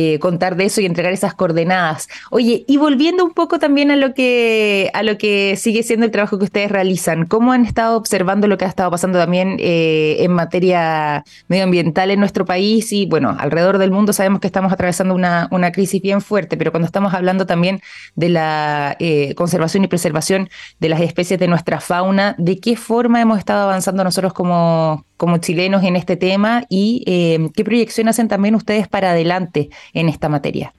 eh, 0.00 0.20
contar 0.20 0.54
de 0.54 0.66
eso 0.66 0.80
y 0.80 0.86
entregar 0.86 1.12
esas 1.12 1.34
coordenadas. 1.34 2.08
Oye, 2.30 2.64
y 2.68 2.76
volviendo 2.76 3.24
un 3.24 3.32
poco 3.32 3.58
también 3.58 3.90
a 3.90 3.96
lo 3.96 4.14
que 4.14 4.90
a 4.94 5.02
lo 5.02 5.18
que 5.18 5.56
sigue 5.56 5.82
siendo 5.82 6.06
el 6.06 6.12
trabajo 6.12 6.38
que 6.38 6.44
ustedes 6.44 6.70
realizan, 6.70 7.26
¿cómo 7.26 7.52
han 7.52 7.66
estado 7.66 7.96
observando 7.96 8.46
lo 8.46 8.56
que 8.58 8.64
ha 8.64 8.68
estado 8.68 8.92
pasando 8.92 9.18
también 9.18 9.56
eh, 9.58 10.18
en 10.20 10.32
materia 10.32 11.24
medioambiental 11.48 12.12
en 12.12 12.20
nuestro 12.20 12.44
país 12.44 12.92
y 12.92 13.06
bueno, 13.06 13.36
alrededor 13.40 13.78
del 13.78 13.90
mundo 13.90 14.12
sabemos 14.12 14.40
que 14.40 14.46
estamos 14.46 14.72
atravesando 14.72 15.14
una, 15.14 15.48
una 15.50 15.72
crisis 15.72 15.97
bien 16.00 16.20
fuerte, 16.20 16.56
pero 16.56 16.70
cuando 16.70 16.86
estamos 16.86 17.14
hablando 17.14 17.46
también 17.46 17.80
de 18.14 18.28
la 18.28 18.96
eh, 18.98 19.34
conservación 19.34 19.84
y 19.84 19.88
preservación 19.88 20.48
de 20.80 20.88
las 20.88 21.00
especies 21.00 21.38
de 21.38 21.48
nuestra 21.48 21.80
fauna, 21.80 22.34
¿de 22.38 22.58
qué 22.58 22.76
forma 22.76 23.20
hemos 23.20 23.38
estado 23.38 23.62
avanzando 23.62 24.04
nosotros 24.04 24.32
como, 24.32 25.04
como 25.16 25.38
chilenos 25.38 25.84
en 25.84 25.96
este 25.96 26.16
tema 26.16 26.64
y 26.68 27.02
eh, 27.06 27.50
qué 27.54 27.64
proyección 27.64 28.08
hacen 28.08 28.28
también 28.28 28.54
ustedes 28.54 28.88
para 28.88 29.10
adelante 29.10 29.70
en 29.92 30.08
esta 30.08 30.28
materia? 30.28 30.72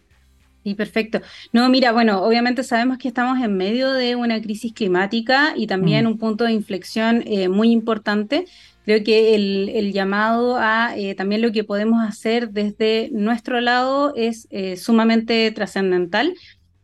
Sí, 0.63 0.75
perfecto. 0.75 1.21
No, 1.53 1.69
mira, 1.69 1.93
bueno, 1.93 2.21
obviamente 2.21 2.63
sabemos 2.63 2.97
que 2.97 3.07
estamos 3.07 3.41
en 3.41 3.55
medio 3.55 3.93
de 3.93 4.15
una 4.15 4.41
crisis 4.41 4.73
climática 4.73 5.53
y 5.55 5.67
también 5.67 6.05
mm. 6.05 6.07
un 6.09 6.17
punto 6.17 6.43
de 6.43 6.51
inflexión 6.51 7.23
eh, 7.25 7.47
muy 7.47 7.71
importante. 7.71 8.45
Creo 8.89 9.03
que 9.03 9.35
el, 9.35 9.93
llamado 9.93 10.57
a 10.57 10.97
eh, 10.97 11.13
también 11.13 11.43
lo 11.43 11.51
que 11.51 11.63
podemos 11.63 12.03
hacer 12.03 12.49
desde 12.49 13.11
nuestro 13.11 13.61
lado 13.61 14.15
es 14.15 14.47
eh, 14.49 14.77
sumamente 14.77 15.51
trascendental. 15.51 16.33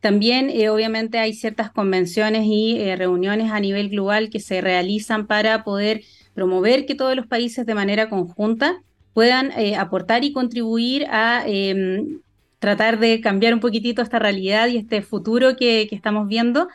También, 0.02 0.52
eh, 0.52 0.70
obviamente, 0.70 1.18
hay 1.18 1.34
ciertas 1.34 1.72
convenciones 1.72 2.44
y 2.46 2.94
reuniones 2.96 3.52
a 3.52 3.60
nivel 3.60 3.90
global 3.90 4.30
que 4.30 4.40
se 4.40 4.62
realizan 4.62 5.26
para 5.26 5.64
poder 5.64 6.04
promover 6.36 6.86
que 6.86 6.94
todos 6.94 7.16
los 7.16 7.26
países 7.26 7.66
de 7.66 7.74
manera 7.74 8.08
conjunta 8.08 8.84
puedan 9.16 9.52
aportar 9.76 10.24
y 10.24 10.32
contribuir 10.32 11.08
a 11.10 11.44
em, 11.48 12.20
tratar 12.60 13.00
de 13.00 13.20
cambiar 13.20 13.56
un 13.56 13.60
poquitito 13.60 14.04
esta 14.04 14.20
realidad 14.20 14.68
y 14.68 14.78
este 14.78 15.02
futuro 15.02 15.56
que, 15.56 15.90
estamos 15.92 16.28
viendo 16.28 16.68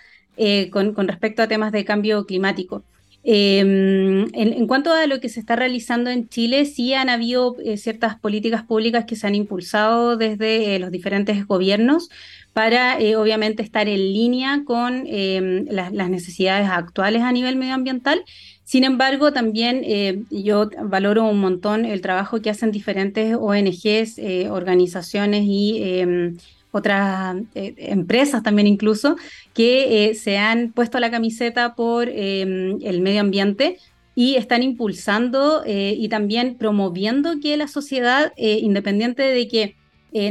con, 0.73 0.93
con 0.93 1.07
respecto 1.07 1.41
a 1.41 1.47
temas 1.47 1.71
de 1.71 1.85
cambio 1.85 2.27
climático. 2.27 2.83
Em, 3.23 4.29
en, 4.33 4.67
cuanto 4.67 4.93
a 4.93 5.07
lo 5.07 5.21
que 5.21 5.29
se 5.29 5.41
está 5.41 5.55
realizando 5.55 6.09
en 6.09 6.29
Chile, 6.29 6.65
sí 6.65 6.95
han 6.95 7.11
habido 7.11 7.57
eh, 7.63 7.77
ciertas 7.77 8.19
políticas 8.19 8.65
públicas 8.65 9.05
que 9.05 9.15
se 9.15 9.27
han 9.27 9.35
impulsado 9.35 10.17
desde 10.17 10.75
eh, 10.75 10.79
los 10.79 10.91
diferentes 10.91 11.47
gobiernos 11.47 12.09
para, 12.55 12.99
eh, 12.99 13.17
obviamente, 13.17 13.63
estar 13.63 13.89
en 13.89 13.99
línea 13.99 14.63
con 14.65 15.05
em, 15.07 15.67
las 15.71 15.93
necesidades 16.11 16.69
actuales 16.71 17.23
a 17.23 17.33
nivel 17.33 17.57
medioambiental. 17.57 18.25
Sin 18.65 18.85
embargo, 18.85 19.33
también 19.33 19.83
yo 20.31 20.71
valoro 20.85 21.25
un 21.25 21.41
montón 21.41 21.85
el 21.85 22.01
trabajo 22.01 22.41
que 22.41 22.51
hacen 22.51 22.71
diferentes 22.71 23.37
ONGs, 23.37 24.21
organizaciones 24.49 25.43
y 25.45 25.83
em, 25.83 26.37
otras 26.71 27.37
eh, 27.55 27.75
empresas 27.79 28.43
también 28.43 28.67
incluso, 28.67 29.17
que 29.55 30.11
eh, 30.11 30.15
se 30.15 30.39
han 30.39 30.73
puesto 30.73 31.01
la 31.01 31.11
camiseta 31.11 31.75
por 31.75 32.09
em, 32.09 32.79
el 32.83 33.01
medio 33.01 33.21
ambiente 33.21 33.79
y 34.15 34.37
están 34.37 34.63
impulsando 34.63 35.63
eh, 35.65 35.95
y 35.97 36.09
también 36.09 36.57
promoviendo 36.57 37.41
que 37.41 37.57
la 37.57 37.69
sociedad, 37.69 38.33
independiente 38.37 39.23
de 39.23 39.49
que 39.49 39.77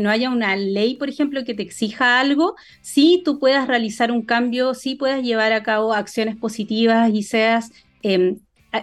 no 0.02 0.10
haya 0.10 0.30
una 0.30 0.58
ley, 0.58 0.96
por 0.96 1.08
ejemplo, 1.08 1.46
que 1.46 1.54
te 1.54 1.64
exija 1.64 2.20
algo, 2.20 2.56
sí 2.82 3.22
tú 3.24 3.40
puedas 3.40 3.66
realizar 3.66 4.12
un 4.12 4.24
cambio, 4.24 4.74
sí 4.74 4.96
puedas 4.96 5.24
llevar 5.24 5.54
a 5.54 5.64
cabo 5.64 5.94
acciones 5.94 6.36
positivas 6.36 7.10
y 7.14 7.24
seas 7.24 7.72
em, 8.04 8.40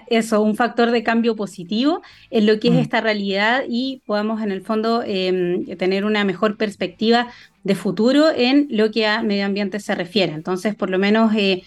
eso, 0.08 0.42
un 0.42 0.56
factor 0.56 0.90
de 0.90 1.02
cambio 1.02 1.36
positivo 1.36 2.02
en 2.30 2.46
lo 2.46 2.58
que 2.58 2.68
es 2.68 2.74
mm. 2.74 2.78
esta 2.78 3.00
realidad 3.00 3.62
y 3.68 4.02
podamos 4.04 4.42
en 4.42 4.50
el 4.50 4.62
fondo 4.62 5.02
em, 5.04 5.64
tener 5.76 6.04
una 6.04 6.24
mejor 6.24 6.56
perspectiva 6.56 7.28
de 7.62 7.74
futuro 7.74 8.30
en 8.34 8.66
lo 8.70 8.90
que 8.90 9.06
a 9.06 9.22
medio 9.22 9.46
ambiente 9.46 9.80
se 9.80 9.94
refiere. 9.94 10.32
Entonces, 10.32 10.74
por 10.74 10.90
lo 10.90 10.98
menos 10.98 11.32
eh, 11.34 11.62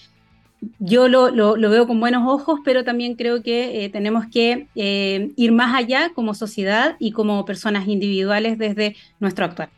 yo 0.80 1.08
lo, 1.08 1.30
lo, 1.32 1.70
veo 1.70 1.88
con 1.88 2.00
buenos 2.00 2.24
ojos, 2.28 2.60
pero 2.66 2.84
también 2.84 3.16
creo 3.16 3.42
que 3.42 3.86
eh, 3.86 3.90
tenemos 3.90 4.26
que 4.28 4.68
eh, 4.76 5.32
ir 5.36 5.52
más 5.52 5.76
allá 5.76 6.12
como 6.14 6.34
sociedad 6.34 6.98
y 7.00 7.12
como 7.12 7.46
personas 7.46 7.88
individuales 7.88 8.58
desde 8.58 8.96
nuestro 9.20 9.46
actual. 9.46 9.70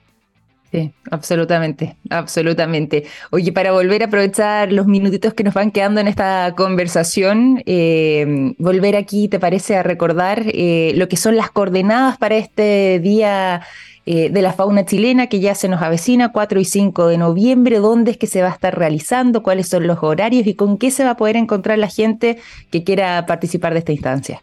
Sí, 0.71 0.93
absolutamente, 1.12 1.97
absolutamente. 2.10 3.03
Oye, 3.29 3.51
para 3.51 3.73
volver 3.73 4.03
a 4.03 4.05
aprovechar 4.05 4.71
los 4.71 4.88
minutitos 4.88 5.34
que 5.34 5.43
nos 5.43 5.53
van 5.53 5.71
quedando 5.71 5.99
en 5.99 6.07
esta 6.07 6.53
conversación, 6.55 7.62
eh, 7.65 8.53
volver 8.57 8.95
aquí, 8.95 9.27
¿te 9.27 9.38
parece 9.38 9.75
a 9.75 9.84
recordar 9.84 10.43
eh, 10.45 10.93
lo 10.95 11.10
que 11.10 11.17
son 11.17 11.36
las 11.36 11.51
coordenadas 11.51 12.17
para 12.17 12.38
este 12.38 12.99
día 12.99 13.63
eh, 14.05 14.29
de 14.29 14.41
la 14.41 14.53
fauna 14.53 14.86
chilena 14.86 15.27
que 15.27 15.41
ya 15.41 15.55
se 15.55 15.67
nos 15.67 15.81
avecina, 15.81 16.31
4 16.31 16.62
y 16.62 16.65
5 16.65 17.07
de 17.07 17.17
noviembre? 17.17 17.79
¿Dónde 17.79 18.12
es 18.12 18.17
que 18.17 18.27
se 18.27 18.41
va 18.41 18.47
a 18.47 18.53
estar 18.53 18.77
realizando? 18.79 19.43
¿Cuáles 19.43 19.67
son 19.67 19.88
los 19.88 20.01
horarios? 20.01 20.47
¿Y 20.47 20.53
con 20.55 20.77
qué 20.77 20.89
se 20.89 21.03
va 21.03 21.12
a 21.12 21.17
poder 21.17 21.36
encontrar 21.36 21.79
la 21.79 21.89
gente 21.89 22.38
que 22.69 22.86
quiera 22.86 23.25
participar 23.25 23.73
de 23.73 23.79
esta 23.79 23.91
instancia? 23.91 24.41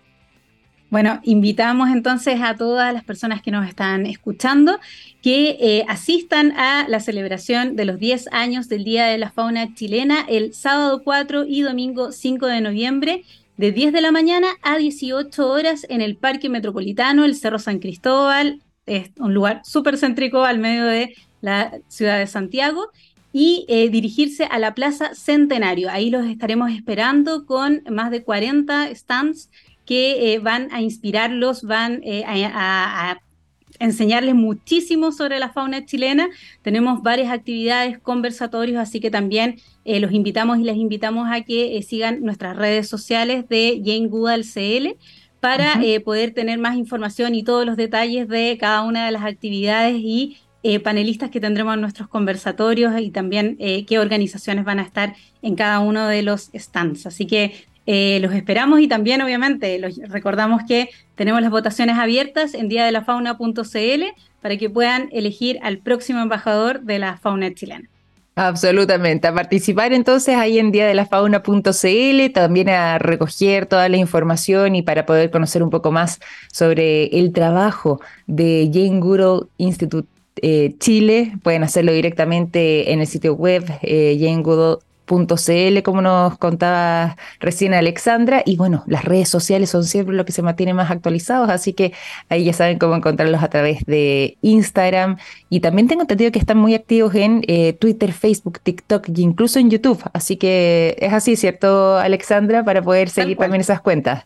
Bueno, 0.91 1.21
invitamos 1.23 1.91
entonces 1.91 2.41
a 2.41 2.57
todas 2.57 2.95
las 2.95 3.05
personas 3.05 3.43
que 3.43 3.51
nos 3.51 3.69
están 3.69 4.07
escuchando 4.07 4.79
que 5.23 5.59
eh, 5.61 5.85
asistan 5.87 6.53
a 6.53 6.89
la 6.89 7.01
celebración 7.01 7.77
de 7.77 7.85
los 7.85 7.99
10 7.99 8.29
años 8.33 8.71
del 8.71 8.85
Día 8.85 9.05
de 9.07 9.19
la 9.19 9.31
Fauna 9.31 9.75
Chilena 9.75 10.25
el 10.27 10.55
sábado 10.55 11.03
4 11.05 11.45
y 11.47 11.61
domingo 11.61 12.11
5 12.11 12.47
de 12.47 12.63
noviembre 12.63 13.25
de 13.59 13.71
10 13.71 13.93
de 13.93 14.01
la 14.01 14.13
mañana 14.13 14.49
a 14.63 14.79
18 14.79 15.47
horas 15.47 15.85
en 15.91 16.01
el 16.01 16.17
Parque 16.17 16.49
Metropolitano, 16.49 17.27
el 17.27 17.35
Cerro 17.35 17.59
San 17.59 17.81
Cristóbal, 17.81 18.63
es 18.87 19.11
un 19.19 19.35
lugar 19.35 19.61
súper 19.65 19.99
céntrico 19.99 20.45
al 20.45 20.59
medio 20.59 20.87
de 20.87 21.15
la 21.43 21.73
ciudad 21.89 22.19
de 22.19 22.27
Santiago 22.27 22.89
y 23.33 23.67
eh, 23.69 23.91
dirigirse 23.91 24.45
a 24.45 24.59
la 24.59 24.75
Plaza 24.75 25.15
Centenario. 25.15 25.91
Ahí 25.91 26.09
los 26.09 26.25
estaremos 26.25 26.71
esperando 26.71 27.45
con 27.45 27.83
más 27.91 28.11
de 28.11 28.23
40 28.23 28.95
stands 28.95 29.51
que 29.89 30.35
eh, 30.35 30.39
van 30.39 30.69
a 30.71 30.83
inspirarlos, 30.83 31.63
van 31.63 32.03
eh, 32.05 32.23
a, 32.27 33.19
enseñarles 33.79 34.35
muchísimo 34.35 35.13
sobre 35.13 35.39
la 35.39 35.49
fauna 35.49 35.87
chilena. 35.87 36.29
Tenemos 36.61 37.03
varias 37.03 37.33
actividades, 37.33 37.99
conversatorios, 37.99 38.79
así 38.79 39.01
que 39.01 39.11
también 39.11 39.61
eh, 39.87 39.99
los 39.99 40.13
invitamos 40.13 40.59
y 40.59 40.65
les 40.65 40.77
invitamos 40.77 41.29
a 41.31 41.41
que 41.41 41.81
sigan 41.83 42.21
nuestras 42.23 42.57
redes 42.57 42.87
sociales 42.87 43.49
de 43.49 43.81
Jane 43.83 44.09
Goodall 44.09 44.45
CL 44.45 44.99
para 45.41 45.81
poder 46.05 46.35
tener 46.35 46.59
más 46.59 46.77
información 46.77 47.35
y 47.37 47.45
todos 47.45 47.65
los 47.65 47.77
detalles 47.77 48.29
de 48.29 48.59
cada 48.59 48.83
una 48.83 49.07
de 49.07 49.13
las 49.13 49.23
actividades 49.23 49.95
y 49.97 50.37
panelistas 50.83 51.31
que 51.31 51.39
tendremos 51.39 51.75
en 51.75 51.81
nuestros 51.81 52.09
conversatorios 52.09 53.01
y 53.01 53.11
también 53.11 53.57
qué 53.87 54.01
organizaciones 54.01 54.65
van 54.65 54.81
a 54.81 54.83
estar 54.83 55.15
en 55.41 55.55
cada 55.55 55.79
uno 55.79 56.09
de 56.09 56.23
los 56.23 56.51
stands. 56.53 57.07
Así 57.07 57.29
que 57.29 57.55
eh, 57.91 58.19
los 58.21 58.35
esperamos 58.35 58.81
y 58.81 58.87
también, 58.87 59.23
obviamente, 59.23 59.79
los, 59.79 59.97
recordamos 60.11 60.61
que 60.69 60.91
tenemos 61.15 61.41
las 61.41 61.51
votaciones 61.51 61.97
abiertas 61.97 62.53
en 62.53 62.69
diadelafauna.cl 62.69 64.03
para 64.43 64.59
que 64.59 64.69
puedan 64.69 65.09
elegir 65.11 65.59
al 65.63 65.79
próximo 65.79 66.21
embajador 66.21 66.83
de 66.83 66.99
la 66.99 67.17
fauna 67.17 67.55
chilena. 67.55 67.89
Absolutamente. 68.35 69.27
A 69.27 69.35
participar 69.35 69.95
entonces 69.95 70.37
ahí 70.37 70.59
en 70.59 70.71
diadelafauna.cl, 70.71 72.33
también 72.35 72.69
a 72.69 72.99
recoger 72.99 73.65
toda 73.65 73.89
la 73.89 73.97
información 73.97 74.77
y 74.77 74.83
para 74.83 75.07
poder 75.07 75.31
conocer 75.31 75.63
un 75.63 75.71
poco 75.71 75.91
más 75.91 76.21
sobre 76.53 77.07
el 77.19 77.33
trabajo 77.33 78.03
de 78.27 78.71
Jane 78.71 79.01
Institute 79.57 80.09
eh, 80.43 80.75
Chile. 80.79 81.33
Pueden 81.43 81.63
hacerlo 81.63 81.93
directamente 81.93 82.93
en 82.93 83.01
el 83.01 83.07
sitio 83.07 83.33
web 83.33 83.65
eh, 83.81 84.19
.cl, 85.09 85.83
como 85.83 86.03
nos 86.03 86.39
contaba 86.39 87.17
recién 87.41 87.75
Alexandra, 87.75 88.43
y 88.45 88.57
bueno, 88.57 88.85
las 88.87 89.05
redes 89.05 89.29
sociales 89.29 89.71
son 89.71 89.85
siempre 89.85 90.15
lo 90.15 90.25
que 90.25 90.33
se 90.33 90.43
mantiene 90.43 90.75
más 90.75 90.91
actualizados, 90.91 91.51
así 91.51 91.73
que 91.73 91.93
ahí 92.29 92.45
ya 92.45 92.53
saben 92.53 92.79
cómo 92.79 92.95
encontrarlos 92.95 93.43
a 93.43 93.49
través 93.49 93.85
de 93.87 94.37
Instagram, 94.43 95.17
y 95.49 95.61
también 95.61 95.89
tengo 95.89 96.03
entendido 96.03 96.31
que 96.31 96.39
están 96.39 96.59
muy 96.59 96.75
activos 96.75 97.15
en 97.15 97.43
eh, 97.49 97.73
Twitter, 97.73 98.13
Facebook, 98.13 98.61
TikTok 98.61 99.09
e 99.09 99.21
incluso 99.21 99.59
en 99.59 99.71
YouTube, 99.71 100.03
así 100.13 100.37
que 100.37 100.97
es 100.99 101.13
así, 101.13 101.37
¿cierto, 101.37 101.97
Alexandra? 101.97 102.65
Para 102.65 102.83
poder 102.83 103.09
seguir 103.09 103.37
también 103.37 103.61
esas 103.61 103.81
cuentas. 103.81 104.25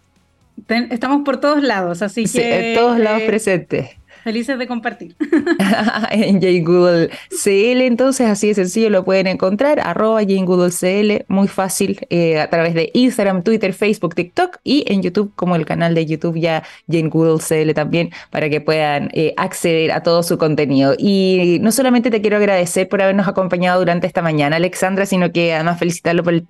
estamos 0.69 1.23
por 1.25 1.39
todos 1.39 1.63
lados, 1.63 2.03
así 2.03 2.27
que... 2.27 2.73
en 2.73 2.77
todos 2.77 2.99
lados 2.99 3.23
presentes. 3.23 4.02
Felices 4.23 4.59
de 4.59 4.67
compartir. 4.67 5.17
en 6.11 6.41
Jane 6.41 6.63
Google 6.63 7.11
CL, 7.31 7.81
entonces 7.83 8.29
así 8.29 8.49
de 8.49 8.55
sencillo 8.55 8.91
lo 8.91 9.05
pueden 9.05 9.27
encontrar, 9.27 9.81
arroba 9.81 10.21
Jane 10.21 10.45
Google 10.45 10.71
CL, 10.71 11.25
muy 11.29 11.49
fácil, 11.49 12.01
eh, 12.11 12.41
a 12.41 12.49
través 12.49 12.75
de 12.75 12.91
Instagram, 12.95 13.43
Twitter, 13.43 13.73
Facebook, 13.73 14.15
TikTok 14.15 14.59
y 14.65 14.85
en 14.87 15.03
YouTube, 15.03 15.33
como 15.35 15.57
el 15.57 15.67
canal 15.67 15.95
de 15.95 16.07
YouTube 16.07 16.39
ya 16.39 16.63
Jane 16.89 17.09
Google 17.09 17.39
CL 17.39 17.73
también, 17.75 18.11
para 18.31 18.49
que 18.49 18.61
puedan 18.61 19.11
eh, 19.13 19.35
acceder 19.37 19.93
a 19.93 20.03
todo 20.03 20.23
su 20.23 20.39
contenido. 20.39 20.95
Y 20.99 21.59
no 21.61 21.73
solamente 21.73 22.11
te 22.11 22.21
quiero 22.21 22.37
agradecer 22.37 22.89
por 22.89 23.03
habernos 23.03 23.29
acompañado 23.29 23.81
durante 23.81 24.07
esta 24.07 24.23
mañana, 24.23 24.57
Alexandra, 24.57 25.07
sino 25.07 25.33
que 25.33 25.55
además 25.55 25.79
felicitarlo 25.79 26.23
por 26.23 26.35
el, 26.35 26.47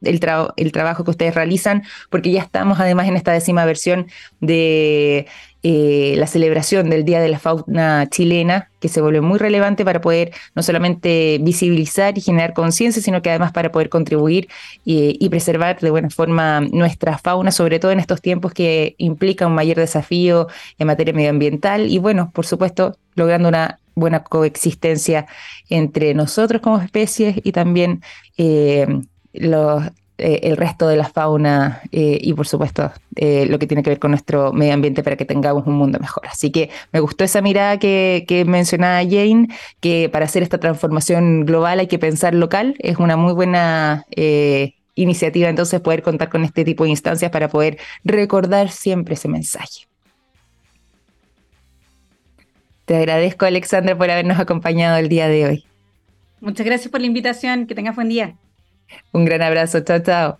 el 0.00 0.72
trabajo 0.72 1.04
que 1.04 1.10
ustedes 1.10 1.34
realizan, 1.34 1.82
porque 2.08 2.30
ya 2.30 2.40
estamos 2.40 2.80
además 2.80 3.08
en 3.08 3.16
esta 3.16 3.32
décima 3.32 3.64
versión 3.64 4.06
de 4.40 5.26
eh, 5.62 6.14
la 6.16 6.26
celebración 6.26 6.88
del 6.88 7.04
Día 7.04 7.20
de 7.20 7.28
la 7.28 7.38
Fauna 7.38 8.08
Chilena, 8.08 8.70
que 8.80 8.88
se 8.88 9.02
vuelve 9.02 9.20
muy 9.20 9.38
relevante 9.38 9.84
para 9.84 10.00
poder 10.00 10.32
no 10.54 10.62
solamente 10.62 11.38
visibilizar 11.42 12.16
y 12.16 12.22
generar 12.22 12.54
conciencia, 12.54 13.02
sino 13.02 13.20
que 13.20 13.30
además 13.30 13.52
para 13.52 13.70
poder 13.70 13.90
contribuir 13.90 14.48
y, 14.84 15.28
preservar 15.28 15.78
de 15.78 15.90
buena 15.90 16.10
forma 16.10 16.60
nuestra 16.60 17.18
fauna, 17.18 17.52
sobre 17.52 17.78
todo 17.78 17.92
en 17.92 18.00
estos 18.00 18.20
tiempos 18.22 18.52
que 18.52 18.94
implica 18.98 19.46
un 19.46 19.54
mayor 19.54 19.76
desafío 19.76 20.48
en 20.78 20.86
materia 20.86 21.12
medioambiental 21.12 21.90
y 21.90 21.98
bueno, 21.98 22.30
por 22.34 22.46
supuesto, 22.46 22.96
logrando 23.14 23.48
una 23.48 23.78
buena 23.94 24.22
coexistencia 24.24 25.26
entre 25.68 26.14
nosotros 26.14 26.62
como 26.62 26.80
especies 26.80 27.36
y 27.44 27.52
también 27.52 28.02
eh, 28.38 28.86
los, 29.34 29.84
eh, 30.20 30.40
el 30.44 30.56
resto 30.56 30.86
de 30.86 30.96
la 30.96 31.08
fauna 31.08 31.80
eh, 31.92 32.18
y 32.20 32.34
por 32.34 32.46
supuesto 32.46 32.92
eh, 33.16 33.46
lo 33.48 33.58
que 33.58 33.66
tiene 33.66 33.82
que 33.82 33.90
ver 33.90 33.98
con 33.98 34.10
nuestro 34.10 34.52
medio 34.52 34.74
ambiente 34.74 35.02
para 35.02 35.16
que 35.16 35.24
tengamos 35.24 35.66
un 35.66 35.74
mundo 35.74 35.98
mejor. 35.98 36.26
Así 36.28 36.50
que 36.50 36.70
me 36.92 37.00
gustó 37.00 37.24
esa 37.24 37.40
mirada 37.40 37.78
que, 37.78 38.24
que 38.28 38.44
mencionaba 38.44 38.98
Jane, 39.02 39.48
que 39.80 40.08
para 40.08 40.26
hacer 40.26 40.42
esta 40.42 40.58
transformación 40.58 41.46
global 41.46 41.80
hay 41.80 41.86
que 41.86 41.98
pensar 41.98 42.34
local, 42.34 42.76
es 42.78 42.98
una 42.98 43.16
muy 43.16 43.32
buena 43.32 44.04
iniciativa 44.94 45.48
entonces 45.48 45.80
poder 45.80 46.02
contar 46.02 46.28
con 46.28 46.44
este 46.44 46.64
tipo 46.64 46.84
de 46.84 46.90
instancias 46.90 47.30
para 47.30 47.48
poder 47.48 47.78
recordar 48.04 48.70
siempre 48.70 49.14
ese 49.14 49.28
mensaje. 49.28 49.86
Te 52.84 52.96
agradezco, 52.96 53.46
Alexandra, 53.46 53.96
por 53.96 54.10
habernos 54.10 54.38
acompañado 54.38 54.96
el 54.98 55.08
día 55.08 55.28
de 55.28 55.46
hoy. 55.46 55.64
Muchas 56.40 56.66
gracias 56.66 56.90
por 56.90 57.00
la 57.00 57.06
invitación. 57.06 57.66
Que 57.66 57.74
tengas 57.74 57.94
buen 57.94 58.08
día. 58.08 58.34
Un 59.12 59.24
gran 59.24 59.42
abrazo, 59.42 59.80
chao, 59.80 60.00
chao. 60.00 60.38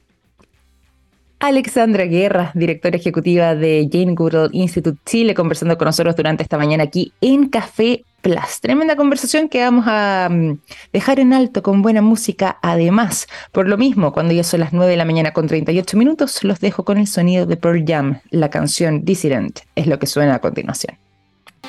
Alexandra 1.40 2.04
Guerra, 2.04 2.52
directora 2.54 2.98
ejecutiva 2.98 3.54
de 3.54 3.88
Jane 3.90 4.14
Goodall 4.14 4.50
Institute 4.52 5.00
Chile, 5.06 5.34
conversando 5.34 5.78
con 5.78 5.86
nosotros 5.86 6.14
durante 6.14 6.42
esta 6.42 6.58
mañana 6.58 6.84
aquí 6.84 7.14
en 7.22 7.48
Café 7.48 8.04
Plus. 8.20 8.60
Tremenda 8.60 8.94
conversación 8.94 9.48
que 9.48 9.62
vamos 9.62 9.86
a 9.88 10.28
mm, 10.30 10.58
dejar 10.92 11.18
en 11.18 11.32
alto 11.32 11.62
con 11.62 11.80
buena 11.80 12.02
música. 12.02 12.58
Además, 12.60 13.26
por 13.52 13.68
lo 13.68 13.78
mismo, 13.78 14.12
cuando 14.12 14.34
ya 14.34 14.44
son 14.44 14.60
las 14.60 14.74
9 14.74 14.90
de 14.90 14.98
la 14.98 15.06
mañana 15.06 15.32
con 15.32 15.46
38 15.46 15.96
minutos, 15.96 16.44
los 16.44 16.60
dejo 16.60 16.84
con 16.84 16.98
el 16.98 17.06
sonido 17.06 17.46
de 17.46 17.56
Pearl 17.56 17.84
Jam. 17.86 18.20
La 18.30 18.50
canción 18.50 19.06
Dissident 19.06 19.60
es 19.76 19.86
lo 19.86 19.98
que 19.98 20.06
suena 20.06 20.34
a 20.34 20.38
continuación. 20.40 20.98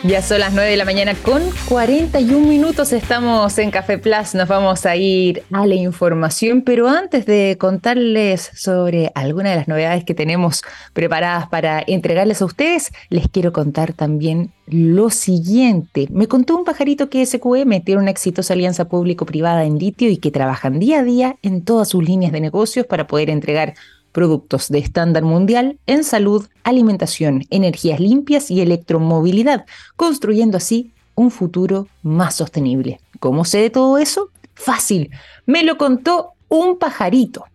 Ya 0.04 0.24
son 0.24 0.40
las 0.40 0.52
9 0.52 0.68
de 0.68 0.78
la 0.78 0.86
mañana 0.86 1.14
con 1.14 1.44
41 1.70 2.48
minutos. 2.48 2.92
Estamos 2.92 3.56
en 3.60 3.70
Café 3.70 4.00
Plus. 4.00 4.34
Nos 4.34 4.48
vamos 4.48 4.88
a 4.88 4.96
ir 4.96 5.44
a 5.52 5.68
la 5.68 5.76
información, 5.76 6.64
pero 6.64 6.88
antes 6.88 7.28
de 7.28 7.56
contarles 7.60 8.50
sobre 8.56 9.12
algunas 9.14 9.52
de 9.52 9.58
las 9.58 9.68
novedades 9.68 10.04
que 10.04 10.16
tenemos 10.16 10.64
preparadas 10.94 11.48
para 11.50 11.84
entregarles 11.86 12.42
a 12.42 12.46
ustedes, 12.46 12.92
les 13.10 13.28
quiero 13.28 13.54
contar 13.54 13.94
también 13.94 14.52
lo 14.66 15.12
siguiente. 15.12 16.08
Me 16.10 16.28
contó 16.28 16.58
un 16.58 16.66
pajarito 16.66 17.12
que 17.12 17.24
SQM 17.24 17.84
tiene 17.84 18.02
una 18.02 18.10
exitosa 18.10 18.56
alianza 18.56 18.86
público-privada 18.86 19.66
en 19.66 19.78
litio 19.78 20.10
y 20.10 20.18
que 20.18 20.32
trabajan 20.32 20.80
día 20.80 21.02
a 21.02 21.04
día 21.04 21.36
en 21.44 21.64
todas 21.64 21.90
sus 21.90 22.04
líneas 22.04 22.32
de 22.32 22.42
negocios 22.42 22.88
para 22.88 23.06
poder 23.06 23.30
entregar 23.30 23.76
productos 24.12 24.70
de 24.70 24.80
estándar 24.80 25.24
mundial 25.24 25.80
en 25.88 26.04
salud, 26.04 26.48
alimentación, 26.64 27.44
energías 27.50 28.00
limpias 28.00 28.52
y 28.52 28.62
electromovilidad, 28.62 29.66
construyendo 29.96 30.58
así 30.58 30.92
un 31.16 31.32
futuro 31.32 31.88
más 32.04 32.36
sostenible. 32.36 33.00
¿Cómo 33.20 33.46
sé 33.46 33.60
de 33.60 33.70
todo 33.70 33.98
eso? 33.98 34.30
Fácil, 34.54 35.12
me 35.46 35.64
lo 35.64 35.78
contó 35.78 36.32
un 36.50 36.78
pajarito. 36.78 37.46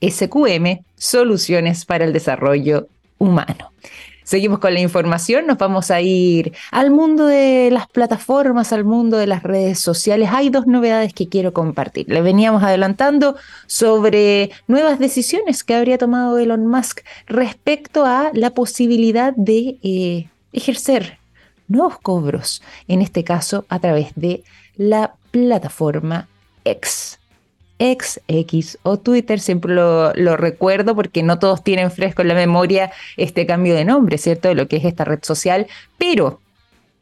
SQM, 0.00 0.84
Soluciones 0.96 1.84
para 1.84 2.04
el 2.04 2.12
Desarrollo 2.12 2.88
Humano. 3.18 3.72
Seguimos 4.24 4.58
con 4.58 4.72
la 4.72 4.80
información, 4.80 5.46
nos 5.46 5.58
vamos 5.58 5.90
a 5.90 6.00
ir 6.00 6.54
al 6.70 6.90
mundo 6.90 7.26
de 7.26 7.70
las 7.70 7.86
plataformas, 7.86 8.72
al 8.72 8.84
mundo 8.84 9.18
de 9.18 9.26
las 9.26 9.42
redes 9.42 9.78
sociales. 9.78 10.30
Hay 10.32 10.48
dos 10.48 10.66
novedades 10.66 11.12
que 11.12 11.28
quiero 11.28 11.52
compartir. 11.52 12.06
Le 12.08 12.22
veníamos 12.22 12.62
adelantando 12.62 13.36
sobre 13.66 14.50
nuevas 14.66 14.98
decisiones 14.98 15.62
que 15.62 15.74
habría 15.74 15.98
tomado 15.98 16.38
Elon 16.38 16.66
Musk 16.66 17.00
respecto 17.26 18.06
a 18.06 18.30
la 18.32 18.50
posibilidad 18.50 19.34
de 19.36 19.76
eh, 19.82 20.28
ejercer 20.54 21.18
nuevos 21.68 21.98
cobros, 21.98 22.62
en 22.88 23.02
este 23.02 23.24
caso 23.24 23.66
a 23.68 23.78
través 23.78 24.12
de 24.16 24.42
la 24.76 25.14
plataforma 25.30 26.28
X. 26.64 27.18
XX 27.78 28.78
o 28.82 28.98
Twitter, 28.98 29.40
siempre 29.40 29.74
lo, 29.74 30.12
lo, 30.14 30.36
recuerdo 30.36 30.94
porque 30.94 31.22
no 31.22 31.38
todos 31.38 31.62
tienen 31.62 31.90
fresco 31.90 32.22
en 32.22 32.28
la 32.28 32.34
memoria 32.34 32.92
este 33.16 33.46
cambio 33.46 33.74
de 33.74 33.84
nombre, 33.84 34.18
¿cierto? 34.18 34.48
De 34.48 34.54
lo 34.54 34.68
que 34.68 34.76
es 34.76 34.84
esta 34.84 35.04
red 35.04 35.20
social, 35.22 35.66
pero 35.98 36.40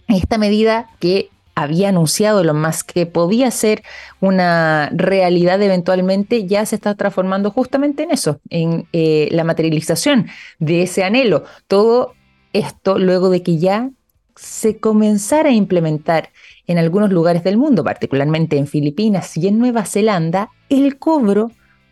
esta 0.08 0.38
medida 0.38 0.88
que 0.98 1.30
había 1.54 1.90
anunciado 1.90 2.44
lo 2.44 2.54
más 2.54 2.82
que 2.82 3.06
podía 3.06 3.50
ser 3.50 3.82
una 4.20 4.90
realidad 4.92 5.60
eventualmente, 5.60 6.46
ya 6.46 6.64
se 6.64 6.76
está 6.76 6.94
transformando 6.94 7.50
justamente 7.50 8.04
en 8.04 8.10
eso, 8.10 8.40
en 8.48 8.86
eh, 8.92 9.28
la 9.32 9.44
materialización 9.44 10.28
de 10.58 10.82
ese 10.82 11.04
anhelo. 11.04 11.44
Todo 11.66 12.14
esto 12.52 12.98
luego 12.98 13.30
de 13.30 13.42
que 13.42 13.58
ya 13.58 13.90
se 14.36 14.78
comenzara 14.78 15.50
a 15.50 15.52
implementar 15.52 16.30
en 16.66 16.78
algunos 16.78 17.10
lugares 17.10 17.44
del 17.44 17.56
mundo, 17.56 17.84
particularmente 17.84 18.56
en 18.56 18.66
Filipinas 18.66 19.36
y 19.36 19.48
en 19.48 19.58
Nueva 19.58 19.84
Zelanda, 19.84 20.50
el 20.68 20.98
cobro 20.98 21.50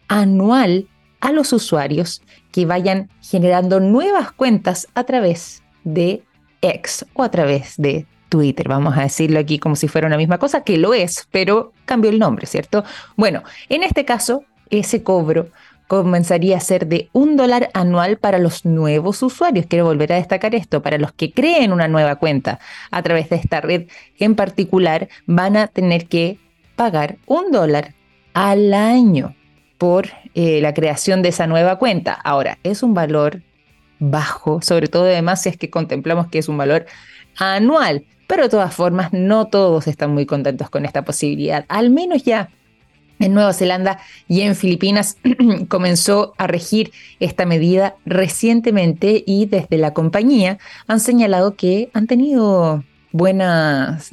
anual 0.08 0.88
a 1.20 1.32
los 1.32 1.52
usuarios 1.52 2.22
que 2.50 2.66
vayan 2.66 3.10
generando 3.20 3.80
nuevas 3.80 4.32
cuentas 4.32 4.88
a 4.94 5.04
través 5.04 5.62
de 5.84 6.22
X 6.62 7.06
o 7.14 7.22
a 7.22 7.30
través 7.30 7.74
de 7.76 8.06
Twitter, 8.28 8.68
vamos 8.68 8.96
a 8.96 9.02
decirlo 9.02 9.40
aquí 9.40 9.58
como 9.58 9.76
si 9.76 9.88
fuera 9.88 10.06
una 10.06 10.16
misma 10.16 10.38
cosa, 10.38 10.62
que 10.62 10.78
lo 10.78 10.94
es, 10.94 11.28
pero 11.30 11.72
cambió 11.84 12.10
el 12.10 12.18
nombre, 12.18 12.46
¿cierto? 12.46 12.84
Bueno, 13.16 13.42
en 13.68 13.82
este 13.82 14.04
caso, 14.04 14.44
ese 14.70 15.02
cobro 15.02 15.48
comenzaría 15.90 16.56
a 16.56 16.60
ser 16.60 16.86
de 16.86 17.08
un 17.12 17.36
dólar 17.36 17.68
anual 17.74 18.16
para 18.16 18.38
los 18.38 18.64
nuevos 18.64 19.24
usuarios. 19.24 19.66
Quiero 19.68 19.86
volver 19.86 20.12
a 20.12 20.16
destacar 20.16 20.54
esto, 20.54 20.82
para 20.82 20.98
los 20.98 21.12
que 21.12 21.32
creen 21.32 21.72
una 21.72 21.88
nueva 21.88 22.14
cuenta 22.14 22.60
a 22.92 23.02
través 23.02 23.28
de 23.28 23.34
esta 23.34 23.60
red 23.60 23.88
en 24.16 24.36
particular, 24.36 25.08
van 25.26 25.56
a 25.56 25.66
tener 25.66 26.06
que 26.06 26.38
pagar 26.76 27.16
un 27.26 27.50
dólar 27.50 27.94
al 28.34 28.72
año 28.72 29.34
por 29.78 30.10
eh, 30.36 30.60
la 30.60 30.74
creación 30.74 31.22
de 31.22 31.30
esa 31.30 31.48
nueva 31.48 31.74
cuenta. 31.74 32.12
Ahora, 32.12 32.60
es 32.62 32.84
un 32.84 32.94
valor 32.94 33.42
bajo, 33.98 34.62
sobre 34.62 34.86
todo 34.86 35.06
además 35.06 35.42
si 35.42 35.48
es 35.48 35.56
que 35.56 35.70
contemplamos 35.70 36.28
que 36.28 36.38
es 36.38 36.48
un 36.48 36.56
valor 36.56 36.86
anual. 37.36 38.04
Pero 38.28 38.44
de 38.44 38.48
todas 38.48 38.72
formas, 38.72 39.12
no 39.12 39.48
todos 39.48 39.88
están 39.88 40.14
muy 40.14 40.24
contentos 40.24 40.70
con 40.70 40.84
esta 40.84 41.02
posibilidad. 41.02 41.64
Al 41.66 41.90
menos 41.90 42.22
ya 42.22 42.48
en 43.20 43.34
Nueva 43.34 43.52
Zelanda 43.52 44.00
y 44.26 44.40
en 44.40 44.56
Filipinas 44.56 45.16
comenzó 45.68 46.34
a 46.38 46.48
regir 46.48 46.90
esta 47.20 47.46
medida 47.46 47.94
recientemente 48.04 49.22
y 49.24 49.46
desde 49.46 49.78
la 49.78 49.94
compañía 49.94 50.58
han 50.88 50.98
señalado 50.98 51.54
que 51.54 51.90
han 51.92 52.08
tenido 52.08 52.82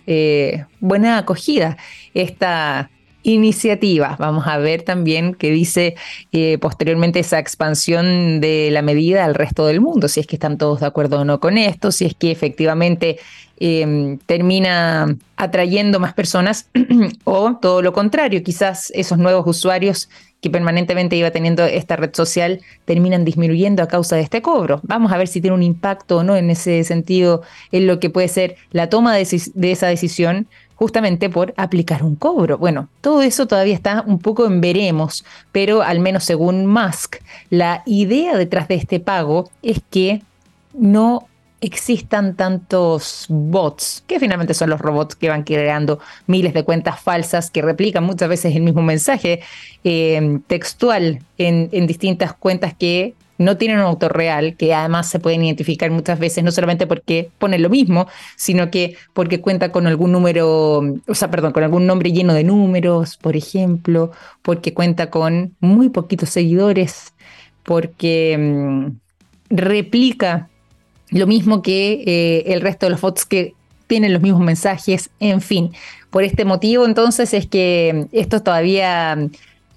eh, 0.06 0.66
buena 0.80 1.18
acogida 1.18 1.78
esta 2.14 2.92
iniciativa. 3.28 4.16
Vamos 4.20 4.48
a 4.48 4.58
ver 4.58 4.84
también 4.84 5.34
qué 5.34 5.52
dice 5.52 5.96
eh, 6.32 6.58
posteriormente 6.60 7.20
esa 7.20 7.40
expansión 7.40 8.40
de 8.40 8.70
la 8.72 8.82
medida 8.82 9.26
al 9.26 9.36
resto 9.36 9.66
del 9.66 9.82
mundo, 9.82 10.08
si 10.08 10.22
es 10.22 10.28
que 10.28 10.38
están 10.38 10.58
todos 10.58 10.80
de 10.80 10.86
acuerdo 10.86 11.20
o 11.20 11.26
no 11.26 11.40
con 11.40 11.58
esto, 11.58 11.92
si 11.92 12.06
es 12.06 12.16
que 12.16 12.32
efectivamente 12.32 13.20
Em, 13.60 14.20
termina 14.20 15.18
atrayendo 15.36 16.00
más 16.00 16.14
personas 16.14 16.70
o 17.24 17.56
todo 17.56 17.82
lo 17.82 17.92
contrario, 17.92 18.44
quizás 18.44 18.92
esos 18.94 19.18
nuevos 19.18 19.48
usuarios 19.48 20.10
que 20.42 20.52
permanentemente 20.52 21.16
iba 21.16 21.32
teniendo 21.32 21.66
esta 21.66 21.96
red 21.96 22.12
social 22.14 22.62
terminan 22.86 23.26
disminuyendo 23.26 23.82
a 23.82 23.88
causa 23.88 24.16
de 24.16 24.22
este 24.22 24.44
cobro. 24.44 24.80
Vamos 24.84 25.12
a 25.12 25.18
ver 25.18 25.28
si 25.28 25.42
tiene 25.42 25.56
un 25.56 25.64
impacto 25.64 26.18
o 26.18 26.24
no 26.24 26.36
en 26.36 26.52
ese 26.52 26.84
sentido 26.84 27.42
en 27.72 27.88
lo 27.88 28.00
que 28.00 28.12
puede 28.12 28.28
ser 28.28 28.58
la 28.72 28.90
toma 28.90 29.16
de, 29.16 29.28
de 29.56 29.72
esa 29.72 29.88
decisión 29.88 30.48
justamente 30.76 31.28
por 31.32 31.56
aplicar 31.58 32.04
un 32.04 32.16
cobro. 32.16 32.60
Bueno, 32.60 32.90
todo 33.02 33.24
eso 33.24 33.48
todavía 33.48 33.74
está 33.74 34.04
un 34.06 34.20
poco 34.20 34.46
en 34.46 34.62
veremos, 34.62 35.26
pero 35.52 35.82
al 35.82 36.00
menos 36.00 36.24
según 36.24 36.68
Musk, 36.68 37.16
la 37.50 37.82
idea 37.88 38.38
detrás 38.38 38.68
de 38.68 38.76
este 38.76 39.00
pago 39.00 39.50
es 39.64 39.82
que 39.90 40.22
no 40.74 41.28
existan 41.62 42.36
tantos 42.36 43.26
bots, 43.30 44.04
que 44.06 44.20
finalmente 44.20 44.54
son 44.54 44.70
los 44.70 44.80
robots 44.80 45.16
que 45.16 45.30
van 45.30 45.44
creando 45.44 46.00
miles 46.28 46.54
de 46.54 46.64
cuentas 46.64 47.00
falsas 47.02 47.50
que 47.50 47.62
replican 47.62 48.04
muchas 48.04 48.30
veces 48.30 48.56
el 48.56 48.62
mismo 48.62 48.84
mensaje 48.84 49.42
eh, 49.84 50.40
textual 50.48 51.20
en, 51.38 51.88
distintas 51.88 52.34
cuentas 52.34 52.74
que 52.78 53.16
no 53.40 53.58
tienen 53.58 53.78
un 53.78 53.86
autor 53.86 54.18
real, 54.18 54.56
que 54.56 54.74
además 54.74 55.10
se 55.10 55.20
pueden 55.20 55.44
identificar 55.44 55.92
muchas 55.92 56.18
veces, 56.18 56.44
no 56.44 56.52
solamente 56.52 56.88
porque 56.88 57.30
pone 57.38 57.60
lo 57.60 57.70
mismo, 57.70 58.08
sino 58.36 58.72
que 58.72 58.96
porque 59.14 59.42
cuenta 59.42 59.72
con 59.72 59.86
algún 59.86 60.12
número, 60.12 60.80
o 61.08 61.16
sea, 61.16 61.30
perdón, 61.30 61.54
con 61.54 61.64
algún 61.64 61.86
nombre 61.86 62.12
lleno 62.12 62.34
de 62.34 62.44
números, 62.44 63.18
por 63.18 63.36
ejemplo, 63.36 64.12
porque 64.42 64.74
cuenta 64.74 65.12
con 65.12 65.56
muy 65.60 65.90
poquitos 65.90 66.30
seguidores, 66.30 67.14
porque 67.64 68.38
mm, 68.40 69.56
replica 69.56 70.50
lo 71.12 71.28
mismo 71.28 71.62
que 71.62 72.04
eh, 72.06 72.54
el 72.54 72.62
resto 72.62 72.86
de 72.86 72.92
los 72.92 73.02
bots 73.02 73.26
que 73.26 73.54
tienen 73.88 74.14
los 74.14 74.22
mismos 74.22 74.42
mensajes, 74.42 75.10
en 75.20 75.42
fin. 75.42 75.72
Por 76.10 76.24
este 76.24 76.46
motivo, 76.46 76.86
entonces, 76.86 77.34
es 77.34 77.48
que 77.48 78.08
esto 78.12 78.42
todavía 78.44 79.18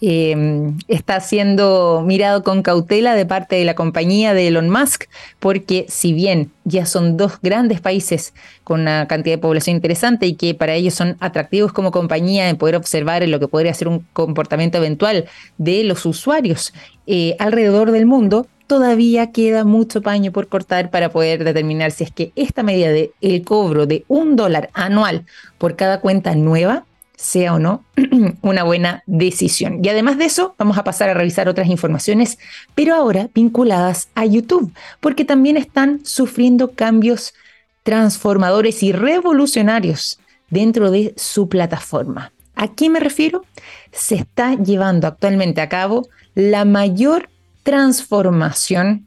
em, 0.00 0.78
está 0.88 1.20
siendo 1.20 2.02
mirado 2.06 2.42
con 2.42 2.62
cautela 2.62 3.14
de 3.14 3.26
parte 3.26 3.56
de 3.56 3.64
la 3.64 3.74
compañía 3.74 4.34
de 4.34 4.48
Elon 4.48 4.70
Musk, 4.70 5.04
porque 5.38 5.86
si 5.88 6.12
bien 6.12 6.50
ya 6.64 6.86
son 6.86 7.16
dos 7.16 7.40
grandes 7.42 7.80
países 7.80 8.32
con 8.64 8.80
una 8.80 9.06
cantidad 9.06 9.36
de 9.36 9.42
población 9.42 9.76
interesante 9.76 10.26
y 10.26 10.34
que 10.34 10.54
para 10.54 10.74
ellos 10.74 10.94
son 10.94 11.16
atractivos 11.20 11.72
como 11.72 11.90
compañía 11.90 12.48
en 12.48 12.56
poder 12.56 12.76
observar 12.76 13.26
lo 13.28 13.38
que 13.38 13.48
podría 13.48 13.74
ser 13.74 13.88
un 13.88 14.06
comportamiento 14.12 14.78
eventual 14.78 15.26
de 15.58 15.84
los 15.84 16.06
usuarios 16.06 16.72
eh, 17.06 17.36
alrededor 17.38 17.90
del 17.90 18.06
mundo, 18.06 18.46
todavía 18.70 19.32
queda 19.32 19.64
mucho 19.64 20.00
paño 20.00 20.30
por 20.30 20.46
cortar 20.46 20.90
para 20.90 21.10
poder 21.10 21.42
determinar 21.42 21.90
si 21.90 22.04
es 22.04 22.12
que 22.12 22.30
esta 22.36 22.62
medida 22.62 22.90
de 22.90 23.10
el 23.20 23.42
cobro 23.42 23.84
de 23.84 24.04
un 24.06 24.36
dólar 24.36 24.70
anual 24.74 25.26
por 25.58 25.74
cada 25.74 26.00
cuenta 26.00 26.36
nueva 26.36 26.84
sea 27.16 27.54
o 27.54 27.58
no 27.58 27.84
una 28.42 28.62
buena 28.62 29.02
decisión. 29.06 29.80
Y 29.84 29.88
además 29.88 30.18
de 30.18 30.26
eso, 30.26 30.54
vamos 30.56 30.78
a 30.78 30.84
pasar 30.84 31.08
a 31.08 31.14
revisar 31.14 31.48
otras 31.48 31.66
informaciones, 31.66 32.38
pero 32.76 32.94
ahora 32.94 33.28
vinculadas 33.34 34.08
a 34.14 34.24
YouTube, 34.24 34.72
porque 35.00 35.24
también 35.24 35.56
están 35.56 36.02
sufriendo 36.04 36.70
cambios 36.70 37.34
transformadores 37.82 38.84
y 38.84 38.92
revolucionarios 38.92 40.20
dentro 40.48 40.92
de 40.92 41.12
su 41.16 41.48
plataforma. 41.48 42.32
¿A 42.54 42.68
qué 42.68 42.88
me 42.88 43.00
refiero? 43.00 43.44
Se 43.90 44.14
está 44.14 44.54
llevando 44.54 45.08
actualmente 45.08 45.60
a 45.60 45.68
cabo 45.68 46.06
la 46.36 46.64
mayor 46.64 47.29
transformación 47.62 49.06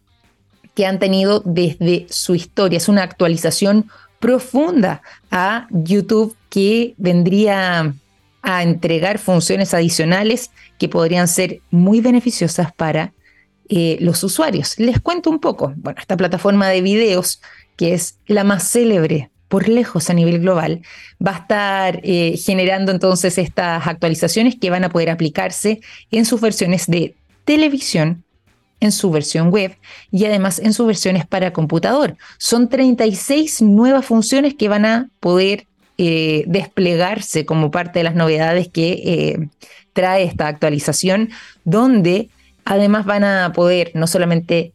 que 0.75 0.85
han 0.85 0.99
tenido 0.99 1.41
desde 1.45 2.07
su 2.09 2.35
historia. 2.35 2.77
Es 2.77 2.87
una 2.87 3.03
actualización 3.03 3.89
profunda 4.19 5.01
a 5.31 5.67
YouTube 5.69 6.35
que 6.49 6.95
vendría 6.97 7.93
a 8.41 8.63
entregar 8.63 9.19
funciones 9.19 9.73
adicionales 9.73 10.51
que 10.77 10.89
podrían 10.89 11.27
ser 11.27 11.61
muy 11.71 12.01
beneficiosas 12.01 12.73
para 12.73 13.13
eh, 13.69 13.97
los 14.01 14.23
usuarios. 14.23 14.77
Les 14.77 14.99
cuento 14.99 15.29
un 15.29 15.39
poco. 15.39 15.73
Bueno, 15.77 15.99
esta 15.99 16.17
plataforma 16.17 16.67
de 16.69 16.81
videos, 16.81 17.41
que 17.77 17.93
es 17.93 18.17
la 18.27 18.43
más 18.43 18.69
célebre 18.69 19.29
por 19.47 19.69
lejos 19.69 20.09
a 20.09 20.13
nivel 20.13 20.39
global, 20.39 20.81
va 21.25 21.31
a 21.31 21.39
estar 21.39 22.01
eh, 22.03 22.35
generando 22.37 22.91
entonces 22.91 23.37
estas 23.37 23.87
actualizaciones 23.87 24.55
que 24.59 24.69
van 24.69 24.83
a 24.83 24.89
poder 24.89 25.09
aplicarse 25.09 25.79
en 26.11 26.25
sus 26.25 26.41
versiones 26.41 26.87
de 26.87 27.15
televisión, 27.45 28.23
en 28.79 28.91
su 28.91 29.11
versión 29.11 29.49
web 29.49 29.77
y 30.11 30.25
además 30.25 30.59
en 30.59 30.73
sus 30.73 30.85
versiones 30.87 31.25
para 31.25 31.53
computador. 31.53 32.17
Son 32.37 32.69
36 32.69 33.61
nuevas 33.61 34.05
funciones 34.05 34.55
que 34.55 34.67
van 34.67 34.85
a 34.85 35.09
poder 35.19 35.67
eh, 35.97 36.43
desplegarse 36.47 37.45
como 37.45 37.71
parte 37.71 37.99
de 37.99 38.03
las 38.03 38.15
novedades 38.15 38.67
que 38.67 38.91
eh, 38.91 39.47
trae 39.93 40.23
esta 40.23 40.47
actualización, 40.47 41.29
donde 41.63 42.29
además 42.65 43.05
van 43.05 43.23
a 43.23 43.51
poder 43.53 43.91
no 43.93 44.07
solamente 44.07 44.72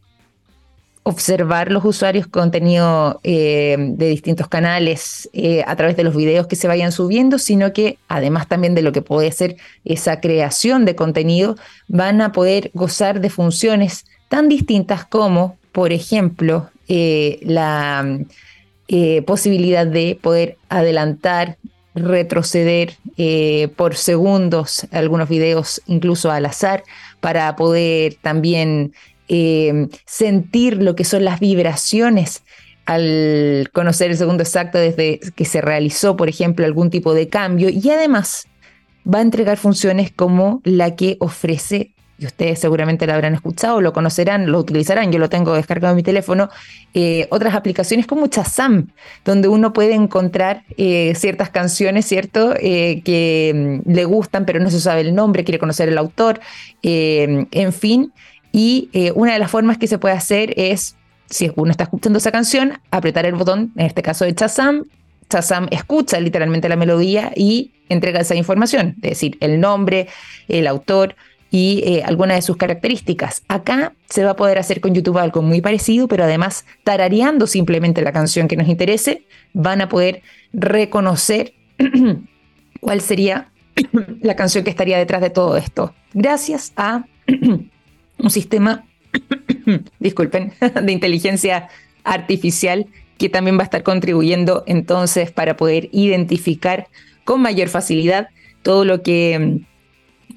observar 1.09 1.73
los 1.73 1.87
usuarios 1.87 2.27
contenido 2.27 3.19
eh, 3.25 3.77
de 3.79 4.09
distintos 4.11 4.47
canales 4.47 5.31
eh, 5.33 5.65
a 5.67 5.75
través 5.75 5.97
de 5.97 6.05
los 6.05 6.15
videos 6.15 6.47
que 6.47 6.55
se 6.55 6.69
vayan 6.69 6.93
subiendo, 6.93 7.39
sino 7.39 7.73
que 7.73 7.97
además 8.09 8.47
también 8.47 8.75
de 8.75 8.83
lo 8.83 8.93
que 8.93 9.01
puede 9.01 9.33
ser 9.33 9.57
esa 9.87 10.21
creación 10.21 10.85
de 10.85 10.97
contenido, 10.97 11.57
van 11.89 12.21
a 12.21 12.33
poder 12.33 12.71
gozar 12.75 13.23
de 13.23 13.31
funciones 13.31 14.05
tan 14.29 14.51
distintas 14.51 15.07
como, 15.07 15.57
por 15.73 15.95
ejemplo, 15.95 16.69
eh, 16.89 17.39
la 17.41 18.19
posibilidad 19.25 19.87
de 19.87 20.19
poder 20.21 20.57
adelantar, 20.69 21.57
retroceder 21.95 22.97
por 23.77 23.97
segundos 23.97 24.87
algunos 24.93 25.29
videos 25.29 25.83
incluso 25.87 26.31
al 26.31 26.47
azar 26.47 26.85
para 27.21 27.55
poder 27.55 28.15
también 28.23 28.93
eh, 29.29 29.89
sentir 30.07 30.83
lo 30.83 30.95
que 30.95 31.05
son 31.05 31.25
las 31.25 31.41
vibraciones 31.41 32.43
al 32.87 33.69
conocer 33.75 34.11
el 34.11 34.17
segundo 34.17 34.43
exacto 34.43 34.79
desde 34.79 35.21
que 35.37 35.45
se 35.45 35.61
realizó, 35.61 36.17
por 36.17 36.29
ejemplo, 36.29 36.65
algún 36.65 36.89
tipo 36.89 37.13
de 37.13 37.29
cambio 37.29 37.69
y 37.69 37.91
además 37.91 38.47
va 39.07 39.19
a 39.19 39.23
entregar 39.23 39.59
funciones 39.59 40.11
como 40.11 40.63
la 40.65 40.97
que 40.97 41.17
ofrece 41.21 41.93
y 42.19 42.27
ustedes 42.27 42.59
seguramente 42.59 43.07
la 43.07 43.15
habrán 43.15 43.35
escuchado, 43.35 43.81
lo 43.81 43.93
conocerán, 43.93 44.51
lo 44.51 44.59
utilizarán, 44.59 45.13
yo 45.13 45.21
lo 45.21 45.29
tengo 45.29 45.55
descargado 45.55 45.93
en 45.93 45.97
mi 45.97 46.03
teléfono, 46.03 46.51
eh, 46.93 47.29
otras 47.31 47.55
aplicaciones 47.55 48.09
como 48.09 48.27
Chazam, 48.27 48.89
donde 49.25 49.47
uno 49.47 49.73
puede 49.73 49.95
encontrar 49.95 50.65
eh, 50.77 51.15
ciertas 51.15 51.51
canciones, 51.51 52.07
¿cierto?, 52.07 52.55
que 52.55 53.83
mm, 53.85 53.93
le 53.93 54.05
gustan, 54.05 54.47
pero 54.47 54.59
no 54.59 54.71
se 54.71 54.81
sabe 54.81 55.03
el 55.03 55.15
nombre, 55.15 55.45
quiere 55.45 55.61
conocer 55.61 55.89
el 55.89 55.99
autor, 55.99 56.41
en 56.83 57.73
fin, 57.73 58.13
y 58.53 58.91
una 59.15 59.33
de 59.33 59.39
las 59.39 59.51
formas 59.51 59.79
que 59.79 59.87
se 59.87 59.99
puede 59.99 60.15
hacer 60.15 60.55
es, 60.57 60.97
si 61.27 61.51
uno 61.57 61.71
está 61.71 61.85
escuchando 61.85 62.19
esa 62.19 62.33
canción, 62.33 62.81
apretar 62.91 63.27
el 63.27 63.35
botón, 63.35 63.73
en 63.77 63.87
este 63.87 64.03
caso 64.03 64.25
de 64.25 64.35
Chazam, 64.35 64.85
Chazam 65.29 65.69
escucha 65.71 66.19
literalmente 66.19 66.69
la 66.69 66.77
melodía 66.77 67.33
y 67.37 67.73
entrega 67.89 68.21
esa 68.21 68.35
información, 68.35 68.97
es 69.03 69.11
decir, 69.11 69.37
el 69.41 69.61
nombre, 69.61 70.09
el 70.49 70.67
autor, 70.67 71.15
y 71.51 71.83
eh, 71.87 72.03
algunas 72.05 72.37
de 72.37 72.43
sus 72.43 72.57
características. 72.57 73.43
Acá 73.49 73.95
se 74.09 74.25
va 74.25 74.31
a 74.31 74.37
poder 74.37 74.59
hacer 74.59 74.81
con 74.81 74.95
YouTube 74.95 75.19
algo 75.19 75.43
muy 75.43 75.61
parecido, 75.61 76.09
pero 76.09 76.25
además 76.25 76.65
tarareando 76.85 77.47
simplemente 77.47 78.03
la 78.03 78.13
canción 78.13 78.49
que 78.49 78.57
nos 78.57 78.69
interese, 78.69 79.25
van 79.53 79.81
a 79.81 79.89
poder 79.89 80.23
reconocer 80.53 81.55
cuál 82.81 83.01
sería 83.01 83.51
la 84.21 84.37
canción 84.37 84.65
que 84.65 84.71
estaría 84.71 84.99
detrás 84.99 85.23
de 85.23 85.31
todo 85.31 85.57
esto. 85.57 85.95
Gracias 86.13 86.73
a 86.77 87.05
un 88.19 88.31
sistema, 88.31 88.85
disculpen, 89.99 90.53
de 90.83 90.93
inteligencia 90.93 91.69
artificial 92.05 92.87
que 93.19 93.29
también 93.29 93.59
va 93.59 93.63
a 93.63 93.65
estar 93.65 93.83
contribuyendo 93.83 94.63
entonces 94.67 95.33
para 95.33 95.57
poder 95.57 95.89
identificar 95.93 96.87
con 97.25 97.43
mayor 97.43 97.69
facilidad 97.69 98.29
todo 98.63 98.85
lo 98.85 99.03
que 99.03 99.61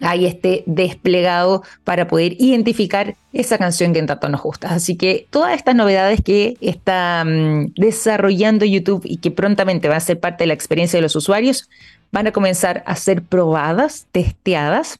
hay 0.01 0.25
este 0.25 0.63
desplegado 0.65 1.63
para 1.83 2.07
poder 2.07 2.33
identificar 2.39 3.15
esa 3.33 3.57
canción 3.57 3.93
que 3.93 3.99
en 3.99 4.07
tanto 4.07 4.29
nos 4.29 4.41
gusta. 4.41 4.69
Así 4.73 4.95
que 4.97 5.27
todas 5.29 5.55
estas 5.55 5.75
novedades 5.75 6.21
que 6.23 6.57
está 6.59 7.23
mm, 7.25 7.73
desarrollando 7.75 8.65
YouTube 8.65 9.03
y 9.05 9.17
que 9.17 9.31
prontamente 9.31 9.87
van 9.87 9.97
a 9.97 10.01
ser 10.01 10.19
parte 10.19 10.43
de 10.43 10.47
la 10.47 10.53
experiencia 10.53 10.97
de 10.97 11.03
los 11.03 11.15
usuarios, 11.15 11.69
van 12.11 12.27
a 12.27 12.31
comenzar 12.31 12.83
a 12.87 12.95
ser 12.95 13.21
probadas, 13.21 14.07
testeadas, 14.11 14.99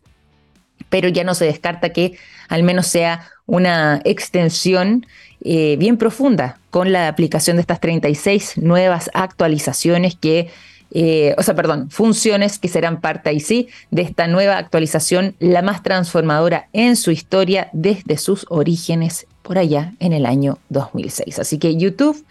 pero 0.91 1.09
ya 1.09 1.23
no 1.23 1.33
se 1.33 1.45
descarta 1.45 1.89
que 1.89 2.19
al 2.49 2.61
menos 2.61 2.85
sea 2.85 3.27
una 3.47 3.99
extensión 4.03 5.07
eh, 5.43 5.77
bien 5.79 5.97
profunda 5.97 6.59
con 6.69 6.91
la 6.91 7.07
aplicación 7.07 7.57
de 7.57 7.61
estas 7.61 7.79
36 7.79 8.59
nuevas 8.59 9.09
actualizaciones 9.15 10.15
que 10.15 10.51
eh, 10.93 11.33
o 11.37 11.43
sea, 11.43 11.55
perdón, 11.55 11.89
funciones 11.89 12.59
que 12.59 12.67
serán 12.67 12.99
parte 12.99 13.29
ahí 13.29 13.39
sí 13.39 13.69
de 13.91 14.01
esta 14.01 14.27
nueva 14.27 14.57
actualización, 14.57 15.35
la 15.39 15.61
más 15.61 15.83
transformadora 15.83 16.67
en 16.73 16.97
su 16.97 17.11
historia 17.11 17.69
desde 17.71 18.17
sus 18.17 18.45
orígenes 18.49 19.25
por 19.41 19.57
allá 19.57 19.93
en 19.99 20.11
el 20.11 20.25
año 20.25 20.59
2006. 20.67 21.39
Así 21.39 21.59
que 21.59 21.77
YouTube 21.77 22.21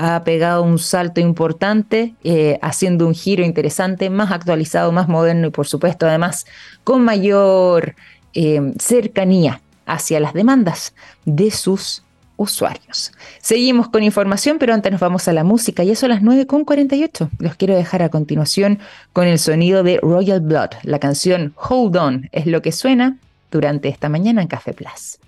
ha 0.00 0.22
pegado 0.22 0.62
un 0.62 0.78
salto 0.78 1.20
importante, 1.20 2.14
eh, 2.22 2.60
haciendo 2.62 3.04
un 3.04 3.14
giro 3.14 3.44
interesante, 3.44 4.10
más 4.10 4.30
actualizado, 4.30 4.92
más 4.92 5.08
moderno 5.08 5.48
y 5.48 5.50
por 5.50 5.66
supuesto 5.66 6.06
además 6.06 6.46
con 6.84 7.02
mayor 7.02 7.96
eh, 8.32 8.74
cercanía 8.78 9.60
hacia 9.86 10.20
las 10.20 10.34
demandas 10.34 10.94
de 11.24 11.50
sus 11.50 12.04
usuarios. 12.36 13.10
Seguimos 13.42 13.88
con 13.88 14.04
información, 14.04 14.58
pero 14.60 14.72
antes 14.72 14.92
nos 14.92 15.00
vamos 15.00 15.26
a 15.26 15.32
la 15.32 15.42
música 15.42 15.82
y 15.82 15.90
eso 15.90 16.06
a 16.06 16.10
las 16.10 16.22
9.48. 16.22 17.30
Los 17.40 17.56
quiero 17.56 17.74
dejar 17.74 18.04
a 18.04 18.08
continuación 18.08 18.78
con 19.12 19.26
el 19.26 19.40
sonido 19.40 19.82
de 19.82 19.98
Royal 20.00 20.40
Blood. 20.40 20.70
La 20.84 21.00
canción 21.00 21.54
Hold 21.56 21.96
On 21.96 22.28
es 22.30 22.46
lo 22.46 22.62
que 22.62 22.70
suena 22.70 23.18
durante 23.50 23.88
esta 23.88 24.08
mañana 24.08 24.42
en 24.42 24.48
Café 24.48 24.74
Plus. 24.74 25.18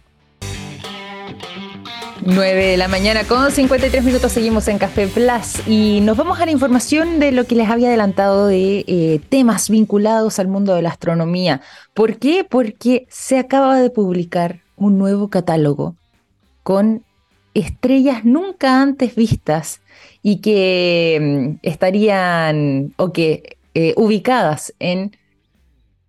9 2.22 2.66
de 2.66 2.76
la 2.76 2.88
mañana 2.88 3.24
con 3.24 3.50
53 3.50 4.04
minutos 4.04 4.32
seguimos 4.32 4.68
en 4.68 4.78
Café 4.78 5.06
Plus 5.06 5.66
y 5.66 6.00
nos 6.02 6.18
vamos 6.18 6.38
a 6.38 6.44
la 6.44 6.52
información 6.52 7.18
de 7.18 7.32
lo 7.32 7.46
que 7.46 7.54
les 7.54 7.70
había 7.70 7.88
adelantado 7.88 8.46
de 8.46 8.84
eh, 8.86 9.20
temas 9.30 9.70
vinculados 9.70 10.38
al 10.38 10.48
mundo 10.48 10.74
de 10.74 10.82
la 10.82 10.90
astronomía. 10.90 11.62
¿Por 11.94 12.18
qué? 12.18 12.44
Porque 12.48 13.06
se 13.08 13.38
acaba 13.38 13.80
de 13.80 13.88
publicar 13.88 14.60
un 14.76 14.98
nuevo 14.98 15.28
catálogo 15.28 15.94
con 16.62 17.04
estrellas 17.54 18.24
nunca 18.24 18.82
antes 18.82 19.14
vistas 19.14 19.80
y 20.22 20.36
que 20.36 21.56
mm, 21.62 21.66
estarían 21.66 22.92
o 22.98 23.12
que 23.12 23.56
eh, 23.74 23.94
ubicadas 23.96 24.74
en 24.78 25.16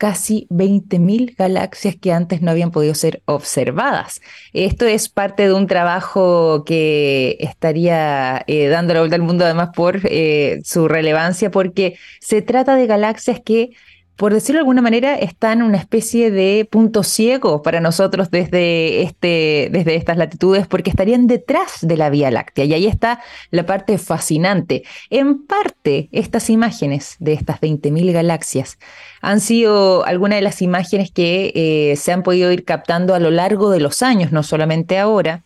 casi 0.02 0.48
20.000 0.50 1.36
galaxias 1.38 1.96
que 1.96 2.12
antes 2.12 2.42
no 2.42 2.50
habían 2.50 2.72
podido 2.72 2.96
ser 2.96 3.22
observadas. 3.26 4.20
Esto 4.52 4.88
es 4.88 5.10
parte 5.10 5.44
de 5.44 5.54
un 5.54 5.68
trabajo 5.68 6.64
que 6.66 7.38
estaría 7.40 8.44
eh, 8.48 8.68
dando 8.70 8.96
la 8.96 9.02
vuelta 9.02 9.16
al 9.16 9.22
mundo 9.22 9.46
además 9.46 9.70
por 9.76 10.00
eh, 10.06 10.60
su 10.64 10.88
relevancia, 10.88 11.52
porque 11.52 12.00
se 12.20 12.42
trata 12.42 12.76
de 12.76 12.88
galaxias 12.88 13.42
que 13.46 13.74
por 14.22 14.36
decirlo 14.36 14.60
de 14.60 14.62
alguna 14.62 14.84
manera, 14.84 15.16
están 15.16 15.62
en 15.62 15.66
una 15.66 15.80
especie 15.80 16.30
de 16.30 16.68
punto 16.70 17.02
ciego 17.02 17.64
para 17.64 17.82
nosotros 17.82 18.30
desde, 18.30 19.02
este, 19.02 19.70
desde 19.72 19.96
estas 19.96 20.16
latitudes, 20.16 20.68
porque 20.68 20.92
estarían 20.92 21.26
detrás 21.26 21.80
de 21.82 21.98
la 21.98 22.12
Vía 22.12 22.30
Láctea. 22.30 22.66
Y 22.66 22.74
ahí 22.76 22.86
está 22.86 23.20
la 23.50 23.66
parte 23.66 23.98
fascinante. 23.98 24.84
En 25.10 25.48
parte, 25.48 26.08
estas 26.12 26.52
imágenes 26.52 27.16
de 27.18 27.34
estas 27.34 27.60
20.000 27.62 28.12
galaxias 28.12 28.78
han 29.22 29.40
sido 29.40 30.06
algunas 30.06 30.38
de 30.38 30.44
las 30.44 30.62
imágenes 30.62 31.10
que 31.10 31.52
eh, 31.56 31.96
se 31.96 32.12
han 32.12 32.22
podido 32.22 32.52
ir 32.52 32.64
captando 32.64 33.16
a 33.16 33.20
lo 33.20 33.32
largo 33.32 33.72
de 33.72 33.80
los 33.80 34.04
años, 34.04 34.32
no 34.32 34.44
solamente 34.44 35.00
ahora, 35.00 35.46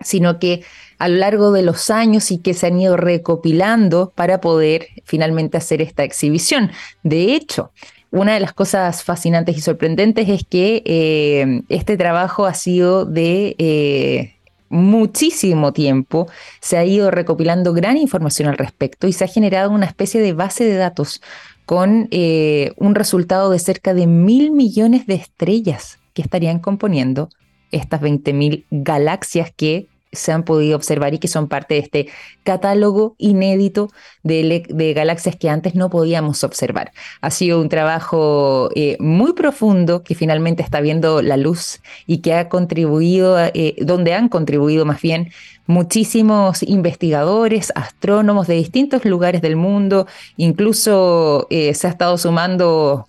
sino 0.00 0.40
que 0.40 0.64
a 1.02 1.08
lo 1.08 1.16
largo 1.16 1.50
de 1.50 1.62
los 1.62 1.90
años 1.90 2.30
y 2.30 2.38
que 2.38 2.54
se 2.54 2.68
han 2.68 2.78
ido 2.78 2.96
recopilando 2.96 4.12
para 4.14 4.40
poder 4.40 4.86
finalmente 5.04 5.56
hacer 5.56 5.82
esta 5.82 6.04
exhibición. 6.04 6.70
De 7.02 7.34
hecho, 7.34 7.72
una 8.12 8.34
de 8.34 8.40
las 8.40 8.52
cosas 8.52 9.02
fascinantes 9.02 9.56
y 9.56 9.60
sorprendentes 9.62 10.28
es 10.28 10.44
que 10.48 10.80
eh, 10.86 11.62
este 11.68 11.96
trabajo 11.96 12.46
ha 12.46 12.54
sido 12.54 13.04
de 13.04 13.56
eh, 13.58 14.36
muchísimo 14.68 15.72
tiempo, 15.72 16.28
se 16.60 16.76
ha 16.76 16.84
ido 16.84 17.10
recopilando 17.10 17.72
gran 17.72 17.96
información 17.96 18.48
al 18.48 18.56
respecto 18.56 19.08
y 19.08 19.12
se 19.12 19.24
ha 19.24 19.28
generado 19.28 19.72
una 19.72 19.86
especie 19.86 20.20
de 20.20 20.34
base 20.34 20.64
de 20.64 20.76
datos 20.76 21.20
con 21.66 22.06
eh, 22.12 22.74
un 22.76 22.94
resultado 22.94 23.50
de 23.50 23.58
cerca 23.58 23.92
de 23.92 24.06
mil 24.06 24.52
millones 24.52 25.08
de 25.08 25.14
estrellas 25.14 25.98
que 26.14 26.22
estarían 26.22 26.60
componiendo 26.60 27.28
estas 27.72 28.00
20.000 28.00 28.66
galaxias 28.70 29.50
que 29.56 29.88
se 30.12 30.30
han 30.30 30.44
podido 30.44 30.76
observar 30.76 31.14
y 31.14 31.18
que 31.18 31.26
son 31.26 31.48
parte 31.48 31.74
de 31.74 31.80
este 31.80 32.08
catálogo 32.44 33.14
inédito 33.16 33.90
de, 34.22 34.92
galaxias 34.94 35.36
que 35.36 35.48
antes 35.48 35.74
no 35.74 35.88
podíamos 35.88 36.44
observar. 36.44 36.92
Ha 37.22 37.30
sido 37.30 37.60
un 37.60 37.70
trabajo 37.70 38.68
eh, 38.74 38.96
muy 39.00 39.32
profundo 39.32 40.02
que 40.02 40.14
finalmente 40.14 40.62
está 40.62 40.80
viendo 40.80 41.22
la 41.22 41.38
luz 41.38 41.80
y 42.06 42.18
que 42.18 42.34
ha 42.34 42.50
contribuido, 42.50 43.38
eh, 43.38 43.74
donde 43.80 44.12
han 44.12 44.28
contribuido 44.28 44.84
más 44.84 45.00
bien 45.00 45.32
muchísimos 45.66 46.62
investigadores, 46.62 47.72
astrónomos 47.74 48.46
de 48.48 48.54
distintos 48.54 49.06
lugares 49.06 49.40
del 49.40 49.56
mundo, 49.56 50.06
incluso 50.36 51.46
eh, 51.48 51.72
se 51.72 51.86
ha 51.86 51.90
estado 51.90 52.18
sumando 52.18 53.06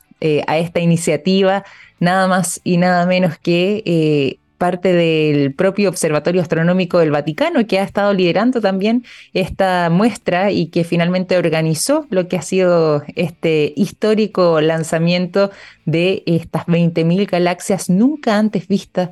a 0.48 0.58
esta 0.58 0.80
iniciativa 0.80 1.66
nada 2.00 2.30
más 2.30 2.62
y 2.64 2.78
nada 2.78 3.06
menos 3.06 3.38
que 3.38 4.40
parte 4.64 4.94
del 4.94 5.54
propio 5.54 5.90
Observatorio 5.90 6.42
Astronómico 6.42 7.00
del 7.00 7.12
Vaticano, 7.12 7.68
que 7.68 7.80
ha 7.80 7.84
estado 7.84 8.14
liderando 8.14 8.62
también 8.62 9.04
esta 9.34 9.90
muestra 9.90 10.52
y 10.52 10.68
que 10.68 10.86
finalmente 10.86 11.38
organizó 11.38 12.08
lo 12.10 12.30
que 12.30 12.38
ha 12.38 12.42
sido 12.42 13.04
este 13.16 13.74
histórico 13.76 14.62
lanzamiento 14.62 15.52
de 15.84 16.24
estas 16.28 16.66
20.000 16.68 17.30
galaxias 17.30 17.90
nunca 17.90 18.38
antes 18.38 18.70
vistas 18.70 19.10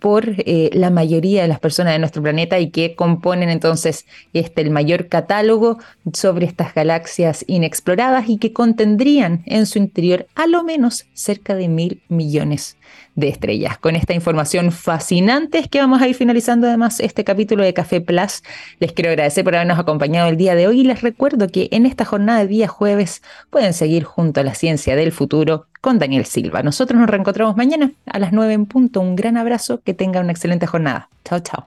por 0.00 0.24
eh, 0.38 0.70
la 0.72 0.90
mayoría 0.90 1.42
de 1.42 1.48
las 1.48 1.60
personas 1.60 1.92
de 1.92 1.98
nuestro 1.98 2.22
planeta 2.22 2.58
y 2.58 2.70
que 2.70 2.94
componen 2.94 3.50
entonces 3.50 4.06
este, 4.32 4.62
el 4.62 4.70
mayor 4.70 5.08
catálogo 5.08 5.78
sobre 6.12 6.46
estas 6.46 6.74
galaxias 6.74 7.44
inexploradas 7.46 8.28
y 8.28 8.38
que 8.38 8.52
contendrían 8.52 9.42
en 9.46 9.66
su 9.66 9.78
interior 9.78 10.26
a 10.34 10.46
lo 10.46 10.64
menos 10.64 11.06
cerca 11.14 11.54
de 11.54 11.68
mil 11.68 12.02
millones 12.08 12.76
de 13.14 13.28
estrellas. 13.28 13.78
Con 13.78 13.96
esta 13.96 14.14
información 14.14 14.72
fascinante 14.72 15.58
es 15.58 15.68
que 15.68 15.80
vamos 15.80 16.00
a 16.00 16.08
ir 16.08 16.14
finalizando 16.14 16.66
además 16.66 17.00
este 17.00 17.24
capítulo 17.24 17.62
de 17.62 17.74
Café 17.74 18.00
Plus. 18.00 18.42
Les 18.78 18.92
quiero 18.92 19.10
agradecer 19.10 19.44
por 19.44 19.54
habernos 19.54 19.78
acompañado 19.78 20.28
el 20.28 20.36
día 20.36 20.54
de 20.54 20.66
hoy 20.66 20.80
y 20.80 20.84
les 20.84 21.02
recuerdo 21.02 21.48
que 21.48 21.68
en 21.70 21.86
esta 21.86 22.04
jornada 22.04 22.40
de 22.40 22.46
día 22.46 22.68
jueves 22.68 23.22
pueden 23.50 23.74
seguir 23.74 24.04
junto 24.04 24.40
a 24.40 24.44
la 24.44 24.54
ciencia 24.54 24.96
del 24.96 25.12
futuro 25.12 25.66
con 25.80 25.98
Daniel 25.98 26.26
Silva. 26.26 26.62
Nosotros 26.62 27.00
nos 27.00 27.08
reencontramos 27.08 27.56
mañana 27.56 27.92
a 28.06 28.18
las 28.18 28.32
9 28.32 28.52
en 28.52 28.66
punto. 28.66 29.00
Un 29.00 29.16
gran 29.16 29.36
abrazo, 29.36 29.80
que 29.90 29.94
tengan 29.94 30.22
una 30.22 30.32
excelente 30.32 30.68
jornada. 30.68 31.08
Chao, 31.24 31.40
chao. 31.40 31.66